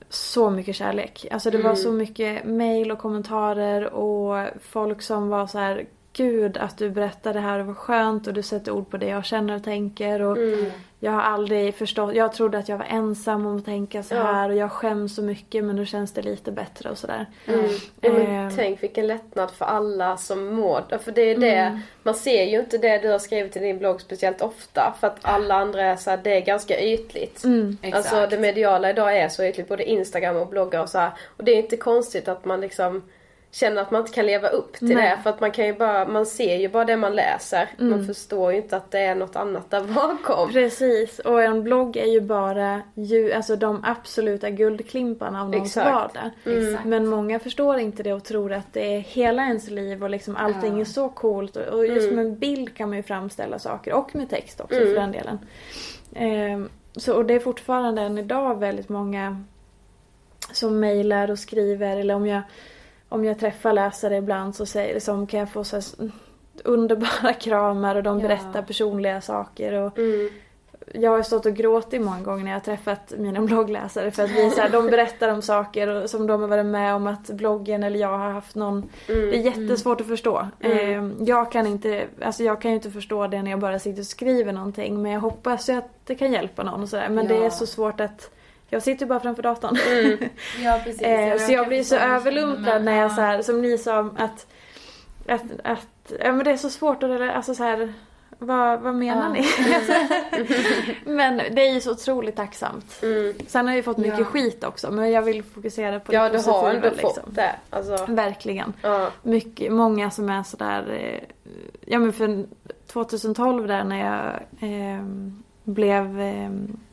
så 0.09 0.51
mycket 0.51 0.77
kärlek. 0.77 1.27
Alltså 1.31 1.51
det 1.51 1.59
var 1.59 1.65
Mm. 1.65 1.77
så 1.77 1.93
mycket 1.93 2.45
mail 2.45 2.93
och 2.93 2.99
kommentarer 2.99 3.85
och 3.95 4.47
folk 4.61 5.03
som 5.03 5.29
var 5.29 5.47
så 5.47 5.59
här 5.59 5.87
Gud 6.13 6.57
att 6.57 6.79
du 6.79 6.91
berättar 6.91 7.35
det 7.35 7.41
här 7.41 7.59
och 7.59 7.67
vad 7.67 7.77
skönt 7.77 8.27
och 8.27 8.35
du 8.35 8.43
sätter 8.43 8.73
ord 8.73 8.91
på 8.91 8.97
det 8.97 9.07
jag 9.07 9.25
känner 9.25 9.57
och 9.57 9.65
tänker 9.65 10.23
och 10.23 10.37
Mm. 10.37 10.65
jag 11.01 11.13
har 11.13 11.21
aldrig 11.23 11.75
förstått, 11.75 12.15
jag 12.15 12.33
trodde 12.33 12.59
att 12.59 12.69
jag 12.69 12.79
var 12.79 12.85
ensam 12.89 13.47
om 13.47 13.57
att 13.57 13.65
tänka 13.65 14.03
så 14.03 14.15
Ja. 14.15 14.23
här 14.23 14.49
och 14.51 14.57
jag 14.57 14.73
skäms 14.73 15.15
så 15.15 15.23
mycket 15.23 15.65
men 15.65 15.77
nu 15.77 15.87
känns 15.87 16.13
det 16.13 16.23
lite 16.23 16.53
bättre 16.53 16.91
och 16.91 16.99
sådär. 16.99 17.27
Mm. 17.47 17.65
Ja, 18.01 18.11
Ehm. 18.11 18.51
tänk 18.57 18.83
vilken 18.83 19.07
lättnad 19.07 19.51
för 19.51 19.65
alla 19.65 20.17
som 20.17 20.47
mår. 20.47 20.99
För 20.99 21.13
det 21.13 21.23
är 21.23 21.37
det, 21.39 21.55
Mm. 21.57 21.79
man 22.03 22.15
ser 22.15 22.45
ju 22.45 22.61
inte 22.61 22.79
det 22.79 22.99
du 22.99 23.09
har 23.11 23.19
skrivit 23.19 23.57
i 23.57 23.61
din 23.61 23.79
blogg 23.79 24.01
speciellt 24.01 24.43
ofta. 24.43 24.95
För 25.01 25.07
att 25.07 25.19
alla 25.23 25.55
andra 25.55 25.83
är 25.83 25.97
så 25.97 26.11
här, 26.11 26.21
det 26.25 26.37
är 26.37 26.41
ganska 26.41 26.81
ytligt. 26.81 27.45
Mm. 27.45 27.77
Alltså 27.93 28.27
det 28.31 28.39
mediala 28.39 28.91
idag 28.91 29.17
är 29.19 29.29
så 29.29 29.45
ytligt, 29.45 29.69
både 29.69 29.85
Instagram 29.91 30.37
och 30.37 30.49
bloggar 30.49 30.83
och 30.83 30.89
så 30.89 30.99
här. 30.99 31.11
Och 31.37 31.45
det 31.45 31.53
är 31.53 31.57
inte 31.57 31.77
konstigt 31.77 32.29
att 32.29 32.45
man 32.45 32.61
liksom 32.61 33.03
känner 33.55 33.83
att 33.83 33.91
man 33.91 34.01
inte 34.01 34.13
kan 34.13 34.27
leva 34.27 34.49
upp 34.49 34.73
till 34.73 34.95
Nej. 34.95 35.11
det. 35.17 35.23
För 35.23 35.31
att 35.31 35.41
man 35.41 35.51
kan 35.51 35.67
ju 35.67 35.73
bara, 35.75 36.07
man 36.09 36.27
ser 36.27 36.57
ju 36.57 36.69
bara 36.69 36.85
det 36.85 36.97
man 36.97 37.15
läser. 37.15 37.69
Man 37.79 37.93
Mm. 37.93 38.07
förstår 38.07 38.53
ju 38.53 38.57
inte 38.59 38.77
att 38.77 38.91
det 38.91 38.99
är 38.99 39.15
något 39.15 39.37
annat 39.37 39.71
där 39.71 39.81
bakom. 39.85 40.53
Precis, 40.53 41.19
och 41.19 41.43
en 41.43 41.63
blogg 41.63 41.97
är 41.97 42.07
ju 42.07 42.21
bara 42.21 42.83
ju, 42.95 43.33
alltså 43.33 43.57
de 43.57 43.85
absoluta 43.85 44.51
guldklimparna 44.51 45.43
av 45.43 45.51
någons 45.51 45.77
vardag. 45.77 46.31
Mm. 46.47 46.77
Men 46.85 47.07
många 47.07 47.39
förstår 47.39 47.79
inte 47.79 48.03
det 48.03 48.13
och 48.13 48.25
tror 48.25 48.53
att 48.53 48.73
det 48.73 48.95
är 48.97 49.01
hela 49.01 49.43
ens 49.43 49.71
liv 49.71 50.03
och 50.03 50.11
liksom 50.11 50.37
allting 50.37 50.75
Ja. 50.75 50.81
är 50.81 50.85
så 50.85 51.09
coolt. 51.09 51.57
Och, 51.57 51.63
och 51.63 51.87
just 51.87 52.05
Mm. 52.11 52.17
med 52.17 52.25
en 52.27 52.39
bild 52.39 52.77
kan 52.77 52.89
man 52.89 52.97
ju 52.97 53.03
framställa 53.03 53.59
saker 53.59 53.93
och 53.93 54.15
med 54.17 54.31
text 54.31 54.61
också 54.61 54.77
Mm. 54.77 54.89
för 54.89 55.01
den 55.01 55.13
delen. 55.13 55.39
Ehm, 56.15 56.69
så, 56.97 57.15
och 57.15 57.25
det 57.25 57.35
är 57.35 57.41
fortfarande 57.41 58.03
än 58.03 58.19
idag 58.19 58.59
väldigt 58.61 58.89
många 58.89 59.43
som 60.53 60.81
mejlar 60.81 61.31
och 61.31 61.39
skriver 61.39 61.97
eller 61.97 62.15
om 62.15 62.27
jag, 62.27 62.43
om 63.13 63.25
jag 63.25 63.39
träffar 63.39 63.73
läsare 63.73 64.17
ibland 64.17 64.55
så 64.57 64.67
säger 64.67 65.01
som 65.01 65.27
kan 65.27 65.41
jag 65.41 65.51
få 65.51 65.65
så 65.65 65.81
underbara 66.65 67.33
kramar 67.41 67.97
och 67.97 68.03
de 68.03 68.21
Ja. 68.21 68.29
berättar 68.29 68.63
personliga 68.63 69.21
saker. 69.21 69.73
Och, 69.73 69.99
Mm. 69.99 70.29
jag 70.95 71.11
har 71.11 71.23
stått 71.23 71.47
och 71.47 71.55
gråtit 71.55 72.01
många 72.03 72.21
gånger 72.21 72.45
när 72.45 72.51
jag 72.51 72.57
har 72.59 72.65
träffat 72.65 73.13
mina 73.19 73.41
bloggläsare 73.47 74.11
för 74.11 74.23
att 74.25 74.31
vi, 74.31 74.51
så 74.51 74.61
här, 74.61 74.69
de 74.71 74.87
berättar 74.87 75.29
om 75.29 75.43
saker 75.43 76.07
som 76.07 76.27
de 76.27 76.41
har 76.41 76.49
varit 76.49 76.67
med 76.67 76.95
om 76.95 77.07
att 77.07 77.31
bloggen 77.31 77.83
eller 77.83 77.99
jag 78.01 78.19
har 78.19 78.31
haft 78.31 78.55
någon 78.55 78.89
Det 79.07 79.13
är 79.13 79.23
Mm. 79.41 79.43
jättesvårt 79.43 80.01
att 80.01 80.07
förstå. 80.07 80.49
Mm. 80.61 80.79
Eh, 81.19 81.27
jag 81.29 81.53
kan 81.53 81.67
inte, 81.67 82.05
alltså 82.23 82.43
jag 82.43 82.61
kan 82.61 82.71
ju 82.71 82.75
inte 82.75 82.91
förstå 82.91 83.27
det 83.27 83.43
när 83.43 83.51
jag 83.51 83.61
bara 83.61 83.79
sitter 83.79 84.01
och 84.01 84.07
skriver 84.07 84.53
någonting 84.53 85.03
men 85.03 85.13
jag 85.13 85.21
hoppas 85.21 85.69
ju 85.69 85.73
att 85.73 85.89
det 86.07 86.15
kan 86.15 86.33
hjälpa 86.33 86.63
någon 86.63 86.83
och 86.83 86.89
sådär. 86.89 87.09
Men 87.09 87.29
det 87.29 87.35
Ja. 87.37 87.45
är 87.45 87.51
så 87.51 87.67
svårt 87.67 88.01
att 88.01 88.31
jag 88.73 88.83
sitter 88.83 89.05
ju 89.05 89.09
bara 89.09 89.21
framför 89.21 89.43
datorn. 89.43 89.77
Ja 90.65 90.81
precis. 90.85 91.03
Eh, 91.03 91.39
så 91.39 91.53
jag 91.53 91.69
blir 91.69 91.83
så 91.83 91.95
du 91.95 92.01
överlumplad 92.01 92.65
känner, 92.65 92.79
när 92.81 93.01
jag 93.01 93.13
så 93.13 93.21
här, 93.21 93.43
som 93.43 93.61
ni 93.63 93.79
sa 93.79 93.99
att, 94.19 94.47
att, 95.29 95.43
att 95.65 96.13
ja, 96.21 96.33
men 96.33 96.45
det 96.45 96.51
är 96.51 96.57
så 96.57 96.71
svårt 96.71 97.03
att, 97.03 97.21
alltså 97.21 97.55
så 97.55 97.65
här, 97.65 97.93
vad, 98.39 98.81
vad 98.81 98.95
menar 98.95 99.23
Ja. 99.23 99.29
ni? 99.33 99.47
men 101.05 101.37
det 101.37 101.69
är 101.69 101.73
ju 101.75 101.81
så 101.81 101.91
otroligt 101.91 102.37
tacksamt. 102.37 102.93
Sen 103.47 103.67
har 103.67 103.73
jag 103.73 103.77
ju 103.77 103.83
fått 103.83 103.97
mycket 103.99 104.19
Ja. 104.19 104.25
skit 104.25 104.65
också 104.65 104.91
men 104.91 105.11
jag 105.13 105.23
vill 105.23 105.43
fokusera 105.43 106.01
på 106.01 106.15
Ja, 106.15 106.23
det 106.23 106.29
du 106.29 106.35
positiva. 106.35 106.57
har 106.57 106.71
ändå 106.71 106.89
liksom. 106.91 107.11
fått 107.15 107.35
det. 107.35 107.55
Alltså, 107.71 108.07
Verkligen. 108.09 108.73
ja. 108.83 109.09
Mycket, 109.23 109.73
många 109.73 110.11
som 110.11 110.31
är 110.31 110.43
sådär, 110.43 110.91
eh, 110.91 111.29
ja 111.87 111.99
men 111.99 112.13
för 112.13 112.45
2012 112.87 113.67
där 113.69 113.85
när 113.85 113.99
jag 113.99 114.35
eh, 114.71 115.03
blev, 115.65 116.21
eh, 116.21 116.51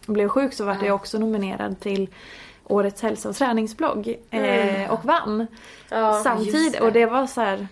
blev 0.08 0.28
sjuk 0.28 0.54
så 0.54 0.66
var 0.66 0.78
jag 0.84 0.96
också 0.96 1.20
nominerad 1.20 1.80
till 1.80 2.10
Årets 2.64 3.02
hälsa 3.02 3.30
och 3.30 3.36
träningsblogg 3.36 4.08
eh, 4.30 4.40
Mm. 4.40 4.92
och 4.92 5.06
vann. 5.06 5.48
Ja, 5.90 6.22
Samtidigt, 6.24 6.74
det. 6.74 6.82
och 6.82 6.92
det 6.92 7.06
var 7.06 7.28
så 7.28 7.42
här 7.42 7.68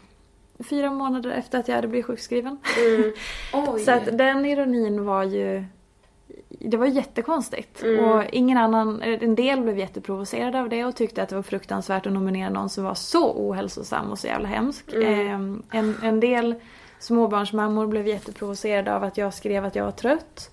fyra 0.70 0.92
månader 0.92 1.30
efter 1.30 1.60
att 1.60 1.68
jag 1.68 1.76
hade 1.76 1.88
blivit 1.88 2.06
sjukskriven. 2.06 2.58
Mm. 2.88 3.14
Så 3.86 3.92
att 3.92 4.18
den 4.18 4.46
ironin 4.46 5.06
var 5.06 5.24
ju 5.24 5.64
det 6.50 6.78
var 6.78 6.86
jättekonstigt. 6.86 7.84
Mm. 7.84 8.06
Och 8.06 8.24
ingen 8.32 8.58
annan, 8.58 9.02
en 9.02 9.36
del 9.36 9.62
blev 9.62 9.80
jätteprovocerade 9.80 10.60
av 10.60 10.70
det 10.70 10.86
och 10.86 10.96
tyckte 10.96 11.24
att 11.24 11.30
det 11.30 11.36
var 11.36 11.44
fruktansvärt 11.44 12.06
att 12.06 12.14
nominera 12.14 12.50
någon 12.50 12.70
som 12.70 12.84
var 12.84 12.94
så 12.96 13.32
ohälsosam 13.32 14.12
och 14.12 14.20
så 14.20 14.28
jävla 14.28 14.48
hemsk. 14.48 14.94
Eh, 14.94 15.32
en, 15.72 15.98
en 16.04 16.20
del 16.20 16.56
småbarnsmammor 17.00 17.88
blev 17.88 18.08
jätteprovocerade 18.08 18.96
av 18.96 19.04
att 19.04 19.18
jag 19.18 19.34
skrev 19.34 19.66
att 19.66 19.76
jag 19.76 19.84
var 19.86 19.92
trött. 19.92 20.52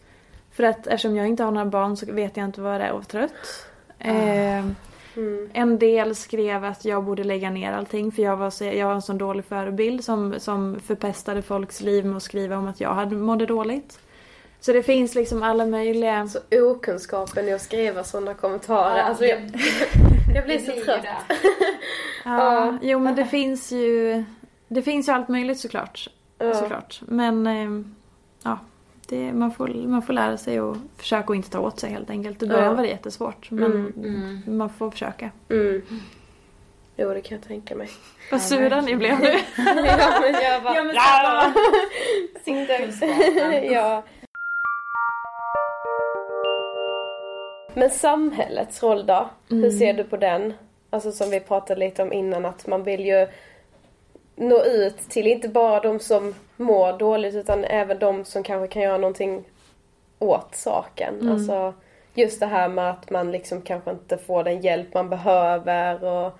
För 0.54 0.62
att 0.62 0.86
eftersom 0.86 1.16
jag 1.16 1.28
inte 1.28 1.42
har 1.42 1.50
några 1.50 1.66
barn 1.66 1.96
så 1.96 2.12
vet 2.12 2.36
jag 2.36 2.44
inte 2.44 2.60
vad 2.60 2.80
det 2.80 2.84
är 2.84 2.88
att 2.88 2.92
vara 2.94 3.04
trött. 3.04 3.66
Eh, 3.98 4.64
Mm. 5.16 5.50
en 5.52 5.78
del 5.78 6.14
skrev 6.14 6.64
att 6.64 6.84
jag 6.84 7.04
borde 7.04 7.24
lägga 7.24 7.50
ner 7.50 7.72
allting 7.72 8.12
för 8.12 8.22
jag 8.22 8.36
var, 8.36 8.50
så, 8.50 8.64
jag 8.64 8.86
var 8.86 8.94
en 8.94 9.02
sån 9.02 9.18
dålig 9.18 9.44
förebild 9.44 10.04
som, 10.04 10.34
som 10.38 10.80
förpestade 10.86 11.42
folks 11.42 11.80
liv 11.80 12.06
med 12.06 12.16
att 12.16 12.22
skriva 12.22 12.56
om 12.56 12.68
att 12.68 12.80
jag 12.80 12.94
hade 12.94 13.16
mådde 13.16 13.46
dåligt. 13.46 13.98
Så 14.60 14.72
det 14.72 14.82
finns 14.82 15.14
liksom 15.14 15.42
alla 15.42 15.66
möjliga... 15.66 16.28
Så 16.28 16.38
okunskapen 16.70 17.48
i 17.48 17.52
att 17.52 17.62
skriva 17.62 18.04
sådana 18.04 18.34
kommentarer. 18.34 18.96
Ja, 18.98 19.02
alltså, 19.02 19.24
jag, 19.24 19.40
jag 20.34 20.44
blir 20.44 20.58
så 20.58 20.84
trött. 20.84 21.02
det. 21.28 21.36
Ja, 22.24 22.78
jo 22.82 22.98
men 22.98 23.14
det 23.14 23.26
finns 23.26 23.72
ju... 23.72 24.24
Det 24.68 24.82
finns 24.82 25.08
ju 25.08 25.12
allt 25.12 25.28
möjligt 25.28 25.60
såklart. 25.60 26.08
Ja. 26.38 26.54
såklart. 26.54 27.00
Men 27.06 27.46
eh, 27.46 27.86
ja, 28.42 28.58
det, 29.06 29.32
man, 29.32 29.50
får, 29.52 29.68
man 29.68 30.02
får 30.02 30.12
lära 30.12 30.36
sig 30.36 30.60
och 30.60 30.76
försöka 30.96 31.32
att 31.32 31.36
inte 31.36 31.50
ta 31.50 31.58
åt 31.60 31.80
sig 31.80 31.90
helt 31.90 32.10
enkelt. 32.10 32.42
I 32.42 32.46
början 32.46 32.64
Ja. 32.64 32.72
var 32.74 32.82
det 32.82 32.88
jättesvårt 32.88 33.50
men 33.50 33.92
Mm. 33.96 34.42
man 34.46 34.70
får 34.70 34.90
försöka. 34.90 35.30
Mm. 35.50 35.82
Jo, 36.96 37.14
det 37.14 37.20
kan 37.20 37.38
jag 37.38 37.46
tänka 37.48 37.74
mig. 37.76 37.88
Vad 38.30 38.40
sura 38.42 38.80
ni 38.80 38.96
blev 38.96 39.20
nu. 39.20 39.26
ja, 39.56 40.18
men 40.20 40.34
jag 40.42 40.62
bara... 40.62 40.74
Ja, 40.74 40.82
men 40.84 40.94
så 40.94 41.00
här 41.00 41.44
bara- 43.50 43.64
ja. 43.64 44.02
Men 47.74 47.90
samhällets 47.90 48.82
roll 48.82 49.06
då? 49.06 49.28
Hur 49.48 49.58
Mm. 49.58 49.70
ser 49.78 49.94
du 49.94 50.04
på 50.04 50.16
den? 50.16 50.52
Alltså 50.90 51.12
som 51.12 51.30
vi 51.30 51.40
pratade 51.40 51.80
lite 51.80 52.02
om 52.02 52.12
innan 52.12 52.44
att 52.44 52.66
man 52.66 52.82
vill 52.82 53.06
ju 53.06 53.26
nå 54.36 54.64
ut 54.64 54.98
till 54.98 55.26
inte 55.26 55.48
bara 55.48 55.80
de 55.80 55.98
som 56.00 56.34
mår 56.56 56.98
dåligt 56.98 57.34
utan 57.34 57.64
även 57.64 57.98
de 57.98 58.24
som 58.24 58.42
kanske 58.42 58.68
kan 58.68 58.82
göra 58.82 58.98
någonting 58.98 59.44
åt 60.18 60.54
saken. 60.54 61.14
Mm. 61.20 61.32
Alltså 61.34 61.74
just 62.14 62.40
det 62.40 62.46
här 62.46 62.68
med 62.68 62.90
att 62.90 63.10
man 63.10 63.32
liksom 63.32 63.62
kanske 63.62 63.90
inte 63.90 64.18
får 64.18 64.44
den 64.44 64.60
hjälp 64.60 64.94
man 64.94 65.08
behöver 65.08 66.04
och 66.04 66.38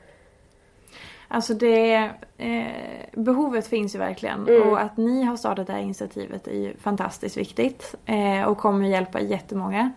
Alltså 1.28 1.54
det, 1.54 2.10
eh, 2.38 2.64
behovet 3.12 3.66
finns 3.66 3.94
ju 3.94 3.98
verkligen 3.98 4.48
Mm. 4.48 4.68
och 4.68 4.80
att 4.80 4.96
ni 4.96 5.22
har 5.22 5.36
startat 5.36 5.66
det 5.66 5.72
här 5.72 5.80
initiativet 5.80 6.46
är 6.48 6.52
ju 6.58 6.76
fantastiskt 6.76 7.36
viktigt 7.36 7.94
eh, 8.06 8.42
och 8.48 8.58
kommer 8.58 8.88
hjälpa 8.88 9.20
jättemånga. 9.20 9.92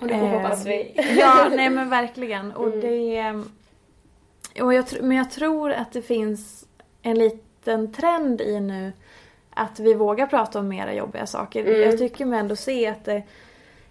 Och 0.00 0.06
det 0.08 0.14
Eh, 0.14 0.28
hoppas 0.28 0.66
vi. 0.66 0.92
Ja, 1.18 1.48
nej 1.56 1.70
men 1.70 1.90
verkligen. 1.90 2.52
Och 2.52 2.66
Mm. 2.66 2.80
det, 2.80 3.34
och 4.62 4.74
jag, 4.74 4.84
men 5.02 5.16
jag 5.16 5.30
tror 5.30 5.72
att 5.72 5.92
det 5.92 6.02
finns 6.02 6.64
en 7.02 7.18
liten 7.18 7.92
trend 7.92 8.40
i 8.40 8.60
nu 8.60 8.92
att 9.54 9.80
vi 9.80 9.94
vågar 9.94 10.26
prata 10.26 10.58
om 10.58 10.68
mera 10.68 10.94
jobbiga 10.94 11.26
saker. 11.26 11.64
Mm. 11.64 11.80
Jag 11.80 11.98
tycker 11.98 12.24
mig 12.24 12.38
ändå 12.40 12.56
se 12.56 12.86
att 12.88 13.04
det, 13.04 13.22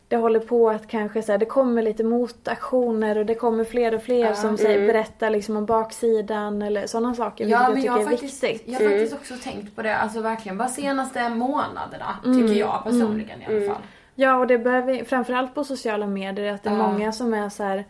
det 0.07 0.17
håller 0.17 0.39
på 0.39 0.69
att 0.69 0.87
kanske 0.87 1.21
så 1.21 1.31
här, 1.31 1.39
det 1.39 1.45
kommer 1.45 1.81
lite 1.81 2.03
motaktioner 2.03 3.17
och 3.17 3.25
det 3.25 3.35
kommer 3.35 3.63
fler 3.63 3.95
och 3.95 4.03
fler 4.03 4.25
Ja. 4.25 4.35
som 4.35 4.57
säger, 4.57 4.75
Mm. 4.75 4.87
berättar 4.87 5.29
liksom 5.29 5.57
om 5.57 5.65
baksidan 5.65 6.61
eller 6.61 6.87
sådana 6.87 7.15
saker. 7.15 7.45
Ja, 7.45 7.69
men 7.73 7.83
jag 7.83 7.85
jag 7.93 7.97
tycker 7.99 8.05
är 8.07 8.17
faktiskt, 8.17 8.43
viktigt. 8.43 8.63
jag 8.73 8.79
har 8.79 8.89
faktiskt 8.89 9.13
också 9.13 9.33
tänkt 9.43 9.75
på 9.75 9.81
det, 9.81 9.95
alltså 9.97 10.21
verkligen 10.21 10.57
bara 10.57 10.67
senaste 10.67 11.29
månaderna, 11.29 12.17
Mm. 12.25 12.41
tycker 12.47 12.59
jag 12.59 12.83
personligen 12.83 13.41
i 13.41 13.45
alla 13.45 13.55
Mm. 13.57 13.69
fall. 13.69 13.81
Ja 14.15 14.35
och 14.37 14.47
det 14.47 14.57
behöver 14.57 15.03
framförallt 15.03 15.55
på 15.55 15.63
sociala 15.63 16.07
medier 16.07 16.53
att 16.53 16.63
det 16.63 16.69
är 16.69 16.77
Ja. 16.77 16.87
många 16.91 17.11
som 17.11 17.33
är 17.33 17.49
så 17.49 17.63
här. 17.63 17.85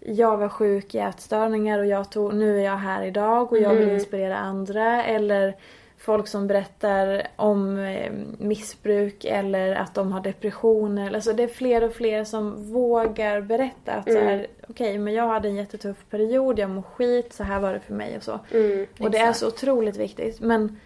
Jag 0.00 0.36
var 0.36 0.48
sjuk 0.48 0.94
i 0.94 0.98
ätstörningar 0.98 1.78
och 1.78 1.86
jag 1.86 2.10
tog, 2.10 2.34
nu 2.34 2.58
är 2.60 2.64
jag 2.64 2.76
här 2.76 3.02
idag 3.04 3.52
och 3.52 3.58
jag 3.58 3.70
vill 3.74 3.82
Mm. 3.82 3.94
inspirera 3.94 4.36
andra. 4.36 5.04
Eller 5.04 5.54
folk 5.98 6.28
som 6.28 6.46
berättar 6.46 7.22
om 7.36 7.78
eh, 7.78 8.12
missbruk 8.38 9.24
eller 9.24 9.74
att 9.74 9.94
de 9.94 10.12
har 10.12 10.20
depressioner. 10.20 11.14
Alltså 11.14 11.32
det 11.32 11.42
är 11.42 11.48
fler 11.48 11.84
och 11.84 11.92
fler 11.92 12.24
som 12.24 12.72
vågar 12.72 13.40
berätta 13.40 13.92
att 13.92 14.08
Mm. 14.08 14.46
okej 14.68 14.98
men 14.98 15.14
jag 15.14 15.28
hade 15.28 15.48
en 15.48 15.56
jättetuff 15.56 15.96
period, 16.10 16.58
jag 16.58 16.70
mår 16.70 16.82
skit, 16.82 17.32
så 17.32 17.44
här 17.44 17.60
var 17.60 17.72
det 17.72 17.80
för 17.80 17.94
mig 17.94 18.16
och 18.16 18.22
så. 18.22 18.38
mm, 18.52 18.86
Och 19.00 19.10
det 19.10 19.18
är 19.18 19.32
så 19.32 19.46
otroligt 19.48 19.96
viktigt. 19.96 20.40
Men, 20.40 20.80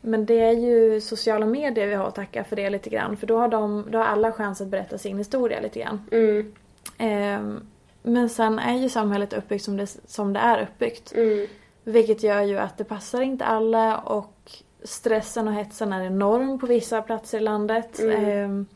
men 0.00 0.26
det 0.26 0.40
är 0.40 0.52
ju 0.52 1.00
sociala 1.00 1.46
medier 1.46 1.86
vi 1.86 1.94
har 1.94 2.06
att 2.06 2.14
tacka 2.14 2.44
för 2.44 2.56
det 2.56 2.70
lite 2.70 2.90
grann. 2.90 3.16
För 3.16 3.26
då 3.26 3.38
har, 3.38 3.48
de, 3.48 3.86
då 3.90 3.98
har 3.98 4.04
alla 4.04 4.32
chans 4.32 4.60
att 4.60 4.68
berätta 4.68 4.98
sin 4.98 5.18
historia 5.18 5.60
lite 5.60 5.80
grann. 5.80 6.06
mm, 6.12 6.54
Ehm, 6.98 7.60
men 8.06 8.28
sen 8.28 8.58
är 8.58 8.78
ju 8.78 8.88
samhället 8.88 9.32
uppbyggt 9.32 9.64
som 9.64 9.76
det, 9.76 9.86
som 10.06 10.32
det 10.32 10.40
är 10.40 10.62
uppbyggt. 10.62 11.12
mm, 11.12 11.46
Vilket 11.84 12.22
gör 12.22 12.40
ju 12.42 12.58
att 12.58 12.78
det 12.78 12.84
passar 12.84 13.20
inte 13.22 13.44
alla 13.44 13.98
och 13.98 14.52
stressen 14.84 15.48
och 15.48 15.54
hetsen 15.54 15.92
är 15.92 16.04
enorm 16.04 16.58
på 16.58 16.66
vissa 16.66 17.02
platser 17.02 17.38
i 17.38 17.40
landet. 17.40 17.98
Mm. 18.00 18.24
Ehm, 18.24 18.66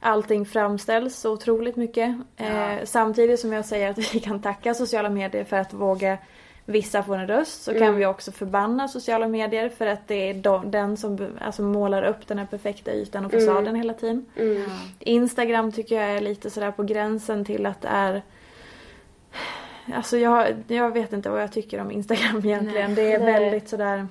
allting 0.00 0.46
framställs 0.46 1.16
så 1.16 1.32
otroligt 1.32 1.76
mycket. 1.76 2.16
Eh, 2.36 2.74
samtidigt 2.84 3.40
som 3.40 3.52
jag 3.52 3.64
säger 3.64 3.90
att 3.90 3.98
vi 4.14 4.20
kan 4.20 4.42
tacka 4.42 4.74
sociala 4.74 5.08
medier 5.10 5.44
för 5.44 5.56
att 5.56 5.72
våga 5.72 6.18
vissa 6.68 7.02
få 7.02 7.14
en 7.14 7.26
röst 7.26 7.62
så 7.62 7.72
kan 7.72 7.82
Mm. 7.82 7.94
vi 7.96 8.06
också 8.06 8.32
förbanna 8.32 8.88
sociala 8.88 9.28
medier 9.28 9.68
för 9.68 9.86
att 9.86 10.08
det 10.08 10.30
är 10.30 10.34
de, 10.34 10.70
den 10.70 10.96
som 10.96 11.28
alltså, 11.40 11.62
målar 11.62 12.02
upp 12.02 12.26
den 12.28 12.38
här 12.38 12.46
perfekta 12.46 12.92
ytan 12.92 13.24
och 13.24 13.34
Mm. 13.34 13.46
fasaden 13.46 13.74
hela 13.74 13.94
tiden. 13.94 14.26
mm. 14.36 14.70
Instagram 14.98 15.72
tycker 15.72 16.00
jag 16.00 16.10
är 16.16 16.20
lite 16.20 16.50
sådär 16.50 16.70
på 16.70 16.82
gränsen 16.82 17.44
till 17.44 17.66
att 17.66 17.80
det 17.82 17.88
är 17.88 18.22
Alltså 19.94 20.16
jag, 20.18 20.54
jag 20.68 20.90
vet 20.90 21.12
inte 21.12 21.30
vad 21.30 21.42
jag 21.42 21.52
tycker 21.52 21.80
om 21.80 21.90
Instagram 21.90 22.38
egentligen. 22.44 22.94
Det 22.94 23.12
är 23.12 23.18
Nej. 23.18 23.32
väldigt 23.32 23.68
sådär 23.68 24.08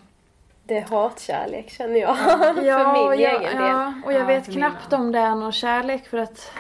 Det 0.64 0.78
är 0.78 0.82
hatkärlek 0.82 1.70
känner 1.70 2.00
jag. 2.00 2.18
Ja, 2.64 2.78
för 2.84 2.94
min 2.94 3.22
jag, 3.22 3.42
egen 3.42 3.58
del. 3.58 3.68
ja, 3.70 3.94
och 4.06 4.14
jag 4.14 4.22
Ja, 4.22 4.26
vet 4.26 4.52
knappt 4.52 4.94
om 4.94 5.12
det 5.12 5.20
är 5.20 5.36
någon 5.36 5.52
kärlek 5.52 6.08
för 6.08 6.18
att 6.18 6.52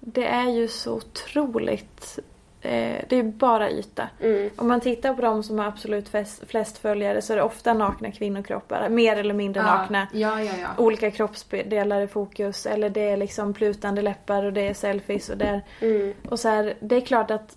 det 0.00 0.26
är 0.26 0.50
ju 0.50 0.68
så 0.68 0.94
otroligt 0.94 2.18
eh, 2.60 3.04
det 3.08 3.16
är 3.16 3.22
bara 3.22 3.70
yta. 3.70 4.08
Mm. 4.20 4.50
Om 4.56 4.68
man 4.68 4.80
tittar 4.80 5.14
på 5.14 5.22
de 5.22 5.42
som 5.42 5.58
har 5.58 5.66
absolut 5.66 6.08
flest, 6.08 6.42
flest 6.48 6.78
följare 6.78 7.22
så 7.22 7.32
är 7.32 7.36
det 7.36 7.42
ofta 7.42 7.74
nakna 7.74 8.10
kvinnokroppar. 8.10 8.88
Mer 8.88 9.16
eller 9.16 9.34
mindre 9.34 9.62
nakna. 9.62 10.06
Ja, 10.12 10.42
ja, 10.42 10.52
ja. 10.62 10.68
Olika 10.84 11.10
kroppsdelar 11.10 12.00
i 12.00 12.06
fokus. 12.06 12.66
Eller 12.66 12.90
det 12.90 13.10
är 13.10 13.16
liksom 13.16 13.52
plutande 13.54 14.02
läppar 14.02 14.44
och 14.44 14.52
det 14.52 14.68
är 14.68 14.74
selfies 14.74 15.28
och 15.28 15.36
det 15.36 15.44
är... 15.46 15.60
Mm. 15.80 16.14
Och 16.28 16.40
så 16.40 16.48
här, 16.48 16.74
det 16.80 16.96
är 16.96 17.00
klart 17.00 17.30
att 17.30 17.56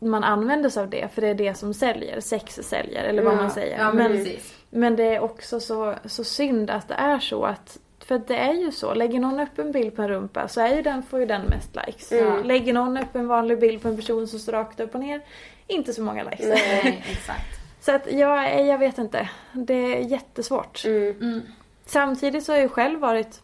man 0.00 0.24
använder 0.24 0.70
sig 0.70 0.82
av 0.82 0.90
det 0.90 1.08
för 1.14 1.22
det 1.22 1.28
är 1.28 1.34
det 1.34 1.54
som 1.54 1.74
säljer. 1.74 2.20
Sex 2.20 2.54
säljer 2.54 3.04
eller 3.04 3.22
vad 3.22 3.32
ja. 3.32 3.36
man 3.36 3.50
säger. 3.50 3.78
Ja, 3.78 3.92
men, 3.92 4.12
precis. 4.12 4.54
Men 4.70 4.96
det 4.96 5.04
är 5.04 5.20
också 5.20 5.60
så, 5.60 5.94
så 6.04 6.24
synd 6.24 6.70
att 6.70 6.88
det 6.88 6.94
är 6.94 7.18
så 7.18 7.44
att 7.44 7.78
för 8.10 8.22
det 8.26 8.36
är 8.36 8.52
ju 8.52 8.72
så, 8.72 8.94
lägger 8.94 9.20
någon 9.20 9.40
upp 9.40 9.58
en 9.58 9.72
bild 9.72 9.96
på 9.96 10.02
en 10.02 10.08
rumpa 10.08 10.48
så 10.48 10.60
är 10.60 10.76
ju 10.76 10.82
den, 10.82 11.02
får 11.02 11.20
ju 11.20 11.26
den 11.26 11.42
mest 11.42 11.76
likes. 11.86 12.12
Mm. 12.12 12.44
Lägger 12.44 12.72
någon 12.72 12.96
upp 12.96 13.14
en 13.16 13.28
vanlig 13.28 13.60
bild 13.60 13.82
på 13.82 13.88
en 13.88 13.96
person 13.96 14.28
som 14.28 14.38
står 14.38 14.52
rakt 14.52 14.80
upp 14.80 14.94
och 14.94 15.00
ner, 15.00 15.20
inte 15.66 15.92
så 15.92 16.02
många 16.02 16.24
likes. 16.24 16.46
Nej, 16.46 17.04
exakt. 17.10 17.60
Så 17.80 17.92
att 17.92 18.12
jag, 18.12 18.66
jag 18.66 18.78
vet 18.78 18.98
inte. 18.98 19.28
Det 19.52 19.74
är 19.74 19.98
jättesvårt. 19.98 20.84
Mm. 20.84 21.16
Mm. 21.20 21.40
Samtidigt 21.86 22.44
så 22.44 22.52
har 22.52 22.56
jag 22.56 22.62
ju 22.62 22.68
själv 22.68 23.00
varit 23.00 23.40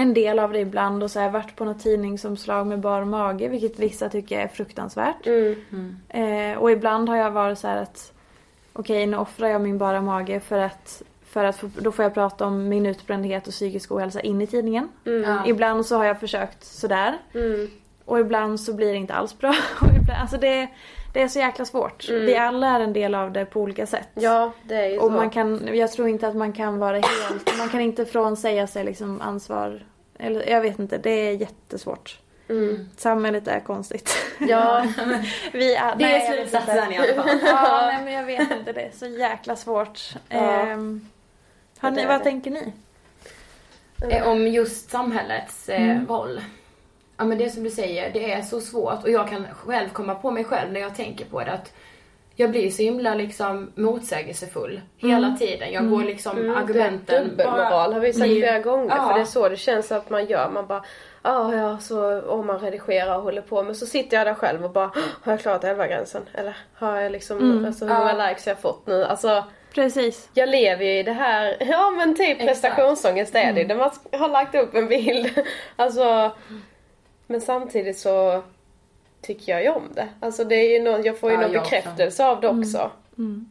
en 0.00 0.14
del 0.14 0.38
av 0.38 0.52
det 0.52 0.58
ibland 0.58 1.02
och 1.02 1.10
så 1.10 1.18
har 1.18 1.24
jag 1.24 1.32
varit 1.32 1.56
på 1.56 1.64
något 1.64 1.80
tidningsomslag 1.80 2.66
med 2.66 2.78
bar 2.80 3.04
mage 3.04 3.48
vilket 3.48 3.78
vissa 3.78 4.08
tycker 4.08 4.40
är 4.40 4.48
fruktansvärt. 4.48 5.26
Mm. 5.26 5.96
Eh, 6.08 6.58
och 6.58 6.70
ibland 6.70 7.08
har 7.08 7.16
jag 7.16 7.30
varit 7.30 7.58
så 7.58 7.68
här 7.68 7.82
att 7.82 8.12
okej 8.72 9.06
nu 9.06 9.16
offrar 9.16 9.48
jag 9.48 9.60
min 9.60 9.78
bara 9.78 10.00
mage 10.00 10.40
för 10.40 10.58
att, 10.58 11.02
för 11.24 11.44
att 11.44 11.56
få, 11.56 11.70
då 11.78 11.92
får 11.92 12.02
jag 12.02 12.14
prata 12.14 12.46
om 12.46 12.68
min 12.68 12.86
utbrändhet 12.86 13.46
och 13.46 13.52
psykisk 13.52 13.92
ohälsa 13.92 14.20
in 14.20 14.42
i 14.42 14.46
tidningen. 14.46 14.88
Mm. 15.06 15.22
Ja. 15.22 15.46
Ibland 15.46 15.86
så 15.86 15.96
har 15.96 16.04
jag 16.04 16.20
försökt 16.20 16.64
sådär 16.64 17.18
Mm. 17.34 17.70
och 18.04 18.20
ibland 18.20 18.60
så 18.60 18.72
blir 18.74 18.92
det 18.92 18.98
inte 18.98 19.14
alls 19.14 19.38
bra. 19.38 19.54
Och 19.80 19.88
ibland, 19.88 20.20
alltså 20.20 20.36
det, 20.36 20.68
det 21.12 21.22
är 21.22 21.28
så 21.28 21.38
jäkla 21.38 21.64
svårt. 21.64 22.08
Vi 22.08 22.36
alla 22.36 22.66
är 22.68 22.80
en 22.80 22.92
del 22.92 23.14
av 23.14 23.32
det 23.32 23.44
på 23.44 23.60
olika 23.60 23.86
sätt. 23.86 24.08
Ja, 24.14 24.52
det 24.62 24.74
är 24.74 24.86
ju 24.88 24.98
Och 24.98 25.06
så. 25.10 25.10
man 25.10 25.30
kan, 25.30 25.76
jag 25.76 25.92
tror 25.92 26.08
inte 26.08 26.28
att 26.28 26.36
man 26.36 26.52
kan 26.52 26.78
vara 26.78 26.96
helt, 26.96 27.58
man 27.58 27.68
kan 27.68 27.80
inte 27.80 28.06
frånsäga 28.06 28.66
sig 28.66 28.84
liksom 28.84 29.20
ansvar. 29.20 29.86
Eller 30.18 30.50
jag 30.50 30.60
vet 30.60 30.78
inte, 30.78 30.98
det 30.98 31.10
är 31.10 31.32
jättesvårt. 31.32 32.18
Mm. 32.48 32.88
Samhället 32.96 33.48
är 33.48 33.60
konstigt. 33.60 34.16
Ja, 34.38 34.86
Vi 35.52 35.74
är, 35.74 35.96
Det 35.96 36.04
nej, 36.04 36.26
är 36.26 36.32
slutsatsen 36.32 36.92
i 36.92 36.98
alla 36.98 37.22
fall. 37.22 37.38
Ja, 37.44 37.86
nej 37.86 38.04
men 38.04 38.12
jag 38.12 38.24
vet 38.24 38.50
inte, 38.50 38.72
det 38.72 38.80
är 38.80 38.90
så 38.92 39.06
jäkla 39.06 39.56
svårt. 39.56 40.00
Ja. 40.28 40.36
Ehm, 40.36 41.08
ni, 41.82 42.06
vad 42.06 42.22
tänker 42.22 42.50
ni? 42.50 42.72
Eh, 44.10 44.28
Om 44.28 44.46
just 44.48 44.90
samhällets 44.90 45.68
eh, 45.68 46.00
roll. 46.08 46.40
Ja 47.20 47.26
men 47.26 47.38
det 47.38 47.50
som 47.50 47.62
du 47.62 47.70
säger, 47.70 48.10
det 48.12 48.32
är 48.32 48.42
så 48.42 48.60
svårt 48.60 49.02
och 49.04 49.10
jag 49.10 49.28
kan 49.28 49.46
själv 49.52 49.88
komma 49.88 50.14
på 50.14 50.30
mig 50.30 50.44
själv 50.44 50.72
när 50.72 50.80
jag 50.80 50.94
tänker 50.94 51.24
på 51.24 51.40
det 51.40 51.52
att 51.52 51.72
jag 52.36 52.50
blir 52.50 52.70
så 52.70 52.82
himla 52.82 53.14
liksom 53.14 53.72
motsägelsefull 53.74 54.80
hela 54.96 55.36
tiden. 55.38 55.72
Jag 55.72 55.90
går 55.90 56.02
liksom 56.04 56.38
Mm, 56.38 56.56
argumenten 56.56 57.28
Dubbelmoral 57.28 57.92
har 57.92 58.00
vi 58.00 58.12
sagt 58.12 58.26
flera 58.30 58.58
gånger 58.58 58.96
Ja. 58.96 59.06
för 59.08 59.14
det 59.14 59.20
är 59.20 59.24
så 59.24 59.48
det 59.48 59.56
känns 59.56 59.92
att 59.92 60.10
man 60.10 60.26
gör. 60.26 60.50
Man 60.50 60.66
bara 60.66 60.84
Ja, 61.22 61.54
ja, 61.56 61.78
så 61.78 62.20
om 62.22 62.46
man 62.46 62.58
redigerar 62.58 63.16
och 63.16 63.22
håller 63.22 63.42
på 63.42 63.62
men 63.62 63.74
så 63.74 63.86
sitter 63.86 64.16
jag 64.16 64.26
där 64.26 64.34
själv 64.34 64.64
och 64.64 64.70
bara 64.70 64.90
Har 65.22 65.32
jag 65.32 65.40
klarat 65.40 65.64
11 65.64 65.86
gränsen? 65.86 66.22
Eller 66.34 66.56
har 66.74 67.00
jag 67.00 67.12
liksom, 67.12 67.38
Mm. 67.38 67.64
alltså 67.64 67.84
hur 67.86 67.94
många 67.94 68.16
Ja. 68.18 68.28
likes 68.28 68.46
har 68.46 68.50
jag 68.52 68.58
fått 68.60 68.86
nu? 68.86 69.04
Alltså 69.04 69.44
Precis. 69.74 70.28
jag 70.34 70.48
lever 70.48 70.84
ju 70.84 70.98
i 70.98 71.02
det 71.02 71.12
här, 71.12 71.56
ja 71.70 71.90
men 71.90 72.16
typ 72.16 72.38
prestationsångest 72.38 73.34
är 73.34 73.52
det 73.52 73.64
där 73.64 73.74
man 73.74 73.90
har 74.12 74.28
lagt 74.28 74.54
upp 74.54 74.74
en 74.74 74.86
bild. 74.88 75.30
Alltså 75.76 76.30
Men 77.30 77.40
samtidigt 77.40 77.98
så 77.98 78.42
tycker 79.22 79.52
jag 79.52 79.62
ju 79.62 79.68
om 79.70 79.82
det. 79.94 80.08
Alltså 80.20 80.44
det 80.44 80.54
är 80.54 80.78
ju 80.78 80.82
någon, 80.84 81.02
jag 81.04 81.18
får 81.18 81.30
ju 81.30 81.36
Ja, 81.36 81.40
någon 81.42 81.52
jag 81.52 81.60
också. 81.62 81.70
bekräftelse 81.76 82.26
av 82.26 82.40
det 82.40 82.48
också. 82.48 82.90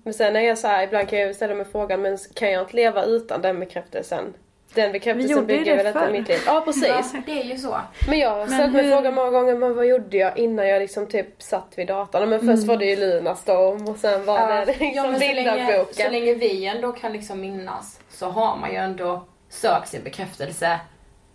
Men 0.04 0.14
sen 0.14 0.36
är 0.36 0.40
jag 0.42 0.58
så 0.58 0.68
här, 0.68 0.84
ibland 0.84 1.10
kan 1.10 1.20
jag 1.20 1.36
ställa 1.36 1.56
mig 1.56 1.66
frågan, 1.72 2.02
men 2.02 2.18
kan 2.36 2.52
jag 2.52 2.62
inte 2.64 2.76
leva 2.76 3.04
utan 3.04 3.42
den 3.42 3.60
bekräftelsen? 3.60 4.34
Den 4.74 4.92
bekräftelsen 4.92 5.46
bygger 5.46 5.78
väl 5.78 5.88
inte 5.88 6.12
mitt 6.12 6.28
liv? 6.28 6.38
Ja 6.46 6.62
precis. 6.66 6.88
Ja, 6.88 7.04
det 7.26 7.42
är 7.42 7.44
ju 7.44 7.58
så. 7.58 7.78
Men 8.08 8.20
jag 8.20 8.30
har 8.30 8.48
ställt 8.48 8.74
mig 8.74 8.84
hur- 8.84 8.92
frågan 8.92 9.14
många 9.14 9.30
gånger, 9.30 9.56
men 9.56 9.76
vad 9.76 9.86
gjorde 9.86 10.18
jag 10.18 10.38
innan 10.38 10.68
jag 10.68 10.80
liksom 10.80 11.06
typ 11.08 11.42
satt 11.42 11.74
vid 11.76 11.88
datorn? 11.88 12.30
Men 12.30 12.40
först 12.40 12.64
var 12.68 12.78
det 12.78 12.86
ju 12.86 12.96
Lunarstorm 12.96 13.88
och 13.88 13.98
sen 13.98 14.26
var 14.26 14.50
det 14.50 14.66
liksom 14.66 14.88
ja, 14.96 15.04
så, 15.14 15.20
länge, 15.20 15.86
så 15.94 16.10
länge 16.10 16.34
vi 16.34 16.66
ändå 16.66 16.92
kan 16.92 17.14
liksom 17.14 17.42
minnas 17.42 18.00
så 18.10 18.26
har 18.30 18.58
man 18.58 18.70
ju 18.72 18.76
ändå 18.78 19.24
sökt 19.50 19.88
sin 19.88 20.04
bekräftelse 20.04 20.80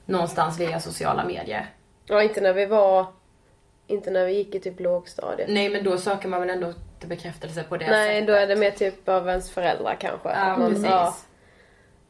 någonstans 0.07 0.61
via 0.61 0.81
sociala 0.81 1.25
medier. 1.25 1.67
Ja 2.07 2.23
inte 2.23 2.41
när 2.41 2.53
vi 2.53 2.67
var, 2.67 3.07
inte 3.87 4.11
när 4.11 4.27
vi 4.27 4.33
gick 4.33 4.55
i 4.55 4.61
typ 4.61 4.81
lågstadiet. 4.81 5.49
Nej 5.51 5.69
men 5.71 5.85
då 5.85 5.99
söker 5.99 6.29
man 6.29 6.41
väl 6.41 6.51
ändå 6.51 6.73
till 6.99 7.09
bekräftelse 7.09 7.63
på 7.69 7.77
det 7.77 7.87
Nej, 7.91 8.15
sättet. 8.15 8.27
då 8.27 8.33
är 8.33 8.47
det 8.47 8.57
mer 8.57 8.71
typ 8.71 9.09
av 9.09 9.29
ens 9.29 9.51
föräldrar 9.51 9.97
kanske. 10.01 10.29
Ja, 10.29 10.57
man- 10.59 10.69
precis. 10.71 10.87
Ja, 10.87 11.17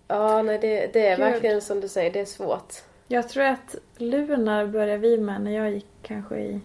ja 0.08 0.42
nej 0.42 0.58
det, 0.58 0.86
det 0.92 1.06
är 1.06 1.16
Gud. 1.16 1.24
verkligen 1.26 1.62
som 1.62 1.80
du 1.80 1.88
säger, 1.88 2.10
det 2.12 2.20
är 2.20 2.24
svårt. 2.24 2.74
Jag 3.08 3.28
tror 3.28 3.44
att 3.44 3.74
Lunar 3.96 4.66
började 4.66 4.96
vi 4.98 5.18
med 5.18 5.40
när 5.40 5.50
jag 5.50 5.70
gick 5.70 5.86
kanske 6.02 6.36
i 6.36 6.60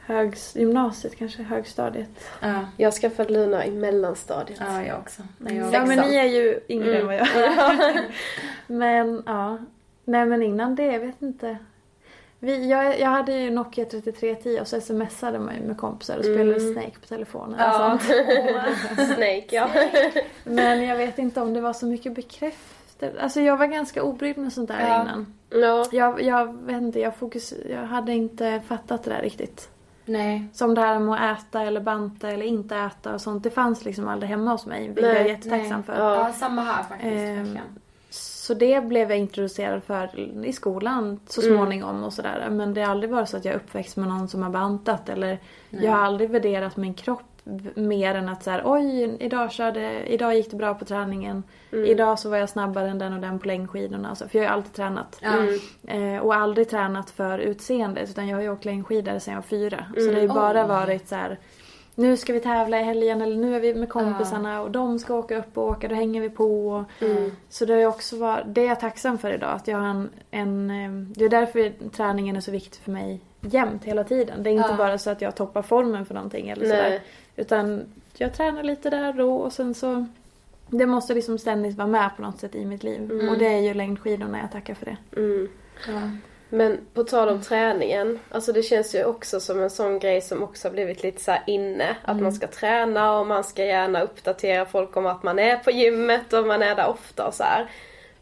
högs, 0.00 0.56
gymnasiet, 0.56 1.16
kanske 1.16 1.42
högstadiet. 1.42 2.08
Ja, 2.40 2.66
Jag 2.76 2.94
skaffade 2.94 3.32
Luna 3.32 3.66
i 3.66 3.70
mellanstadiet. 3.70 4.60
ja 4.66 4.82
jag 4.84 4.98
också. 4.98 5.22
När 5.38 5.54
jag 5.54 5.74
Ja 5.74 5.86
men 5.86 5.98
ni 6.08 6.14
är 6.16 6.24
ju 6.24 6.60
yngre 6.68 6.88
Mm. 6.90 7.00
än 7.00 7.06
vad 7.06 7.14
jag 7.14 7.28
är. 7.36 8.02
men 8.66 9.22
ja. 9.26 9.58
Nej 10.04 10.26
men 10.26 10.42
innan 10.42 10.74
det, 10.74 10.86
jag 10.86 11.00
vet 11.00 11.22
inte. 11.22 11.56
Vi, 12.42 12.70
jag, 12.70 13.00
jag 13.00 13.08
hade 13.08 13.32
ju 13.32 13.50
Nokia 13.50 13.84
3310 13.84 14.58
och 14.60 14.66
så 14.68 14.80
smsade 14.80 15.38
man 15.38 15.54
ju 15.54 15.60
med 15.62 15.76
kompisar 15.78 16.18
och 16.18 16.24
spelade 16.24 16.56
Mm. 16.60 16.72
Snake 16.72 16.98
på 17.00 17.06
telefonen. 17.06 17.56
Ja. 17.58 17.98
sånt. 18.00 18.02
Snake 19.06 19.46
ja. 19.50 19.68
Men 20.44 20.84
jag 20.84 20.96
vet 20.96 21.18
inte 21.18 21.40
om 21.40 21.54
det 21.54 21.60
var 21.60 21.72
så 21.72 21.86
mycket 21.86 22.14
bekräftelse. 22.14 23.20
Alltså 23.22 23.40
jag 23.40 23.56
var 23.56 23.66
ganska 23.66 24.02
obrydd 24.02 24.38
med 24.38 24.52
sånt 24.52 24.68
där 24.68 24.80
Ja. 24.88 25.02
innan. 25.02 25.34
ja. 25.50 25.86
Jag, 25.92 26.22
jag 26.22 26.64
vet 26.64 26.82
inte, 26.82 27.00
jag, 27.00 27.16
fokus, 27.16 27.54
jag 27.70 27.82
hade 27.82 28.12
inte 28.12 28.60
fattat 28.68 29.04
det 29.04 29.10
där 29.10 29.22
riktigt. 29.22 29.68
Nej. 30.04 30.46
Som 30.52 30.74
det 30.74 30.80
här 30.80 30.98
med 30.98 31.30
att 31.32 31.38
äta 31.48 31.62
eller 31.62 31.80
banta 31.80 32.30
eller 32.30 32.46
inte 32.46 32.76
äta 32.76 33.14
och 33.14 33.20
sånt. 33.20 33.42
Det 33.44 33.50
fanns 33.50 33.84
liksom 33.84 34.08
aldrig 34.08 34.30
hemma 34.30 34.50
hos 34.50 34.66
mig. 34.66 34.86
Vilket 34.86 35.02
Nej, 35.04 35.12
jag 35.14 35.24
är 35.24 35.28
jättetacksam 35.28 35.82
för. 35.82 35.98
Ja. 35.98 36.14
Ja, 36.14 36.32
samma 36.32 36.62
här 36.62 36.82
faktiskt. 36.82 37.12
Ehm, 37.12 37.36
verkligen. 37.36 37.64
Så 38.40 38.54
det 38.54 38.84
blev 38.84 39.10
jag 39.10 39.18
introducerad 39.18 39.82
för 39.84 40.18
i 40.46 40.52
skolan 40.52 41.20
så 41.28 41.40
Mm. 41.42 41.54
småningom 41.56 42.04
och 42.04 42.12
sådär. 42.12 42.48
Men 42.50 42.74
det 42.74 42.80
har 42.82 42.90
aldrig 42.90 43.10
varit 43.10 43.28
så 43.28 43.36
att 43.36 43.44
jag 43.44 43.54
är 43.54 43.58
uppväxt 43.58 43.96
med 43.96 44.08
någon 44.08 44.28
som 44.28 44.42
har 44.42 44.50
bantat 44.50 45.08
eller 45.08 45.38
jag 45.70 45.92
har 45.92 45.98
aldrig 46.04 46.30
värderat 46.30 46.76
min 46.76 46.94
kropp 46.94 47.22
mer 47.74 48.14
än 48.14 48.28
att 48.28 48.42
så 48.42 48.50
här, 48.50 48.62
oj 48.64 49.16
idag, 49.20 49.52
körde, 49.52 50.02
idag 50.06 50.34
gick 50.36 50.50
det 50.50 50.56
bra 50.56 50.74
på 50.74 50.84
träningen. 50.84 51.42
Mm. 51.72 51.84
Idag 51.84 52.18
så 52.18 52.30
var 52.30 52.36
jag 52.36 52.48
snabbare 52.48 52.88
än 52.90 52.98
den 52.98 53.12
och 53.12 53.20
den 53.20 53.38
på 53.38 53.46
längdskidorna. 53.46 54.08
Alltså, 54.08 54.28
för 54.28 54.38
jag 54.38 54.44
har 54.44 54.50
ju 54.50 54.54
alltid 54.56 54.72
tränat. 54.72 55.20
Mm. 55.22 56.14
Eh, 56.16 56.22
och 56.22 56.34
aldrig 56.34 56.70
tränat 56.70 57.10
för 57.10 57.38
utseendet 57.38 58.10
utan 58.10 58.28
jag 58.28 58.36
har 58.36 58.42
ju 58.42 58.50
åkt 58.52 58.64
längdskidor 58.64 59.18
sedan 59.18 59.34
jag 59.34 59.40
var 59.40 59.48
fyra. 59.48 59.84
Så 59.94 60.00
Mm. 60.00 60.08
det 60.14 60.20
har 60.20 60.22
ju 60.22 60.28
bara 60.28 60.66
varit 60.66 61.08
så 61.08 61.14
här. 61.14 61.38
Nu 62.00 62.16
ska 62.16 62.32
vi 62.32 62.40
tävla 62.40 62.80
i 62.80 62.82
helgen 62.82 63.22
eller 63.22 63.36
nu 63.36 63.56
är 63.56 63.60
vi 63.60 63.74
med 63.74 63.88
kompisarna 63.88 64.62
och 64.62 64.70
de 64.70 64.98
ska 64.98 65.14
åka 65.14 65.38
upp 65.38 65.58
och 65.58 65.68
åka, 65.68 65.88
då 65.88 65.94
hänger 65.94 66.20
vi 66.20 66.30
på. 66.30 66.68
Och, 66.70 66.84
Mm. 67.06 67.30
Så 67.48 67.64
det 67.64 67.80
ju 67.80 67.86
också 67.86 68.16
varit, 68.16 68.44
det 68.46 68.60
är 68.60 68.66
jag 68.68 68.80
tacksam 68.80 69.18
för 69.18 69.32
idag. 69.32 69.50
Att 69.54 69.68
jag 69.68 69.78
har 69.78 69.86
en, 69.86 70.08
en, 70.30 71.12
det 71.16 71.24
är 71.24 71.28
därför 71.28 71.72
träningen 71.90 72.36
är 72.36 72.40
så 72.40 72.50
viktig 72.50 72.80
för 72.82 72.90
mig 72.92 73.20
jämt 73.40 73.84
hela 73.84 74.04
tiden. 74.04 74.42
Det 74.42 74.50
är 74.50 74.52
inte 74.54 74.68
Ja. 74.70 74.76
bara 74.76 74.98
så 74.98 75.10
att 75.10 75.20
jag 75.20 75.34
toppar 75.34 75.62
formen 75.62 76.06
för 76.06 76.14
någonting 76.14 76.48
eller 76.48 76.64
sådär. 76.66 77.00
Utan 77.36 77.82
jag 78.16 78.34
tränar 78.34 78.62
lite 78.62 78.90
där 78.90 79.12
då 79.12 79.34
och 79.34 79.52
sen 79.52 79.74
så 79.74 80.06
det 80.68 80.86
måste 80.86 81.14
liksom 81.14 81.38
ständigt 81.38 81.76
vara 81.76 81.88
med 81.88 82.10
på 82.16 82.22
något 82.22 82.40
sätt 82.40 82.54
i 82.54 82.64
mitt 82.64 82.82
liv. 82.82 83.10
Mm. 83.10 83.28
Och 83.28 83.38
det 83.38 83.46
är 83.46 83.60
ju 83.60 83.74
längdskidorna 83.74 84.38
jag 84.40 84.52
tackar 84.52 84.74
för 84.74 84.86
det. 84.86 84.96
Mm. 85.20 85.48
Ja. 85.88 86.00
Men 86.52 86.78
på 86.94 87.04
tal 87.04 87.28
om 87.28 87.40
träningen, 87.40 88.18
alltså 88.30 88.52
det 88.52 88.62
känns 88.62 88.94
ju 88.94 89.04
också 89.04 89.40
som 89.40 89.60
en 89.60 89.70
sån 89.70 89.98
grej 89.98 90.20
som 90.20 90.42
också 90.42 90.68
har 90.68 90.72
blivit 90.72 91.02
lite 91.02 91.22
så 91.22 91.30
här 91.30 91.42
inne. 91.46 91.96
Att 92.04 92.20
man 92.20 92.32
ska 92.32 92.46
träna 92.46 93.18
och 93.18 93.26
man 93.26 93.44
ska 93.44 93.64
gärna 93.64 94.02
uppdatera 94.02 94.66
folk 94.66 94.96
om 94.96 95.06
att 95.06 95.22
man 95.22 95.38
är 95.38 95.56
på 95.56 95.70
gymmet 95.70 96.32
och 96.32 96.46
man 96.46 96.62
är 96.62 96.76
där 96.76 96.88
ofta 96.88 97.26
och 97.26 97.34
så 97.34 97.42
här. 97.42 97.70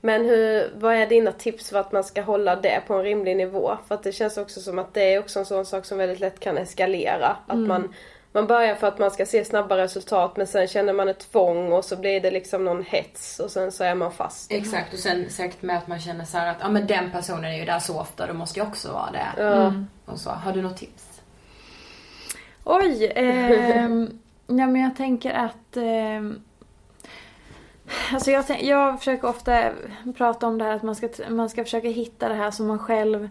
Men 0.01 0.25
hur, 0.25 0.71
vad 0.75 0.95
är 0.95 1.07
dina 1.07 1.33
tips 1.33 1.71
för 1.71 1.79
att 1.79 1.93
man 1.93 2.05
ska 2.05 2.23
hålla 2.23 2.57
det 2.57 2.83
på 2.87 2.95
en 2.95 3.03
rimlig 3.03 3.37
nivå? 3.37 3.77
För 3.89 3.95
att 3.95 4.03
det 4.03 4.13
känns 4.13 4.39
också 4.39 4.61
som 4.61 4.79
att 4.79 4.95
det 4.95 5.15
är 5.15 5.19
också 5.19 5.39
en 5.39 5.47
sån 5.47 5.67
sak 5.67 5.85
som 5.85 5.99
väldigt 5.99 6.21
lätt 6.21 6.41
kan 6.41 6.59
eskalera. 6.59 7.37
Att 7.47 7.59
man, 7.59 7.95
man 8.33 8.47
börjar 8.47 8.75
för 8.75 8.87
att 8.87 8.99
man 8.99 9.11
ska 9.11 9.27
se 9.27 9.45
snabba 9.45 9.77
resultat 9.77 10.37
men 10.37 10.47
sen 10.47 10.69
känner 10.69 10.93
man 10.93 11.09
ett 11.09 11.19
tvång 11.19 11.73
och 11.73 11.85
så 11.85 11.97
blir 11.97 12.21
det 12.21 12.31
liksom 12.31 12.65
någon 12.65 12.83
hets 12.83 13.41
och 13.41 13.51
sen 13.51 13.73
så 13.73 13.85
är 13.85 13.95
man 13.95 14.13
fast. 14.13 14.53
Exakt 14.53 14.93
och 14.93 14.99
sen 14.99 15.31
säkert 15.31 15.63
med 15.63 15.79
att 15.79 15.89
man 15.89 16.01
känner 16.01 16.25
så 16.25 16.39
här 16.39 16.51
att 16.51 16.57
ja 16.61 16.69
men 16.69 16.87
den 16.87 17.11
personen 17.11 17.45
är 17.45 17.59
ju 17.59 17.65
där 17.65 17.79
så 17.79 18.01
ofta, 18.01 18.27
då 18.27 18.35
måste 18.35 18.59
jag 18.59 18.69
också 18.69 18.93
vara 18.93 19.11
det. 19.11 19.43
Ja. 19.43 19.73
Och 20.05 20.19
så, 20.19 20.31
har 20.31 20.53
du 20.53 20.63
något 20.63 20.77
tips? 20.77 21.23
Oj! 22.65 23.13
ehm, 23.15 24.19
ja 24.47 24.67
men 24.67 24.77
jag 24.77 24.97
tänker 24.97 25.33
att... 25.33 25.77
ehm, 25.77 26.41
alltså 28.13 28.31
jag, 28.31 28.45
jag 28.63 28.99
försöker 28.99 29.29
ofta 29.29 29.71
prata 30.17 30.47
om 30.47 30.59
det 30.59 30.65
här 30.65 30.73
att 30.73 30.83
man 30.83 30.95
ska, 30.95 31.09
man 31.29 31.51
ska 31.51 31.65
försöka 31.65 31.89
hitta 31.89 32.29
det 32.29 32.35
här 32.35 32.51
som 32.51 32.67
man 32.67 32.79
själv... 32.79 33.29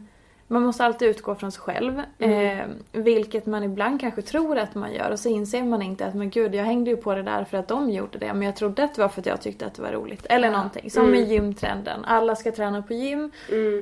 Man 0.50 0.62
måste 0.62 0.86
alltid 0.86 1.08
utgå 1.08 1.36
från 1.36 1.52
sig 1.52 1.62
själv. 1.62 2.02
ehm, 2.20 2.70
vilket 2.92 3.46
man 3.46 3.64
ibland 3.64 4.02
kanske 4.02 4.22
tror 4.22 4.58
att 4.58 4.76
man 4.76 4.94
gör 4.94 5.12
och 5.12 5.20
så 5.20 5.30
inser 5.30 5.64
man 5.64 5.82
inte 5.82 6.06
att 6.06 6.14
men 6.16 6.30
gud 6.30 6.56
jag 6.56 6.64
hängde 6.64 6.92
ju 6.92 6.98
på 6.98 7.16
det 7.16 7.24
där 7.24 7.44
för 7.44 7.58
att 7.58 7.68
de 7.68 7.90
gjorde 7.90 8.18
det 8.18 8.34
men 8.34 8.42
jag 8.42 8.56
trodde 8.56 8.84
att 8.84 8.96
det 8.96 9.02
var 9.02 9.10
för 9.10 9.22
att 9.22 9.26
jag 9.26 9.42
tyckte 9.42 9.66
att 9.66 9.74
det 9.74 9.82
var 9.82 9.92
roligt. 9.92 10.26
Eller 10.30 10.52
någonting. 10.52 10.92
Som 10.92 11.16
i 11.16 11.22
gymtrenden. 11.24 12.06
Alla 12.06 12.36
ska 12.36 12.52
träna 12.52 12.82
på 12.82 12.94
gym. 12.94 13.32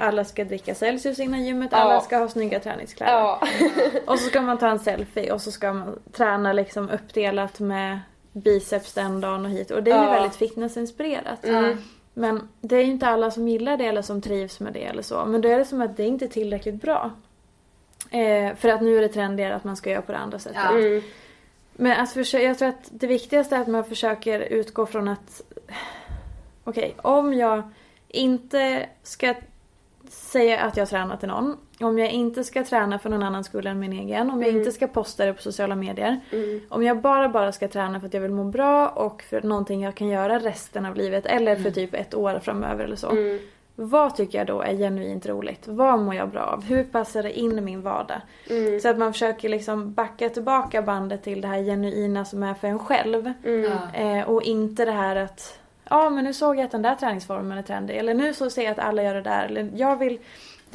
Alla 0.02 0.26
ska 0.26 0.44
dricka 0.44 0.76
Celsius 0.76 1.20
innan 1.20 1.44
gymmet. 1.46 1.74
Alla 1.74 1.94
Ja. 1.94 2.02
ska 2.02 2.18
ha 2.18 2.28
snygga 2.28 2.60
träningskläder. 2.60 3.14
Ja. 3.14 3.42
Och 4.08 4.20
så 4.20 4.30
ska 4.30 4.42
man 4.42 4.58
ta 4.58 4.68
en 4.68 4.80
selfie 4.80 5.32
och 5.34 5.42
så 5.42 5.52
ska 5.52 5.74
man 5.74 6.00
träna 6.12 6.54
liksom 6.54 6.90
uppdelat 6.90 7.60
med 7.60 8.00
biceps 8.34 8.94
den 8.94 9.22
dagen 9.22 9.46
och 9.46 9.52
hit. 9.52 9.72
Och 9.72 9.84
det 9.84 9.92
är 9.92 9.98
ju 10.02 10.06
Ja. 10.06 10.12
väldigt 10.12 10.36
fitnessinspirerat. 10.36 11.46
Men 12.18 12.48
det 12.62 12.76
är 12.76 12.84
ju 12.84 12.92
inte 12.92 13.08
alla 13.08 13.32
som 13.32 13.48
gillar 13.48 13.78
det 13.78 13.86
eller 13.86 14.02
som 14.02 14.22
trivs 14.22 14.60
med 14.60 14.74
det 14.74 14.84
eller 14.84 15.02
så. 15.02 15.26
Men 15.26 15.42
då 15.42 15.50
är 15.50 15.58
det 15.58 15.66
som 15.66 15.82
att 15.82 15.98
det 15.98 16.04
inte 16.04 16.26
är 16.26 16.30
tillräckligt 16.30 16.82
bra. 16.82 17.12
Eh, 18.12 18.56
för 18.56 18.70
att 18.70 18.82
nu 18.82 18.98
är 18.98 19.02
det 19.02 19.08
trendigare 19.08 19.56
att 19.56 19.64
man 19.64 19.76
ska 19.76 19.90
göra 19.90 20.02
på 20.02 20.12
det 20.12 20.18
andra 20.18 20.40
sättet. 20.40 20.62
Ja. 20.64 20.78
Mm. 20.78 21.02
Men 21.74 22.08
försöka, 22.08 22.44
jag 22.44 22.58
tror 22.58 22.70
att 22.70 22.90
det 22.92 23.08
viktigaste 23.08 23.56
är 23.56 23.62
att 23.62 23.68
man 23.68 23.86
försöker 23.86 24.40
utgå 24.40 24.86
från 24.86 25.08
att 25.08 25.42
Okej, 26.64 26.96
om 27.02 27.34
jag 27.34 27.64
inte 28.08 28.90
ska 29.04 29.36
säga 30.10 30.60
att 30.60 30.78
jag 30.78 30.90
tränar 30.90 31.18
till 31.18 31.28
någon. 31.28 31.58
Om 31.80 32.00
jag 32.00 32.10
inte 32.10 32.44
ska 32.44 32.64
träna 32.64 33.00
för 33.00 33.10
någon 33.10 33.24
annans 33.24 33.48
skull 33.48 33.68
än 33.68 33.80
min 33.80 33.94
egen. 33.94 34.30
Om 34.30 34.42
jag 34.42 34.52
inte 34.52 34.72
ska 34.72 34.88
posta 34.88 35.26
det 35.26 35.34
på 35.34 35.42
sociala 35.42 35.76
medier. 35.76 36.20
Om 36.70 36.84
jag 36.84 37.02
bara 37.02 37.30
bara 37.30 37.52
ska 37.52 37.68
träna 37.68 38.00
för 38.00 38.08
att 38.08 38.14
jag 38.14 38.22
vill 38.22 38.32
må 38.32 38.44
bra 38.44 38.88
och 38.90 39.22
för 39.22 39.42
någonting 39.42 39.82
jag 39.82 39.96
kan 39.96 40.08
göra 40.08 40.40
resten 40.40 40.86
av 40.86 40.96
livet. 40.96 41.26
Eller 41.26 41.56
för 41.56 41.72
typ 41.72 41.94
ett 41.94 42.14
år 42.14 42.40
framöver 42.40 42.84
eller 42.84 42.96
så. 42.96 43.12
vad 43.76 44.16
tycker 44.16 44.38
jag 44.38 44.48
då 44.48 44.62
är 44.62 44.78
genuint 44.78 45.26
roligt? 45.26 45.68
Vad 45.68 46.00
mår 46.00 46.16
jag 46.16 46.30
bra 46.30 46.42
av? 46.42 46.64
Hur 46.64 46.84
passar 46.84 47.24
det 47.24 47.40
in 47.40 47.58
i 47.58 47.62
min 47.62 47.82
vardag? 47.82 48.22
Mm. 48.50 48.80
Så 48.80 48.90
att 48.90 48.98
man 48.98 49.14
försöker 49.14 49.50
liksom 49.50 49.94
backa 49.94 50.30
tillbaka 50.30 50.82
bandet 50.82 51.24
till 51.24 51.42
det 51.42 51.48
här 51.48 51.64
genuina 51.64 52.26
som 52.26 52.44
är 52.44 52.54
för 52.54 52.68
en 52.68 52.80
själv. 52.80 53.34
Mm. 53.44 53.72
Eh, 53.94 54.30
och 54.30 54.44
inte 54.44 54.86
det 54.86 54.92
här 54.92 55.16
att 55.16 55.60
ja 55.90 56.10
men 56.10 56.24
nu 56.24 56.34
såg 56.34 56.58
jag 56.58 56.66
att 56.66 56.72
den 56.72 56.82
där 56.82 56.96
träningsformen 56.96 57.58
är 57.58 57.62
trendig. 57.62 57.98
Eller 57.98 58.14
nu 58.14 58.34
så 58.34 58.50
ser 58.50 58.64
jag 58.64 58.72
att 58.72 58.80
alla 58.80 59.04
gör 59.04 59.14
det 59.14 59.22
där. 59.22 59.46
Eller 59.46 59.72
jag 59.76 59.98
vill, 59.98 60.20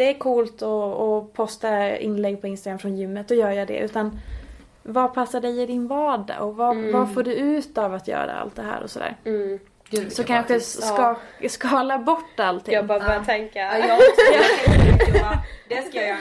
det 0.00 0.08
är 0.10 0.18
coolt 0.18 0.62
att, 0.62 1.32
posta 1.32 1.96
inlägg 1.98 2.40
på 2.40 2.46
Instagram 2.46 2.78
från 2.78 2.96
gymmet, 2.96 3.28
då 3.28 3.34
gör 3.34 3.50
jag 3.50 3.68
det. 3.68 3.78
Utan 3.78 4.18
vad 4.82 5.14
passar 5.14 5.40
dig 5.40 5.60
i 5.62 5.66
din 5.66 5.86
vardag? 5.88 6.36
Och 6.48 6.56
vad, 6.56 6.76
Mm. 6.76 6.92
vad 6.92 7.14
får 7.14 7.22
du 7.22 7.34
ut 7.34 7.78
av 7.78 7.94
att 7.94 8.08
göra 8.08 8.32
allt 8.32 8.56
det 8.56 8.62
här 8.62 8.82
och 8.82 8.90
sådär? 8.90 9.16
Mm. 9.24 9.58
Gud, 9.90 10.12
Så 10.12 10.24
kanske 10.24 10.60
ska, 10.60 11.16
skala 11.48 11.98
bort 11.98 12.40
allting. 12.40 12.74
Jag 12.74 12.86
bara 12.86 13.00
börjar 13.00 13.24
tänka. 13.24 13.58
Ja, 13.58 13.78
jag 13.78 13.96
också. 13.96 14.10
Det 15.68 15.82
ska 15.82 15.98
jag 15.98 16.08
göra. 16.08 16.18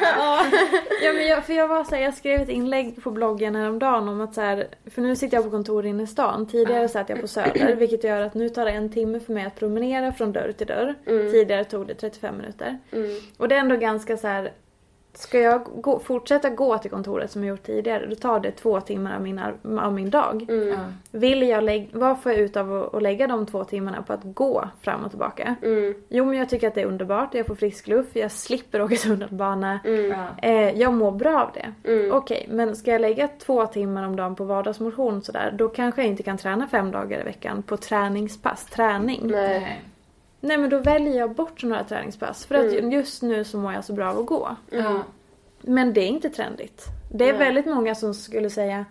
Ja, 1.04 1.14
men 1.14 1.28
jag, 1.28 1.46
för 1.46 1.54
jag 1.54 1.68
var 1.68 1.84
så 1.84 1.96
här, 1.96 2.02
jag 2.02 2.14
skrev 2.14 2.42
ett 2.42 2.50
inlägg 2.50 3.04
på 3.04 3.12
bloggen 3.12 3.56
häromdagen 3.56 4.10
om 4.10 4.22
att 4.22 4.34
så 4.34 4.42
här, 4.42 4.68
för 4.86 5.02
nu 5.02 5.16
sitter 5.16 5.38
jag 5.38 5.44
på 5.44 5.50
kontor 5.52 5.86
inne 5.86 6.04
i 6.04 6.08
stan. 6.08 6.48
Tidigare 6.48 6.88
satt 6.88 7.10
jag 7.10 7.22
på 7.22 7.28
Söder 7.28 7.76
vilket 7.76 8.04
gör 8.04 8.22
att 8.22 8.34
nu 8.34 8.50
tar 8.50 8.66
det 8.66 8.72
en 8.72 8.92
timme 8.92 9.20
för 9.20 9.34
mig 9.34 9.46
att 9.46 9.56
promenera 9.56 10.14
från 10.14 10.32
dörr 10.32 10.52
till 10.52 10.68
dörr. 10.68 10.96
Tidigare 11.32 11.64
tog 11.64 11.88
det 11.88 11.94
35 11.94 12.38
minuter. 12.38 12.78
Mm. 12.92 13.20
Och 13.38 13.48
det 13.48 13.56
är 13.56 13.60
ändå 13.60 13.76
ganska 13.76 14.18
så 14.18 14.28
här. 14.28 14.52
Ska 15.14 15.40
jag 15.40 15.64
gå, 15.64 16.00
fortsätta 16.00 16.50
gå 16.50 16.78
till 16.78 16.92
kontoret 16.92 17.32
som 17.32 17.44
jag 17.44 17.50
gjort 17.50 17.64
tidigare 17.64 18.06
då 18.06 18.16
tar 18.16 18.40
det 18.40 18.52
två 18.52 18.82
timmar 18.82 19.16
av 19.16 19.22
min, 19.22 19.42
av 19.80 19.94
min 19.94 20.10
dag. 20.10 20.46
Mm. 20.50 20.80
Vill 21.12 21.42
jag 21.42 21.64
lägga, 21.64 21.88
vad 21.92 22.22
får 22.22 22.32
jag 22.32 22.42
ut 22.42 22.58
av 22.58 22.74
att, 22.74 22.96
att 22.96 23.02
lägga 23.02 23.28
de 23.28 23.46
två 23.46 23.64
timmarna 23.64 24.02
på 24.02 24.14
att 24.14 24.24
gå 24.24 24.70
fram 24.82 25.04
och 25.04 25.10
tillbaka? 25.10 25.56
Mm. 25.62 25.96
Jo 26.10 26.26
men 26.26 26.38
jag 26.38 26.50
tycker 26.50 26.68
att 26.68 26.76
det 26.76 26.82
är 26.82 26.86
underbart, 26.86 27.34
jag 27.34 27.46
får 27.46 27.56
frisk 27.56 27.88
luft, 27.88 28.16
jag 28.16 28.32
slipper 28.32 28.82
åka 28.82 28.96
tunnelbana. 29.04 29.80
Mm. 29.86 30.14
Eh, 30.42 30.80
jag 30.80 30.94
mår 30.94 31.12
bra 31.12 31.42
av 31.42 31.50
det. 31.54 31.92
Mm. 31.92 32.12
Okej, 32.14 32.46
men 32.50 32.76
ska 32.76 32.92
jag 32.92 33.02
lägga 33.02 33.28
två 33.28 33.66
timmar 33.66 34.04
om 34.04 34.16
dagen 34.16 34.36
på 34.36 34.44
vardagsmotion 34.44 35.22
sådär, 35.22 35.54
då 35.58 35.70
kanske 35.70 36.02
jag 36.02 36.10
inte 36.10 36.24
kan 36.24 36.38
träna 36.38 36.68
fem 36.68 36.92
dagar 36.92 37.22
i 37.22 37.24
veckan 37.24 37.64
på 37.64 37.78
träningspass, 37.78 38.66
träning. 38.66 39.22
Nej, 39.24 39.82
Nej. 40.42 40.58
men 40.58 40.70
då 40.70 40.78
väljer 40.78 41.18
jag 41.18 41.32
bort 41.36 41.64
några 41.64 41.84
träningspass 41.84 42.46
för 42.46 42.56
att 42.56 42.74
Mm. 42.74 42.92
just 42.92 43.22
nu 43.22 43.44
så 43.44 43.58
mår 43.58 43.74
jag 43.74 43.86
så 43.86 43.94
bra 43.94 44.10
av 44.10 44.20
att 44.20 44.26
gå. 44.26 44.56
Ja. 44.70 45.02
Men 45.62 45.94
det 45.94 46.02
är 46.02 46.08
inte 46.08 46.30
trendigt. 46.30 46.86
Det 47.12 47.30
är 47.30 47.34
Nej. 47.34 47.40
väldigt 47.46 47.66
många 47.66 47.96
som 47.96 48.14
skulle 48.14 48.50
säga 48.50 48.86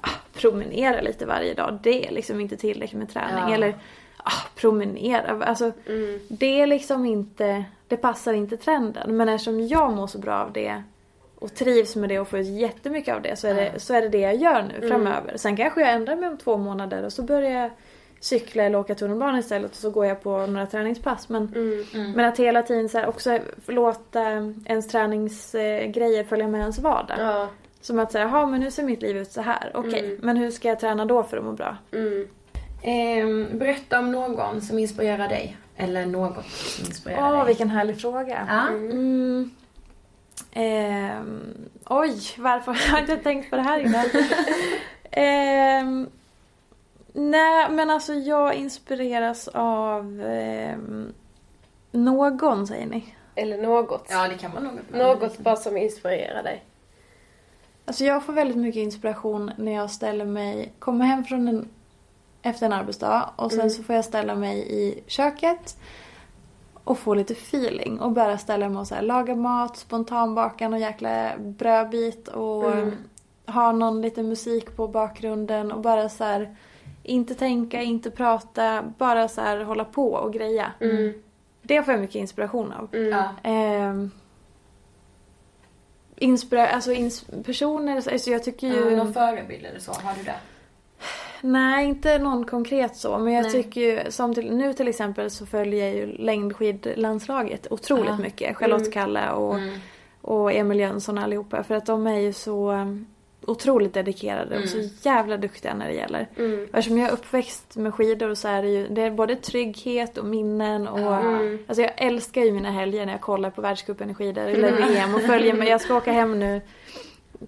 ah, 0.00 0.10
promenera 0.34 1.00
lite 1.00 1.26
varje 1.26 1.54
dag, 1.54 1.78
det 1.82 2.06
är 2.08 2.12
liksom 2.12 2.40
inte 2.40 2.56
tillräckligt 2.56 2.98
med 2.98 3.08
träning. 3.12 3.44
Ja. 3.48 3.54
Eller 3.54 3.74
ah, 4.16 4.30
promenera, 4.56 5.44
alltså 5.44 5.72
Mm. 5.88 6.20
det 6.28 6.60
är 6.60 6.66
liksom 6.66 7.04
inte, 7.06 7.64
det 7.88 7.96
passar 7.96 8.32
inte 8.32 8.56
trenden. 8.56 9.16
Men 9.16 9.28
eftersom 9.28 9.66
jag 9.66 9.92
mår 9.92 10.06
så 10.06 10.18
bra 10.18 10.34
av 10.34 10.52
det 10.52 10.82
och 11.38 11.54
trivs 11.54 11.96
med 11.96 12.08
det 12.08 12.18
och 12.20 12.28
får 12.28 12.38
ut 12.38 12.46
jättemycket 12.46 13.14
av 13.14 13.22
det 13.22 13.36
så 13.36 13.46
är 13.48 13.54
det, 13.54 13.80
så 13.80 13.94
är 13.94 14.02
det 14.02 14.08
det 14.08 14.18
jag 14.20 14.36
gör 14.36 14.62
nu 14.62 14.88
framöver. 14.88 15.36
Sen 15.36 15.56
kanske 15.56 15.80
jag 15.80 15.90
ändrar 15.90 16.16
mig 16.16 16.28
om 16.28 16.36
två 16.38 16.56
månader 16.56 17.04
och 17.04 17.12
så 17.12 17.22
börjar 17.22 17.50
jag 17.62 17.70
cykla 18.22 18.62
eller 18.62 18.78
åka 18.78 18.94
tunnelbana 18.94 19.38
istället 19.38 19.70
och 19.70 19.76
så 19.76 19.90
går 19.90 20.06
jag 20.06 20.22
på 20.22 20.46
några 20.46 20.66
träningspass. 20.66 21.28
Men, 21.28 21.52
Mm. 21.94 22.12
men 22.12 22.24
att 22.24 22.38
hela 22.38 22.62
tiden 22.62 22.88
så 22.88 22.98
här 22.98 23.08
också 23.08 23.38
låta 23.66 24.22
ens 24.64 24.88
träningsgrejer 24.88 26.24
följa 26.24 26.48
med 26.48 26.60
ens 26.60 26.78
vardag. 26.78 27.16
Ja. 27.18 27.48
Som 27.80 27.98
att 27.98 28.12
säga, 28.12 28.24
jaha 28.24 28.46
men 28.46 28.60
nu 28.60 28.70
ser 28.70 28.82
mitt 28.82 29.02
liv 29.02 29.16
ut 29.16 29.32
så 29.32 29.40
här. 29.40 29.70
Okej, 29.74 30.00
Mm. 30.04 30.18
men 30.22 30.36
hur 30.36 30.50
ska 30.50 30.68
jag 30.68 30.80
träna 30.80 31.04
då 31.04 31.22
för 31.22 31.36
att 31.36 31.44
må 31.44 31.52
bra? 31.52 31.76
Mm. 31.92 32.28
Ehm, 32.82 33.58
berätta 33.58 33.98
om 33.98 34.12
någon 34.12 34.60
som 34.60 34.78
inspirerar 34.78 35.28
dig. 35.28 35.56
Eller 35.76 36.06
något 36.06 36.46
som 36.50 36.84
inspirerar 36.86 37.30
Åh, 37.32 37.36
dig. 37.38 37.46
vilken 37.46 37.70
härlig 37.70 38.00
fråga. 38.00 38.68
Mm. 38.70 39.50
Ehm, 40.52 41.40
oj, 41.86 42.14
varför 42.38 42.72
har 42.90 42.98
jag 42.98 43.00
inte 43.00 43.16
tänkt 43.16 43.50
på 43.50 43.56
det 43.56 43.62
här 43.62 43.78
innan? 43.80 44.04
Ehm, 45.10 46.08
nej, 47.12 47.70
men 47.70 47.90
alltså 47.90 48.14
jag 48.14 48.54
inspireras 48.54 49.48
av 49.54 50.20
ehm, 50.26 51.12
någon, 51.92 52.66
säger 52.66 52.86
ni. 52.86 53.14
Eller 53.34 53.58
något. 53.62 54.06
Ja, 54.10 54.28
det 54.28 54.34
kan 54.38 54.50
vara 54.52 54.62
något. 54.62 54.90
Något 54.92 55.38
bara 55.38 55.56
som 55.56 55.76
inspirerar 55.76 56.42
dig. 56.42 56.64
Alltså 57.84 58.04
jag 58.04 58.24
får 58.24 58.32
väldigt 58.32 58.56
mycket 58.56 58.80
inspiration 58.80 59.50
när 59.56 59.72
jag 59.72 59.90
ställer 59.90 60.24
mig, 60.24 60.72
kommer 60.78 61.04
hem 61.04 61.24
från 61.24 61.48
en, 61.48 61.68
efter 62.42 62.66
en 62.66 62.72
arbetsdag 62.72 63.30
och 63.36 63.50
sen 63.50 63.60
Mm. 63.60 63.70
så 63.70 63.82
får 63.82 63.94
jag 63.94 64.04
ställa 64.04 64.34
mig 64.34 64.58
i 64.58 65.02
köket 65.06 65.76
och 66.84 66.98
få 66.98 67.14
lite 67.14 67.32
feeling 67.32 68.00
och 68.00 68.12
bara 68.12 68.38
ställa 68.38 68.68
mig 68.68 68.80
och 68.80 68.86
så 68.86 68.94
här, 68.94 69.02
laga 69.02 69.34
mat, 69.34 69.76
spontanbaka 69.76 70.68
någon 70.68 70.80
jäkla 70.80 71.30
brödbit 71.38 72.28
och 72.28 72.72
Mm. 72.72 72.96
ha 73.46 73.72
någon 73.72 74.02
liten 74.02 74.28
musik 74.28 74.76
på 74.76 74.88
bakgrunden 74.88 75.72
och 75.72 75.80
bara 75.80 76.08
så 76.08 76.24
här 76.24 76.56
inte 77.02 77.34
tänka, 77.34 77.82
inte 77.82 78.10
prata, 78.10 78.82
bara 78.98 79.28
så 79.28 79.40
här 79.40 79.64
hålla 79.64 79.84
på 79.84 80.12
och 80.12 80.32
greja. 80.32 80.72
Mm. 80.80 81.12
Det 81.62 81.82
får 81.82 81.94
jag 81.94 82.00
mycket 82.00 82.16
inspiration 82.16 82.72
av. 82.72 82.88
Mm. 82.94 83.24
Ehm, 83.42 84.10
inspira- 86.16 86.66
alltså 86.68 86.90
ins- 86.92 87.42
personer, 87.44 87.96
alltså 87.96 88.30
jag 88.30 88.44
tycker 88.44 88.66
ju... 88.66 88.90
Ja, 88.90 88.96
någon 88.96 89.14
förebild 89.14 89.66
eller 89.66 89.80
så, 89.80 89.92
har 89.92 90.14
du 90.14 90.22
det? 90.22 90.34
Nej, 91.40 91.86
inte 91.86 92.18
någon 92.18 92.44
konkret 92.44 92.96
så. 92.96 93.18
Men 93.18 93.32
jag 93.32 93.42
Nej. 93.42 93.52
tycker 93.52 93.80
ju, 93.80 94.10
som 94.10 94.34
till, 94.34 94.54
nu 94.56 94.72
till 94.72 94.88
exempel 94.88 95.30
så 95.30 95.46
följer 95.46 95.86
jag 95.86 95.94
ju 95.94 96.06
längdskidlandslaget 96.06 97.66
otroligt 97.72 98.08
Ja. 98.08 98.16
mycket. 98.16 98.56
Charlotte 98.56 98.80
Mm. 98.80 98.92
Kalla 98.92 99.34
och, 99.34 99.54
Mm. 99.58 99.78
och 100.20 100.52
Emil 100.52 100.78
Jönsson 100.80 101.18
allihopa. 101.18 101.62
För 101.62 101.74
att 101.74 101.86
de 101.86 102.06
är 102.06 102.18
ju 102.18 102.32
så 102.32 102.72
otroligt 103.46 103.94
dedikerade 103.94 104.58
och 104.62 104.68
så 104.68 104.76
Mm. 104.78 104.90
jävla 105.02 105.36
duktiga 105.36 105.74
när 105.74 105.88
det 105.88 105.94
gäller. 105.94 106.28
Mm. 106.38 106.64
Eftersom 106.72 106.98
jag 106.98 107.08
är 107.08 107.12
uppväxt 107.12 107.76
med 107.76 107.94
skidor 107.94 108.34
så 108.34 108.48
är 108.48 108.62
det 108.62 108.68
ju 108.68 108.88
det 108.88 109.02
är 109.02 109.10
både 109.10 109.36
trygghet 109.36 110.18
och 110.18 110.24
minnen 110.24 110.88
och 110.88 110.98
Mm. 111.16 111.58
Alltså 111.66 111.82
jag 111.82 111.92
älskar 111.96 112.40
ju 112.42 112.52
mina 112.52 112.70
helger 112.70 113.06
när 113.06 113.12
jag 113.12 113.20
kollar 113.20 113.50
på 113.50 113.60
världscupen 113.60 114.10
i 114.10 114.14
skidor 114.14 114.42
eller 114.48 114.72
VM 114.72 115.14
och 115.14 115.22
följer 115.22 115.54
med. 115.54 115.68
Jag 115.68 115.80
ska 115.80 115.94
åka 115.96 116.12
hem 116.12 116.38
nu 116.38 116.60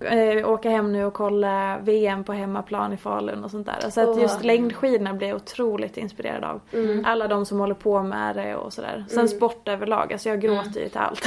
eh, 0.01 0.51
åka 0.51 0.71
hem 0.71 0.93
nu 0.93 1.05
och 1.05 1.15
kolla 1.15 1.79
VM 1.83 2.25
på 2.25 2.33
hemmaplan 2.33 2.93
i 2.93 2.97
Falun 2.97 3.45
och 3.45 3.51
sånt 3.51 3.67
där. 3.67 3.91
Så 3.91 4.01
att 4.13 4.21
just 4.21 4.45
längdskidorna 4.45 5.13
blir 5.15 5.29
jag 5.29 5.37
otroligt 5.37 5.97
inspirerad 5.97 6.45
av. 6.45 6.61
Mm. 6.73 7.05
Alla 7.07 7.29
de 7.29 7.47
som 7.47 7.61
håller 7.61 7.75
på 7.75 8.03
med 8.03 8.37
det 8.37 8.57
och 8.57 8.73
sådär. 8.73 9.05
Sen 9.09 9.19
Mm. 9.19 9.29
sport 9.29 9.69
överlag, 9.69 10.13
alltså 10.13 10.29
jag 10.29 10.41
gråter 10.41 10.81
ju 10.81 10.89
till 10.89 10.99
allt. 11.01 11.25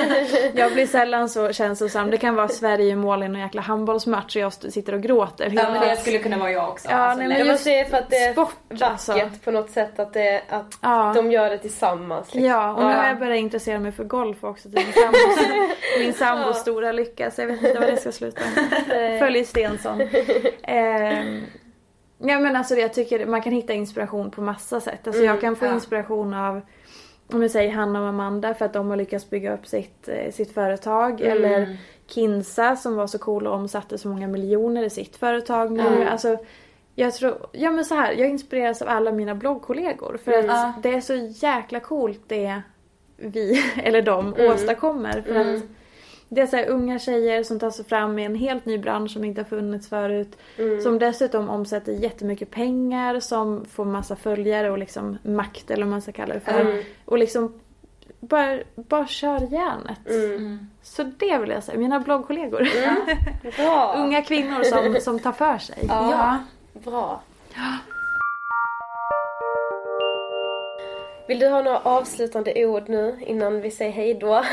jag 0.54 0.72
blir 0.72 0.86
sällan 0.86 1.28
så 1.28 1.52
känslosam. 1.52 2.10
Det 2.10 2.16
kan 2.16 2.34
vara 2.34 2.48
Sverige 2.48 2.96
mål 2.96 3.22
i 3.22 3.28
någon 3.28 3.40
jäkla 3.40 3.62
handbollsmatch 3.62 4.36
och 4.36 4.42
jag 4.42 4.52
sitter 4.52 4.92
och 4.92 5.00
gråter. 5.00 5.50
Ja, 5.54 5.62
men 5.70 5.80
det 5.88 5.96
skulle 5.96 6.18
kunna 6.18 6.38
vara 6.38 6.50
jag 6.50 6.68
också. 6.68 6.88
Ja, 6.90 6.96
Alltså, 6.96 7.18
nej, 7.18 7.28
men 7.28 7.38
Ja, 7.38 7.44
men 7.44 7.52
just 7.52 7.90
för 7.90 7.96
att 7.98 8.10
det 8.10 8.16
är 8.16 8.32
sport, 8.32 8.54
alltså. 8.80 9.20
på 9.44 9.50
något 9.50 9.70
sätt 9.70 9.98
att, 10.00 10.12
det, 10.12 10.42
att 10.48 10.78
Ja. 10.82 11.12
de 11.16 11.30
gör 11.32 11.50
det 11.50 11.58
tillsammans. 11.58 12.34
liksom. 12.34 12.50
Ja, 12.50 12.72
och 12.74 12.78
nu 12.84 12.94
har 12.94 13.06
jag 13.06 13.18
börjat 13.18 13.38
intressera 13.38 13.78
mig 13.78 13.92
för 13.92 14.04
golf 14.04 14.44
också 14.44 14.68
till 14.68 14.78
min 14.78 14.92
sambos, 14.92 15.46
min 15.98 16.12
sambos 16.12 16.56
stora 16.60 16.92
lycka. 16.92 17.30
Så 17.30 17.40
jag 17.40 17.46
vet 17.46 17.62
inte 17.62 17.78
vad 17.80 17.88
det 17.88 17.96
ska 18.12 18.18
sluta. 18.18 18.40
Följer 19.18 19.44
Stensson. 19.44 20.00
Ehm, 20.62 21.42
ja 22.18 22.38
men 22.40 22.56
alltså 22.56 22.74
jag 22.74 22.92
tycker 22.94 23.26
man 23.26 23.42
kan 23.42 23.52
hitta 23.52 23.72
inspiration 23.72 24.30
på 24.30 24.40
massa 24.40 24.80
sätt. 24.80 25.06
Alltså 25.06 25.22
jag 25.22 25.30
Mm, 25.30 25.40
kan 25.40 25.56
få 25.56 25.66
inspiration 25.74 26.34
av 26.34 26.60
om 27.32 27.42
jag 27.42 27.50
säger 27.50 27.72
Hanna 27.72 28.00
och 28.02 28.08
Amanda 28.08 28.54
för 28.54 28.64
att 28.64 28.72
de 28.72 28.90
har 28.90 28.96
lyckats 28.96 29.30
bygga 29.30 29.54
upp 29.54 29.66
sitt, 29.66 30.08
eh, 30.08 30.30
sitt 30.32 30.54
företag. 30.54 31.20
Mm. 31.20 31.32
Eller 31.32 31.76
Kinsa 32.06 32.76
som 32.76 32.96
var 32.96 33.06
så 33.06 33.18
cool 33.18 33.46
och 33.46 33.54
omsatte 33.54 33.98
så 33.98 34.08
många 34.08 34.26
miljoner 34.28 34.82
i 34.82 34.90
sitt 34.90 35.16
företag 35.16 35.72
nu. 35.72 35.86
Mm. 35.86 36.08
Alltså, 36.08 36.38
jag 36.94 37.14
tror, 37.14 37.46
ja 37.52 37.70
men 37.70 37.84
så 37.84 37.94
här, 37.94 38.12
jag 38.12 38.28
inspireras 38.28 38.82
av 38.82 38.88
alla 38.88 39.12
mina 39.12 39.34
bloggkollegor. 39.34 40.18
För 40.24 40.32
Mm. 40.32 40.50
att 40.50 40.82
det 40.82 40.94
är 40.94 41.00
så 41.00 41.14
jäkla 41.14 41.80
coolt 41.80 42.20
det 42.26 42.60
vi, 43.16 43.62
eller 43.82 44.02
de, 44.02 44.34
Mm. 44.34 44.52
åstadkommer. 44.54 45.22
För 45.26 45.34
Mm. 45.34 45.56
att 45.56 45.62
det 46.28 46.40
är 46.40 46.46
så 46.46 46.56
här 46.56 46.68
unga 46.68 46.98
tjejer 46.98 47.42
som 47.42 47.58
tar 47.58 47.70
sig 47.70 47.84
fram 47.84 48.18
i 48.18 48.24
en 48.24 48.34
helt 48.34 48.66
ny 48.66 48.78
bransch 48.78 49.10
som 49.10 49.24
inte 49.24 49.40
har 49.40 49.46
funnits 49.46 49.88
förut. 49.88 50.38
Mm. 50.58 50.80
Som 50.80 50.98
dessutom 50.98 51.48
omsätter 51.48 51.92
jättemycket 51.92 52.50
pengar, 52.50 53.20
som 53.20 53.64
får 53.64 53.84
massa 53.84 54.16
följare 54.16 54.70
och 54.70 54.78
liksom 54.78 55.18
makt 55.22 55.70
eller 55.70 55.82
vad 55.82 55.90
man 55.90 56.02
ska 56.02 56.12
kalla 56.12 56.34
det 56.34 56.40
för. 56.40 56.60
Mm. 56.60 56.82
Och 57.04 57.18
liksom 57.18 57.60
bara, 58.20 58.58
bara 58.74 59.06
kör 59.06 59.40
järnet. 59.52 60.08
Mm. 60.08 60.68
Så 60.82 61.02
det 61.02 61.38
vill 61.38 61.50
jag 61.50 61.62
säga, 61.62 61.78
mina 61.78 62.00
bloggkollegor. 62.00 62.68
Bra! 63.56 63.94
Unga 63.96 64.22
kvinnor 64.22 64.62
som, 64.62 65.00
som 65.00 65.18
tar 65.18 65.32
för 65.32 65.58
sig. 65.58 65.84
Ja. 65.88 66.38
Bra. 66.72 67.22
Vill 71.28 71.38
du 71.38 71.48
ha 71.48 71.62
några 71.62 71.78
avslutande 71.78 72.66
ord 72.66 72.88
nu 72.88 73.16
innan 73.26 73.60
vi 73.60 73.70
säger 73.70 73.92
hej 73.92 74.14
då? 74.14 74.34
Ehm, 74.34 74.44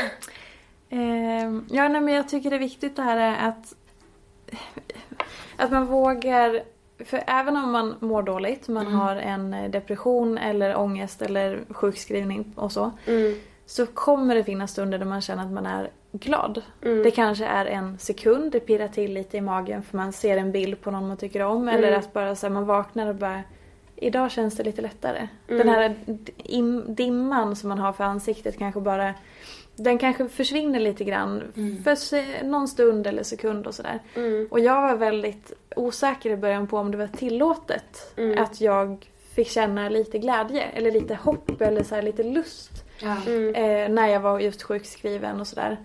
ja, 1.70 1.88
nej, 1.88 2.00
men 2.00 2.14
jag 2.14 2.28
tycker 2.28 2.50
det 2.50 2.56
är 2.56 2.60
viktigt 2.60 2.96
det 2.96 3.02
här 3.02 3.16
är 3.16 3.48
att, 3.48 3.74
att 5.56 5.70
man 5.72 5.86
vågar, 5.86 6.62
för 7.04 7.22
även 7.26 7.56
om 7.56 7.72
man 7.72 7.94
mår 8.00 8.22
dåligt, 8.22 8.68
man 8.68 8.86
har 8.86 9.16
en 9.16 9.56
depression 9.70 10.38
eller 10.38 10.76
ångest 10.78 11.22
eller 11.22 11.60
sjukskrivning 11.70 12.52
och 12.56 12.72
så. 12.72 12.90
Mm. 13.06 13.34
så 13.66 13.86
kommer 13.86 14.34
det 14.34 14.44
finnas 14.44 14.70
stunder 14.70 14.98
där 14.98 15.06
man 15.06 15.20
känner 15.20 15.42
att 15.44 15.52
man 15.52 15.66
är 15.66 15.90
glad. 16.12 16.62
Mm. 16.82 17.02
Det 17.02 17.10
kanske 17.10 17.44
är 17.46 17.66
en 17.66 17.98
sekund, 17.98 18.52
det 18.52 18.60
pirrar 18.60 18.88
till 18.88 19.12
lite 19.14 19.36
i 19.36 19.40
magen 19.40 19.82
för 19.82 19.96
man 19.96 20.12
ser 20.12 20.36
en 20.36 20.52
bild 20.52 20.80
på 20.80 20.90
någon 20.90 21.08
man 21.08 21.16
tycker 21.16 21.40
om. 21.42 21.68
Eller 21.68 21.88
Mm. 21.88 22.00
att 22.00 22.12
bara 22.12 22.34
så 22.36 22.46
här, 22.46 22.54
man 22.54 22.66
vaknar 22.66 23.06
och 23.06 23.14
bara 23.14 23.42
Idag 23.96 24.30
känns 24.30 24.56
det 24.56 24.62
lite 24.62 24.82
lättare. 24.82 25.28
Mm. 25.48 25.58
Den 25.66 25.68
här 25.68 25.94
dim- 26.06 26.94
dimman 26.94 27.56
som 27.56 27.68
man 27.68 27.78
har 27.78 27.92
för 27.92 28.04
ansiktet 28.04 28.58
kanske 28.58 28.80
bara 28.80 29.14
Den 29.76 29.98
kanske 29.98 30.28
försvinner 30.28 30.80
lite 30.80 31.04
grann 31.04 31.42
för 31.84 31.94
se- 31.94 32.42
någon 32.42 32.68
stund 32.68 33.06
eller 33.06 33.22
sekund 33.22 33.66
och 33.66 33.74
sådär. 33.74 33.98
Mm. 34.16 34.48
Och 34.50 34.60
jag 34.60 34.82
var 34.82 34.96
väldigt 34.96 35.52
osäker 35.76 36.30
i 36.30 36.36
början 36.36 36.66
på 36.66 36.78
om 36.78 36.90
det 36.90 36.96
var 36.98 37.06
tillåtet 37.06 38.12
Mm. 38.16 38.42
att 38.42 38.60
jag 38.60 39.10
fick 39.34 39.48
känna 39.48 39.88
lite 39.88 40.18
glädje 40.18 40.62
eller 40.62 40.90
lite 40.90 41.14
hopp 41.14 41.60
eller 41.60 41.82
så 41.82 41.94
här, 41.94 42.02
lite 42.02 42.22
lust. 42.22 42.70
Mm. 43.26 43.54
Eh, 43.54 43.88
när 43.94 44.08
jag 44.08 44.20
var 44.20 44.40
just 44.40 44.62
sjukskriven 44.62 45.40
och 45.40 45.46
sådär. 45.46 45.76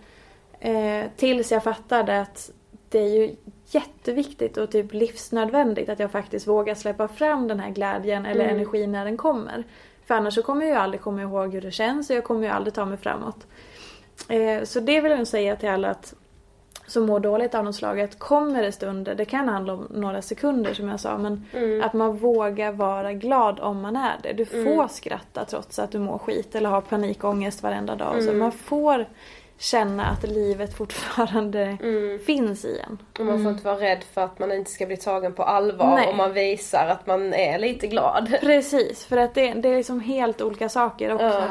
Eh, 0.60 1.06
tills 1.18 1.52
jag 1.52 1.64
fattade 1.64 2.22
att 2.22 2.52
det 2.90 3.00
är 3.00 3.10
ju 3.20 3.36
jätteviktigt 3.72 4.58
och 4.58 4.72
typ 4.72 4.94
livsnödvändigt 4.94 5.90
att 5.90 6.00
jag 6.00 6.12
faktiskt 6.12 6.48
vågar 6.48 6.76
släppa 6.76 7.08
fram 7.08 7.48
den 7.48 7.60
här 7.60 7.70
glädjen 7.70 8.26
eller 8.26 8.44
Mm. 8.44 8.56
energin 8.56 8.92
när 8.92 9.06
den 9.06 9.18
kommer. 9.18 9.64
För 10.10 10.16
annars 10.16 10.34
så 10.36 10.44
kommer 10.44 10.62
jag 10.66 10.70
ju 10.70 10.76
aldrig 10.82 11.02
komma 11.02 11.22
ihåg 11.22 11.54
hur 11.54 11.62
det 11.62 11.72
känns 11.72 12.10
och 12.10 12.16
jag 12.16 12.24
kommer 12.24 12.42
ju 12.42 12.48
aldrig 12.48 12.74
ta 12.74 12.86
mig 12.86 12.98
framåt. 12.98 13.48
Eh, 14.30 14.64
så 14.64 14.80
det 14.80 15.02
vill 15.02 15.12
jag 15.12 15.28
säga 15.28 15.56
till 15.56 15.70
alla 15.70 15.90
att 15.90 16.14
som 16.88 17.06
mår 17.06 17.20
dåligt 17.20 17.56
av 17.56 17.64
något 17.66 17.76
slag 17.76 18.02
att 18.02 18.20
kommer 18.20 18.62
det 18.62 18.72
stunder, 18.72 19.16
det 19.16 19.26
kan 19.26 19.50
handla 19.50 19.74
om 19.74 19.88
några 19.90 20.22
sekunder 20.22 20.74
som 20.74 20.90
jag 20.90 21.00
sa, 21.00 21.18
men 21.18 21.46
Mm. 21.54 21.82
att 21.84 21.94
man 21.94 22.18
vågar 22.18 22.72
vara 22.72 23.14
glad 23.14 23.60
om 23.60 23.82
man 23.82 23.96
är 23.96 24.16
det. 24.24 24.34
Du 24.34 24.46
får 24.46 24.58
Mm. 24.58 24.90
skratta 24.90 25.46
trots 25.46 25.80
att 25.80 25.92
du 25.92 26.00
mår 26.00 26.18
skit 26.18 26.56
eller 26.56 26.70
har 26.70 26.82
panikångest 26.82 27.64
varenda 27.64 27.96
dag. 27.96 28.16
Så 28.24 28.28
Mm. 28.30 28.40
man 28.40 28.52
får 28.52 29.06
känna 29.62 30.06
att 30.06 30.24
livet 30.24 30.74
fortfarande 30.74 31.78
Mm. 31.84 32.20
finns 32.20 32.66
i 32.66 32.80
en. 32.80 32.98
Och 33.20 33.26
man 33.26 33.44
får 33.44 33.52
inte 33.52 33.66
vara 33.66 33.80
rädd 33.80 34.04
för 34.14 34.22
att 34.22 34.40
man 34.40 34.52
inte 34.52 34.72
ska 34.72 34.86
bli 34.86 34.98
tagen 34.98 35.34
på 35.34 35.44
allvar 35.44 35.96
Nej. 35.96 36.08
om 36.08 36.18
man 36.18 36.34
visar 36.34 36.88
att 36.88 37.08
man 37.08 37.34
är 37.34 37.60
lite 37.60 37.88
glad. 37.88 38.36
Precis, 38.42 39.06
för 39.06 39.18
att 39.18 39.34
det, 39.34 39.54
det 39.54 39.70
är 39.70 39.78
liksom 39.78 40.00
helt 40.00 40.42
olika 40.42 40.70
saker. 40.70 41.14
Och 41.16 41.22
Ja. 41.22 41.44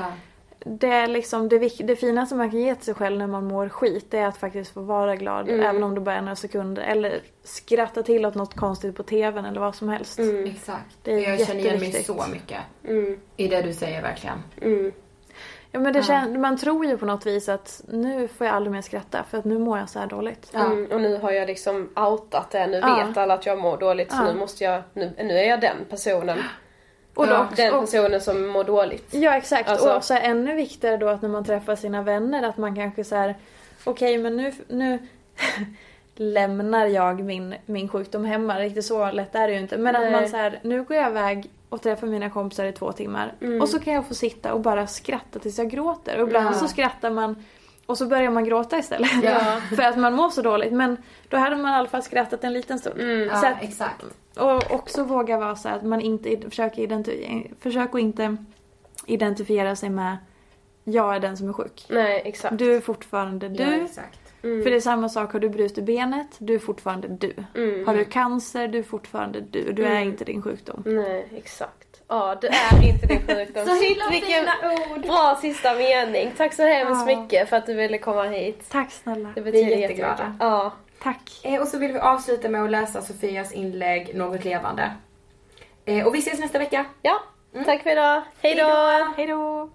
det, 0.58 0.86
är 0.88 1.06
liksom 1.08 1.48
det, 1.48 1.58
det 1.86 1.96
finaste 1.96 2.34
man 2.34 2.50
kan 2.50 2.60
ge 2.60 2.74
till 2.74 2.84
sig 2.84 2.94
själv 2.94 3.18
när 3.18 3.26
man 3.26 3.44
mår 3.44 3.68
skit 3.68 4.06
det 4.10 4.18
är 4.18 4.26
att 4.26 4.36
faktiskt 4.36 4.74
få 4.74 4.80
vara 4.80 5.16
glad 5.16 5.48
Mm. 5.48 5.66
även 5.66 5.82
om 5.82 5.94
det 5.94 6.00
bara 6.00 6.14
är 6.16 6.20
några 6.22 6.36
sekunder. 6.36 6.82
Eller 6.82 7.20
skratta 7.44 8.02
till 8.02 8.26
åt 8.26 8.34
något 8.34 8.54
konstigt 8.54 8.96
på 8.96 9.02
tvn 9.02 9.44
eller 9.44 9.60
vad 9.60 9.74
som 9.74 9.88
helst. 9.88 10.18
Mm. 10.18 10.44
Exakt. 10.44 10.96
Det 11.02 11.12
är 11.26 11.30
jag 11.30 11.46
känner 11.46 11.60
igen 11.60 11.80
mig 11.80 11.92
så 11.92 12.24
mycket 12.32 12.58
Mm. 12.88 13.20
i 13.36 13.48
det 13.48 13.62
du 13.62 13.72
säger 13.72 14.02
verkligen. 14.02 14.38
Ja 15.72 15.80
men 15.80 15.92
det 15.92 15.98
Ja. 15.98 16.04
kän- 16.04 16.38
man 16.38 16.56
tror 16.58 16.86
ju 16.86 16.98
på 16.98 17.06
något 17.06 17.26
vis 17.26 17.48
att 17.48 17.82
nu 17.88 18.28
får 18.28 18.46
jag 18.46 18.56
aldrig 18.56 18.72
mer 18.72 18.82
skratta 18.82 19.24
för 19.30 19.38
att 19.38 19.44
nu 19.44 19.58
mår 19.58 19.78
jag 19.78 19.88
så 19.88 19.98
här 19.98 20.06
dåligt. 20.06 20.50
Ja. 20.52 20.64
Mm. 20.66 20.86
Och 20.92 21.00
nu 21.00 21.16
har 21.18 21.30
jag 21.30 21.46
liksom 21.46 21.88
outat 21.96 22.50
det. 22.50 22.66
Nu 22.66 22.76
Ja. 22.78 23.04
vet 23.06 23.16
alla 23.16 23.34
att 23.34 23.46
jag 23.46 23.58
mår 23.58 23.76
dåligt 23.76 24.10
så 24.12 24.22
nu 24.24 24.34
måste 24.34 24.64
jag, 24.64 24.82
nu, 24.92 25.12
nu 25.18 25.38
är 25.38 25.48
jag 25.48 25.60
den 25.60 25.76
personen. 25.90 26.38
Och 27.14 27.26
då, 27.26 27.32
Ja, 27.32 27.48
Den 27.56 27.74
och, 27.74 27.80
personen 27.80 28.20
som 28.20 28.46
mår 28.46 28.64
dåligt. 28.64 29.14
ja 29.14 29.36
exakt. 29.36 29.68
Alltså- 29.68 29.96
Och 29.96 30.04
så 30.04 30.14
är 30.14 30.20
ännu 30.20 30.54
viktigare 30.54 30.96
då 30.96 31.08
att 31.08 31.22
när 31.22 31.28
man 31.28 31.44
träffar 31.44 31.76
sina 31.76 32.02
vänner 32.02 32.42
att 32.48 32.56
man 32.56 32.76
kanske 32.76 33.04
så 33.04 33.14
här 33.16 33.34
okej 33.84 34.18
men 34.18 34.36
nu, 34.36 34.52
nu 34.68 34.98
lämnar 36.14 36.86
jag 36.86 37.20
min, 37.20 37.54
min 37.66 37.88
sjukdom 37.88 38.24
hemma. 38.24 38.58
Riktigt 38.60 38.84
så 38.84 39.10
lätt 39.10 39.34
är 39.34 39.48
det 39.48 39.54
ju 39.54 39.60
inte. 39.60 39.76
Men 39.78 39.96
att 39.96 40.02
Nej. 40.02 40.12
man 40.12 40.28
så 40.28 40.36
här, 40.36 40.58
nu 40.62 40.82
går 40.82 40.96
jag 40.96 41.10
iväg 41.10 41.50
och 41.68 41.82
träffar 41.82 42.06
mina 42.06 42.30
kompisar 42.30 42.64
i 42.64 42.72
två 42.72 42.92
timmar. 42.92 43.34
Mm. 43.40 43.60
Och 43.62 43.68
så 43.68 43.78
kan 43.78 43.94
jag 43.94 44.06
få 44.06 44.14
sitta 44.14 44.54
och 44.54 44.60
bara 44.60 44.86
skratta 44.86 45.38
tills 45.38 45.58
jag 45.58 45.70
gråter. 45.70 46.20
Och 46.22 46.26
ibland 46.28 46.46
Ja. 46.46 46.52
så 46.52 46.68
skrattar 46.68 47.10
man 47.10 47.44
och 47.86 47.98
så 47.98 48.06
börjar 48.06 48.30
man 48.30 48.44
gråta 48.44 48.78
istället. 48.78 49.10
Ja. 49.22 49.60
För 49.76 49.82
att 49.82 49.98
man 49.98 50.14
mår 50.14 50.30
så 50.30 50.42
dåligt. 50.42 50.72
Men 50.72 50.96
då 51.28 51.36
hade 51.36 51.56
man 51.56 51.72
i 51.72 51.74
alla 51.74 51.88
fall 51.88 52.02
skrattat 52.02 52.44
en 52.44 52.52
liten 52.52 52.78
stund. 52.78 53.00
Mm. 53.00 53.28
Så 53.28 53.46
Ja, 53.46 53.48
att, 53.52 53.62
exakt. 53.62 54.04
och 54.36 54.70
också 54.74 55.04
våga 55.04 55.38
vara 55.38 55.56
så 55.56 55.68
att 55.68 55.82
man 55.82 56.00
inte 56.00 56.40
försöker 56.50 56.82
identifiera, 56.82 57.42
försök 57.60 57.94
att 57.94 58.00
inte 58.00 58.36
identifiera 59.06 59.76
sig 59.76 59.90
med 59.90 60.16
jag 60.84 61.14
är 61.16 61.20
den 61.20 61.36
som 61.36 61.48
är 61.48 61.52
sjuk. 61.52 61.86
Nej, 61.88 62.22
exakt. 62.24 62.58
Du 62.58 62.76
är 62.76 62.80
fortfarande 62.80 63.48
du. 63.48 63.62
Ja, 63.62 63.70
exakt. 63.84 64.27
Mm. 64.42 64.62
För 64.62 64.70
det 64.70 64.76
är 64.76 64.80
samma 64.80 65.08
sak, 65.08 65.32
har 65.32 65.40
du 65.40 65.48
brutit 65.48 65.84
benet, 65.84 66.26
du 66.38 66.54
är 66.54 66.58
fortfarande 66.58 67.08
du. 67.08 67.34
Mm. 67.54 67.86
Har 67.86 67.94
du 67.94 68.04
cancer, 68.04 68.68
du 68.68 68.78
är 68.78 68.82
fortfarande 68.82 69.40
du. 69.40 69.72
Du 69.72 69.84
är 69.84 69.90
Mm. 69.90 70.08
inte 70.08 70.24
din 70.24 70.42
sjukdom. 70.42 70.82
Nej, 70.86 71.28
exakt. 71.36 72.02
Ja, 72.08 72.38
du 72.40 72.46
är 72.46 72.88
inte 72.88 73.06
din 73.06 73.20
sjukdom. 73.26 73.66
Så 73.66 73.74
Shit, 73.74 73.90
himla 73.90 74.10
vilken 74.10 74.28
fina 74.30 74.52
ord. 74.94 75.00
bra 75.02 75.38
sista 75.40 75.74
mening. 75.74 76.32
Tack 76.36 76.54
så 76.54 76.62
hemskt 76.62 77.04
Ja. 77.08 77.16
mycket 77.22 77.48
för 77.48 77.56
att 77.56 77.66
du 77.66 77.74
ville 77.74 77.98
komma 77.98 78.22
hit. 78.24 78.64
Tack 78.70 78.90
snälla. 78.92 79.28
Det 79.34 79.40
Vi 79.40 79.48
är 79.48 79.52
betyder 79.52 79.76
jätteglada. 79.76 80.12
jättemycket. 80.12 80.36
Ja. 80.40 80.72
Tack. 81.02 81.40
Eh, 81.44 81.60
och 81.60 81.68
så 81.68 81.78
vill 81.78 81.92
vi 81.92 81.98
avsluta 81.98 82.48
med 82.48 82.64
att 82.64 82.70
läsa 82.70 83.02
Sofias 83.02 83.52
inlägg 83.52 84.14
Något 84.14 84.44
levande. 84.44 84.90
Eh, 85.84 86.06
och 86.06 86.14
vi 86.14 86.18
ses 86.18 86.40
nästa 86.40 86.58
vecka. 86.58 86.84
ja, 87.02 87.20
tack 87.64 87.82
för 87.82 87.90
idag. 87.90 88.22
Hej 88.42 88.54
då! 88.54 88.68
Hej 89.16 89.26
då! 89.26 89.70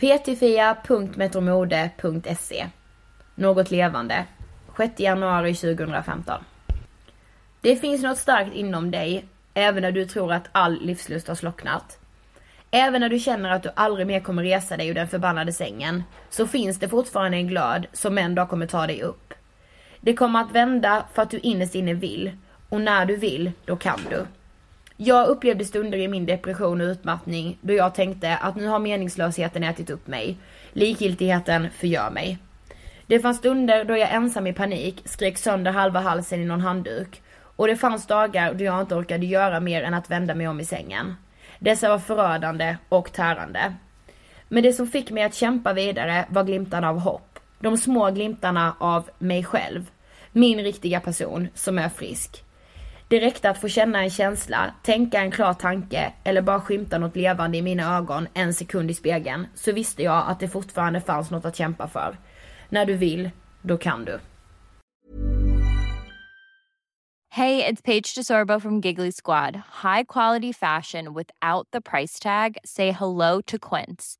ptfia.metromode.se 0.00 2.66
Något 3.34 3.70
levande 3.70 4.24
6 4.76 5.00
januari 5.00 5.54
2015 5.54 6.44
Det 7.60 7.76
finns 7.76 8.02
något 8.02 8.18
starkt 8.18 8.54
inom 8.54 8.90
dig 8.90 9.24
även 9.54 9.82
när 9.82 9.92
du 9.92 10.04
tror 10.04 10.32
att 10.32 10.48
all 10.52 10.80
livslust 10.80 11.28
har 11.28 11.34
slocknat. 11.34 11.98
Även 12.70 13.00
när 13.00 13.08
du 13.08 13.18
känner 13.18 13.50
att 13.50 13.62
du 13.62 13.70
aldrig 13.74 14.06
mer 14.06 14.20
kommer 14.20 14.42
resa 14.42 14.76
dig 14.76 14.88
ur 14.88 14.94
den 14.94 15.08
förbannade 15.08 15.52
sängen 15.52 16.02
så 16.30 16.46
finns 16.46 16.78
det 16.78 16.88
fortfarande 16.88 17.36
en 17.36 17.48
glöd 17.48 17.86
som 17.92 18.18
en 18.18 18.34
dag 18.34 18.48
kommer 18.48 18.66
ta 18.66 18.86
dig 18.86 19.02
upp. 19.02 19.34
Det 20.00 20.14
kommer 20.14 20.40
att 20.40 20.52
vända 20.52 21.04
för 21.14 21.22
att 21.22 21.30
du 21.30 21.38
innerst 21.38 21.74
inne 21.74 21.94
vill 21.94 22.32
och 22.68 22.80
när 22.80 23.06
du 23.06 23.16
vill, 23.16 23.52
då 23.64 23.76
kan 23.76 24.00
du. 24.10 24.26
Jag 25.02 25.28
upplevde 25.28 25.64
stunder 25.64 25.98
i 25.98 26.08
min 26.08 26.26
depression 26.26 26.80
och 26.80 26.84
utmattning 26.84 27.58
då 27.60 27.74
jag 27.74 27.94
tänkte 27.94 28.36
att 28.36 28.56
nu 28.56 28.66
har 28.66 28.78
meningslösheten 28.78 29.64
ätit 29.64 29.90
upp 29.90 30.06
mig. 30.06 30.36
Likgiltigheten 30.72 31.70
förgör 31.70 32.10
mig. 32.10 32.38
Det 33.06 33.20
fanns 33.20 33.38
stunder 33.38 33.84
då 33.84 33.96
jag 33.96 34.14
ensam 34.14 34.46
i 34.46 34.52
panik 34.52 35.02
skrek 35.04 35.38
sönder 35.38 35.72
halva 35.72 36.00
halsen 36.00 36.40
i 36.40 36.44
någon 36.44 36.60
handduk. 36.60 37.22
Och 37.56 37.66
det 37.66 37.76
fanns 37.76 38.06
dagar 38.06 38.54
då 38.54 38.64
jag 38.64 38.80
inte 38.80 38.94
orkade 38.94 39.26
göra 39.26 39.60
mer 39.60 39.82
än 39.82 39.94
att 39.94 40.10
vända 40.10 40.34
mig 40.34 40.48
om 40.48 40.60
i 40.60 40.64
sängen. 40.64 41.14
Dessa 41.58 41.88
var 41.88 41.98
förödande 41.98 42.76
och 42.88 43.12
tärande. 43.12 43.74
Men 44.48 44.62
det 44.62 44.72
som 44.72 44.86
fick 44.86 45.10
mig 45.10 45.22
att 45.22 45.34
kämpa 45.34 45.72
vidare 45.72 46.24
var 46.28 46.44
glimtarna 46.44 46.88
av 46.88 46.98
hopp. 46.98 47.38
De 47.58 47.76
små 47.76 48.10
glimtarna 48.10 48.74
av 48.78 49.10
mig 49.18 49.44
själv. 49.44 49.90
Min 50.32 50.58
riktiga 50.58 51.00
person 51.00 51.48
som 51.54 51.78
är 51.78 51.88
frisk. 51.88 52.44
Det 53.10 53.20
räckte 53.20 53.50
att 53.50 53.60
få 53.60 53.68
känna 53.68 54.02
en 54.02 54.10
känsla, 54.10 54.74
tänka 54.82 55.20
en 55.20 55.30
klar 55.30 55.54
tanke 55.54 56.12
eller 56.24 56.42
bara 56.42 56.60
skymta 56.60 56.98
något 56.98 57.16
levande 57.16 57.58
i 57.58 57.62
mina 57.62 57.96
ögon 57.96 58.28
en 58.34 58.54
sekund 58.54 58.90
i 58.90 58.94
spegeln 58.94 59.46
så 59.54 59.72
visste 59.72 60.02
jag 60.02 60.24
att 60.28 60.40
det 60.40 60.48
fortfarande 60.48 61.00
fanns 61.00 61.30
något 61.30 61.44
att 61.44 61.56
kämpa 61.56 61.88
för. 61.88 62.18
När 62.68 62.86
du 62.86 62.96
vill, 62.96 63.30
då 63.62 63.78
kan 63.78 64.04
du. 64.04 64.20
Hej, 67.32 67.56
det 67.56 67.68
är 67.68 67.76
Paige 67.76 68.14
DeSorbo 68.16 68.60
från 68.60 68.80
Giggly 68.80 69.12
Squad. 69.12 69.56
High 69.82 70.04
quality 70.08 70.52
fashion 70.52 71.14
without 71.14 71.70
the 71.72 71.80
price 71.80 72.22
tag. 72.22 72.56
Say 72.64 72.90
hello 72.92 73.42
to 73.42 73.56
Quince. 73.58 74.19